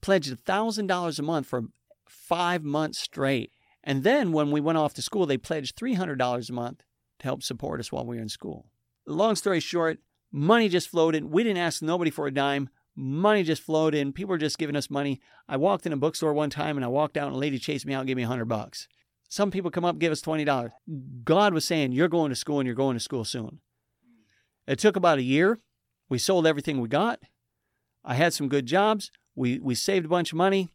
pledged 0.00 0.32
a 0.32 0.36
thousand 0.36 0.88
dollars 0.88 1.18
a 1.18 1.22
month 1.22 1.46
for 1.46 1.64
five 2.08 2.64
months 2.64 2.98
straight. 2.98 3.52
And 3.84 4.02
then 4.02 4.32
when 4.32 4.50
we 4.50 4.60
went 4.60 4.78
off 4.78 4.94
to 4.94 5.02
school, 5.02 5.26
they 5.26 5.38
pledged 5.38 5.76
three 5.76 5.94
hundred 5.94 6.18
dollars 6.18 6.50
a 6.50 6.54
month 6.54 6.82
to 7.20 7.26
help 7.26 7.42
support 7.42 7.80
us 7.80 7.92
while 7.92 8.04
we 8.04 8.16
were 8.16 8.22
in 8.22 8.28
school 8.28 8.66
long 9.06 9.36
story 9.36 9.60
short, 9.60 9.98
money 10.32 10.68
just 10.68 10.88
flowed 10.88 11.14
in. 11.14 11.30
We 11.30 11.42
didn't 11.42 11.58
ask 11.58 11.82
nobody 11.82 12.10
for 12.10 12.26
a 12.26 12.34
dime. 12.34 12.70
Money 12.96 13.42
just 13.42 13.62
flowed 13.62 13.94
in. 13.94 14.12
People 14.12 14.30
were 14.30 14.38
just 14.38 14.58
giving 14.58 14.76
us 14.76 14.90
money. 14.90 15.20
I 15.48 15.56
walked 15.56 15.86
in 15.86 15.92
a 15.92 15.96
bookstore 15.96 16.34
one 16.34 16.50
time 16.50 16.76
and 16.76 16.84
I 16.84 16.88
walked 16.88 17.16
out 17.16 17.28
and 17.28 17.36
a 17.36 17.38
lady 17.38 17.58
chased 17.58 17.86
me 17.86 17.94
out 17.94 18.00
and 18.00 18.06
gave 18.06 18.16
me 18.16 18.24
a 18.24 18.28
hundred 18.28 18.46
bucks. 18.46 18.88
Some 19.28 19.50
people 19.50 19.70
come 19.70 19.84
up 19.84 19.98
give 19.98 20.12
us 20.12 20.20
twenty 20.20 20.44
dollars. 20.44 20.72
God 21.24 21.54
was 21.54 21.64
saying, 21.64 21.92
You're 21.92 22.08
going 22.08 22.30
to 22.30 22.36
school 22.36 22.58
and 22.58 22.66
you're 22.66 22.74
going 22.74 22.96
to 22.96 23.00
school 23.00 23.24
soon. 23.24 23.60
It 24.66 24.78
took 24.78 24.96
about 24.96 25.18
a 25.18 25.22
year. 25.22 25.60
We 26.08 26.18
sold 26.18 26.46
everything 26.46 26.80
we 26.80 26.88
got. 26.88 27.20
I 28.04 28.14
had 28.14 28.34
some 28.34 28.48
good 28.48 28.66
jobs. 28.66 29.10
We 29.36 29.60
we 29.60 29.74
saved 29.74 30.06
a 30.06 30.08
bunch 30.08 30.32
of 30.32 30.38
money. 30.38 30.72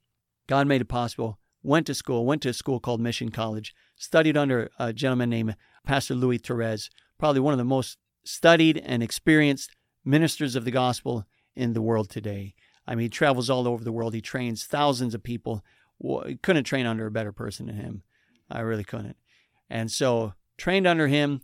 God 0.47 0.67
made 0.67 0.81
it 0.81 0.85
possible. 0.85 1.39
Went 1.63 1.87
to 1.87 1.95
school, 1.95 2.25
went 2.25 2.43
to 2.43 2.49
a 2.49 2.53
school 2.53 2.79
called 2.79 3.01
Mission 3.01 3.29
College, 3.29 3.73
studied 3.95 4.37
under 4.37 4.69
a 4.77 4.93
gentleman 4.93 5.31
named 5.31 5.55
Pastor 5.85 6.15
Louis 6.15 6.39
Torres, 6.39 6.89
probably 7.17 7.41
one 7.41 7.53
of 7.53 7.57
the 7.57 7.63
most 7.63 7.97
studied 8.23 8.77
and 8.77 9.01
experienced 9.01 9.71
ministers 10.03 10.55
of 10.55 10.65
the 10.65 10.71
gospel 10.71 11.25
in 11.55 11.73
the 11.73 11.81
world 11.81 12.09
today. 12.09 12.55
I 12.87 12.95
mean, 12.95 13.03
he 13.03 13.09
travels 13.09 13.49
all 13.49 13.67
over 13.67 13.83
the 13.83 13.91
world. 13.91 14.13
He 14.13 14.21
trains 14.21 14.65
thousands 14.65 15.15
of 15.15 15.23
people. 15.23 15.63
couldn't 16.41 16.65
train 16.65 16.85
under 16.85 17.07
a 17.07 17.11
better 17.11 17.31
person 17.31 17.67
than 17.67 17.77
him. 17.77 18.03
I 18.49 18.59
really 18.59 18.83
couldn't. 18.83 19.17
And 19.69 19.91
so, 19.91 20.33
trained 20.57 20.85
under 20.85 21.07
him, 21.07 21.41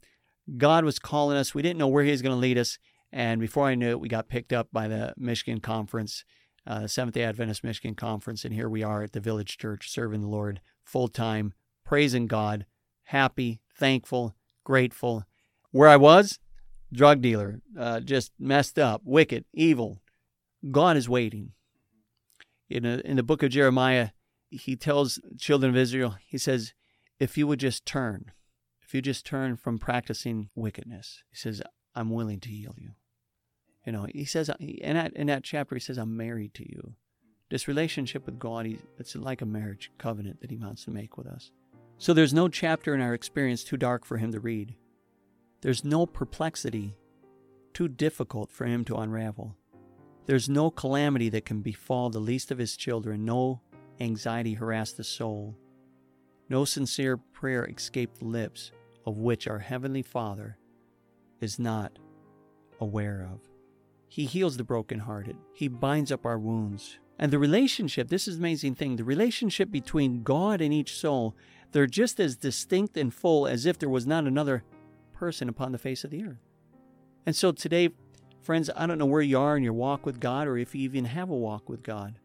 God 0.57 0.85
was 0.85 0.99
calling 0.99 1.37
us. 1.37 1.55
We 1.55 1.61
didn't 1.61 1.79
know 1.79 1.87
where 1.87 2.03
he 2.03 2.11
was 2.11 2.21
going 2.21 2.35
to 2.35 2.39
lead 2.39 2.57
us. 2.57 2.77
And 3.11 3.41
before 3.41 3.67
I 3.67 3.75
knew 3.75 3.89
it, 3.89 3.99
we 3.99 4.07
got 4.07 4.29
picked 4.29 4.53
up 4.53 4.69
by 4.71 4.87
the 4.87 5.13
Michigan 5.17 5.59
Conference, 5.59 6.23
uh, 6.67 6.87
Seventh 6.87 7.15
day 7.15 7.23
Adventist 7.23 7.63
Michigan 7.63 7.95
Conference. 7.95 8.45
And 8.45 8.53
here 8.53 8.69
we 8.69 8.83
are 8.83 9.03
at 9.03 9.13
the 9.13 9.19
Village 9.19 9.57
Church 9.57 9.89
serving 9.89 10.21
the 10.21 10.27
Lord 10.27 10.61
full 10.83 11.07
time, 11.07 11.53
praising 11.83 12.27
God, 12.27 12.65
happy, 13.11 13.59
thankful, 13.77 14.35
grateful. 14.63 15.25
Where 15.71 15.89
I 15.89 15.97
was, 15.97 16.39
drug 16.93 17.21
dealer, 17.21 17.61
uh, 17.77 17.99
just 17.99 18.31
messed 18.39 18.79
up, 18.79 19.01
wicked, 19.03 19.45
evil. 19.53 20.01
God 20.71 20.95
is 20.95 21.09
waiting. 21.09 21.51
In, 22.69 22.85
a, 22.85 23.01
in 23.03 23.17
the 23.17 23.23
book 23.23 23.43
of 23.43 23.51
Jeremiah, 23.51 24.09
he 24.49 24.75
tells 24.75 25.19
children 25.37 25.69
of 25.71 25.77
Israel, 25.77 26.15
he 26.25 26.37
says, 26.37 26.73
if 27.19 27.37
you 27.37 27.47
would 27.47 27.59
just 27.59 27.85
turn, 27.85 28.31
if 28.81 28.93
you 28.93 29.01
just 29.01 29.25
turn 29.25 29.57
from 29.57 29.77
practicing 29.77 30.49
wickedness, 30.55 31.23
he 31.29 31.35
says, 31.35 31.61
I'm 31.93 32.09
willing 32.09 32.39
to 32.41 32.49
heal 32.49 32.75
you. 32.77 32.91
You 33.85 33.91
know, 33.91 34.07
he 34.09 34.25
says 34.25 34.49
in 34.59 34.95
that 34.95 35.13
in 35.13 35.27
that 35.27 35.43
chapter, 35.43 35.75
he 35.75 35.81
says, 35.81 35.97
I'm 35.97 36.15
married 36.15 36.53
to 36.55 36.63
you. 36.63 36.93
This 37.49 37.67
relationship 37.67 38.25
with 38.25 38.39
God, 38.39 38.65
he, 38.65 38.79
it's 38.97 39.15
like 39.15 39.41
a 39.41 39.45
marriage 39.45 39.91
covenant 39.97 40.39
that 40.41 40.51
he 40.51 40.57
wants 40.57 40.85
to 40.85 40.91
make 40.91 41.17
with 41.17 41.27
us. 41.27 41.51
So 42.01 42.15
there's 42.15 42.33
no 42.33 42.47
chapter 42.47 42.95
in 42.95 42.99
our 42.99 43.13
experience 43.13 43.63
too 43.63 43.77
dark 43.77 44.05
for 44.05 44.17
him 44.17 44.31
to 44.31 44.39
read. 44.39 44.73
There's 45.61 45.85
no 45.85 46.07
perplexity 46.07 46.95
too 47.75 47.87
difficult 47.87 48.51
for 48.51 48.65
him 48.65 48.83
to 48.85 48.95
unravel. 48.95 49.55
There's 50.25 50.49
no 50.49 50.71
calamity 50.71 51.29
that 51.29 51.45
can 51.45 51.61
befall 51.61 52.09
the 52.09 52.17
least 52.17 52.49
of 52.49 52.57
his 52.57 52.75
children, 52.75 53.23
no 53.23 53.61
anxiety 53.99 54.55
harass 54.55 54.93
the 54.93 55.03
soul, 55.03 55.55
no 56.49 56.65
sincere 56.65 57.17
prayer 57.17 57.65
escape 57.65 58.15
the 58.15 58.25
lips 58.25 58.71
of 59.05 59.17
which 59.17 59.47
our 59.47 59.59
Heavenly 59.59 60.01
Father 60.01 60.57
is 61.39 61.59
not 61.59 61.99
aware 62.79 63.29
of. 63.31 63.41
He 64.07 64.25
heals 64.25 64.57
the 64.57 64.63
brokenhearted, 64.63 65.35
He 65.53 65.67
binds 65.67 66.11
up 66.11 66.25
our 66.25 66.39
wounds. 66.39 66.97
And 67.19 67.31
the 67.31 67.37
relationship, 67.37 68.07
this 68.07 68.27
is 68.27 68.37
amazing 68.37 68.73
thing, 68.73 68.95
the 68.95 69.03
relationship 69.03 69.69
between 69.69 70.23
God 70.23 70.59
and 70.59 70.73
each 70.73 70.95
soul, 70.95 71.35
they're 71.71 71.87
just 71.87 72.19
as 72.19 72.35
distinct 72.35 72.97
and 72.97 73.13
full 73.13 73.47
as 73.47 73.65
if 73.65 73.79
there 73.79 73.89
was 73.89 74.07
not 74.07 74.25
another 74.25 74.63
person 75.13 75.49
upon 75.49 75.71
the 75.71 75.77
face 75.77 76.03
of 76.03 76.11
the 76.11 76.23
earth. 76.23 76.49
And 77.25 77.35
so 77.35 77.51
today, 77.51 77.89
friends, 78.41 78.69
I 78.75 78.85
don't 78.85 78.97
know 78.97 79.05
where 79.05 79.21
you 79.21 79.39
are 79.39 79.55
in 79.55 79.63
your 79.63 79.73
walk 79.73 80.05
with 80.05 80.19
God 80.19 80.47
or 80.47 80.57
if 80.57 80.73
you 80.73 80.81
even 80.81 81.05
have 81.05 81.29
a 81.29 81.35
walk 81.35 81.69
with 81.69 81.83
God. 81.83 82.19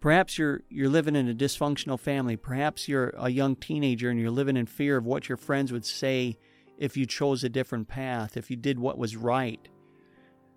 Perhaps 0.00 0.36
you're 0.36 0.62
you're 0.68 0.88
living 0.88 1.14
in 1.14 1.28
a 1.28 1.34
dysfunctional 1.34 1.98
family. 1.98 2.36
Perhaps 2.36 2.88
you're 2.88 3.14
a 3.16 3.30
young 3.30 3.54
teenager 3.54 4.10
and 4.10 4.18
you're 4.18 4.32
living 4.32 4.56
in 4.56 4.66
fear 4.66 4.96
of 4.96 5.06
what 5.06 5.28
your 5.28 5.38
friends 5.38 5.70
would 5.70 5.84
say 5.84 6.36
if 6.76 6.96
you 6.96 7.06
chose 7.06 7.44
a 7.44 7.48
different 7.48 7.86
path, 7.86 8.36
if 8.36 8.50
you 8.50 8.56
did 8.56 8.80
what 8.80 8.98
was 8.98 9.16
right. 9.16 9.68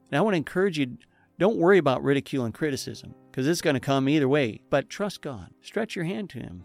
And 0.09 0.17
I 0.17 0.21
want 0.21 0.33
to 0.33 0.37
encourage 0.37 0.79
you 0.79 0.97
don't 1.37 1.57
worry 1.57 1.77
about 1.77 2.03
ridicule 2.03 2.45
and 2.45 2.53
criticism 2.53 3.13
because 3.29 3.47
it's 3.47 3.61
going 3.61 3.75
to 3.75 3.79
come 3.79 4.09
either 4.09 4.27
way, 4.27 4.61
but 4.71 4.89
trust 4.89 5.21
God. 5.21 5.51
Stretch 5.61 5.95
your 5.95 6.05
hand 6.05 6.31
to 6.31 6.39
him. 6.39 6.63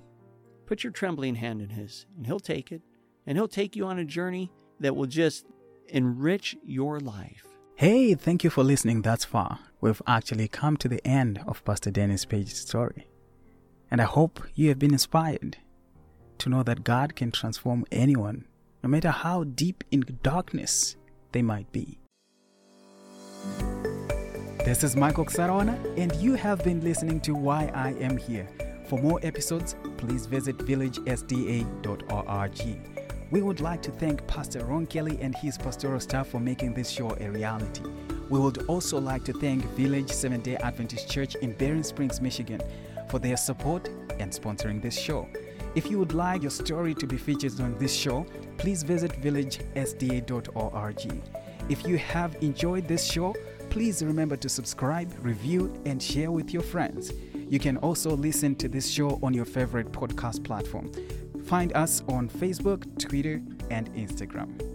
Put 0.70 0.84
your 0.84 0.92
trembling 0.92 1.34
hand 1.34 1.60
in 1.60 1.70
his 1.70 2.06
and 2.16 2.24
he'll 2.24 2.38
take 2.38 2.70
it 2.70 2.80
and 3.26 3.36
he'll 3.36 3.48
take 3.48 3.74
you 3.74 3.86
on 3.86 3.98
a 3.98 4.04
journey 4.04 4.52
that 4.78 4.94
will 4.94 5.08
just 5.08 5.46
enrich 5.88 6.56
your 6.62 7.00
life. 7.00 7.44
Hey, 7.74 8.14
thank 8.14 8.44
you 8.44 8.50
for 8.50 8.62
listening 8.62 9.02
thus 9.02 9.24
far. 9.24 9.58
We've 9.80 10.00
actually 10.06 10.46
come 10.46 10.76
to 10.76 10.86
the 10.86 11.04
end 11.04 11.40
of 11.44 11.64
Pastor 11.64 11.90
Dennis 11.90 12.24
Page's 12.24 12.60
story. 12.60 13.08
And 13.90 14.00
I 14.00 14.04
hope 14.04 14.46
you 14.54 14.68
have 14.68 14.78
been 14.78 14.92
inspired 14.92 15.56
to 16.38 16.48
know 16.48 16.62
that 16.62 16.84
God 16.84 17.16
can 17.16 17.32
transform 17.32 17.84
anyone, 17.90 18.46
no 18.84 18.90
matter 18.90 19.10
how 19.10 19.42
deep 19.42 19.82
in 19.90 20.04
darkness 20.22 20.94
they 21.32 21.42
might 21.42 21.72
be. 21.72 21.98
This 24.64 24.84
is 24.84 24.94
Michael 24.94 25.24
Sarona, 25.24 25.74
and 25.98 26.14
you 26.22 26.34
have 26.34 26.62
been 26.62 26.80
listening 26.80 27.20
to 27.22 27.34
Why 27.34 27.72
I 27.74 27.94
Am 27.94 28.16
Here. 28.16 28.48
For 28.86 28.98
more 29.00 29.20
episodes, 29.22 29.76
please 30.00 30.26
visit 30.26 30.58
villagesda.org. 30.58 32.80
We 33.30 33.42
would 33.42 33.60
like 33.60 33.82
to 33.82 33.92
thank 33.92 34.26
Pastor 34.26 34.64
Ron 34.64 34.86
Kelly 34.86 35.18
and 35.20 35.36
his 35.36 35.56
pastoral 35.56 36.00
staff 36.00 36.28
for 36.28 36.40
making 36.40 36.74
this 36.74 36.90
show 36.90 37.16
a 37.20 37.30
reality. 37.30 37.82
We 38.28 38.40
would 38.40 38.66
also 38.66 38.98
like 38.98 39.24
to 39.24 39.32
thank 39.32 39.64
Village 39.76 40.10
Seventh 40.10 40.44
day 40.44 40.56
Adventist 40.56 41.08
Church 41.08 41.36
in 41.36 41.52
Berrien 41.52 41.84
Springs, 41.84 42.20
Michigan 42.20 42.60
for 43.08 43.18
their 43.18 43.36
support 43.36 43.88
and 44.18 44.32
sponsoring 44.32 44.82
this 44.82 44.98
show. 44.98 45.28
If 45.74 45.90
you 45.90 45.98
would 45.98 46.14
like 46.14 46.42
your 46.42 46.50
story 46.50 46.94
to 46.94 47.06
be 47.06 47.16
featured 47.16 47.60
on 47.60 47.78
this 47.78 47.94
show, 47.94 48.26
please 48.56 48.82
visit 48.82 49.12
villagesda.org. 49.22 51.22
If 51.68 51.86
you 51.86 51.98
have 51.98 52.36
enjoyed 52.40 52.88
this 52.88 53.04
show, 53.04 53.34
please 53.68 54.02
remember 54.02 54.36
to 54.36 54.48
subscribe, 54.48 55.12
review, 55.20 55.72
and 55.84 56.02
share 56.02 56.32
with 56.32 56.52
your 56.52 56.62
friends. 56.62 57.12
You 57.50 57.58
can 57.58 57.78
also 57.78 58.16
listen 58.16 58.54
to 58.56 58.68
this 58.68 58.88
show 58.88 59.18
on 59.24 59.34
your 59.34 59.44
favorite 59.44 59.90
podcast 59.90 60.44
platform. 60.44 60.92
Find 61.46 61.72
us 61.76 62.00
on 62.08 62.28
Facebook, 62.28 62.86
Twitter, 62.96 63.42
and 63.72 63.92
Instagram. 63.94 64.69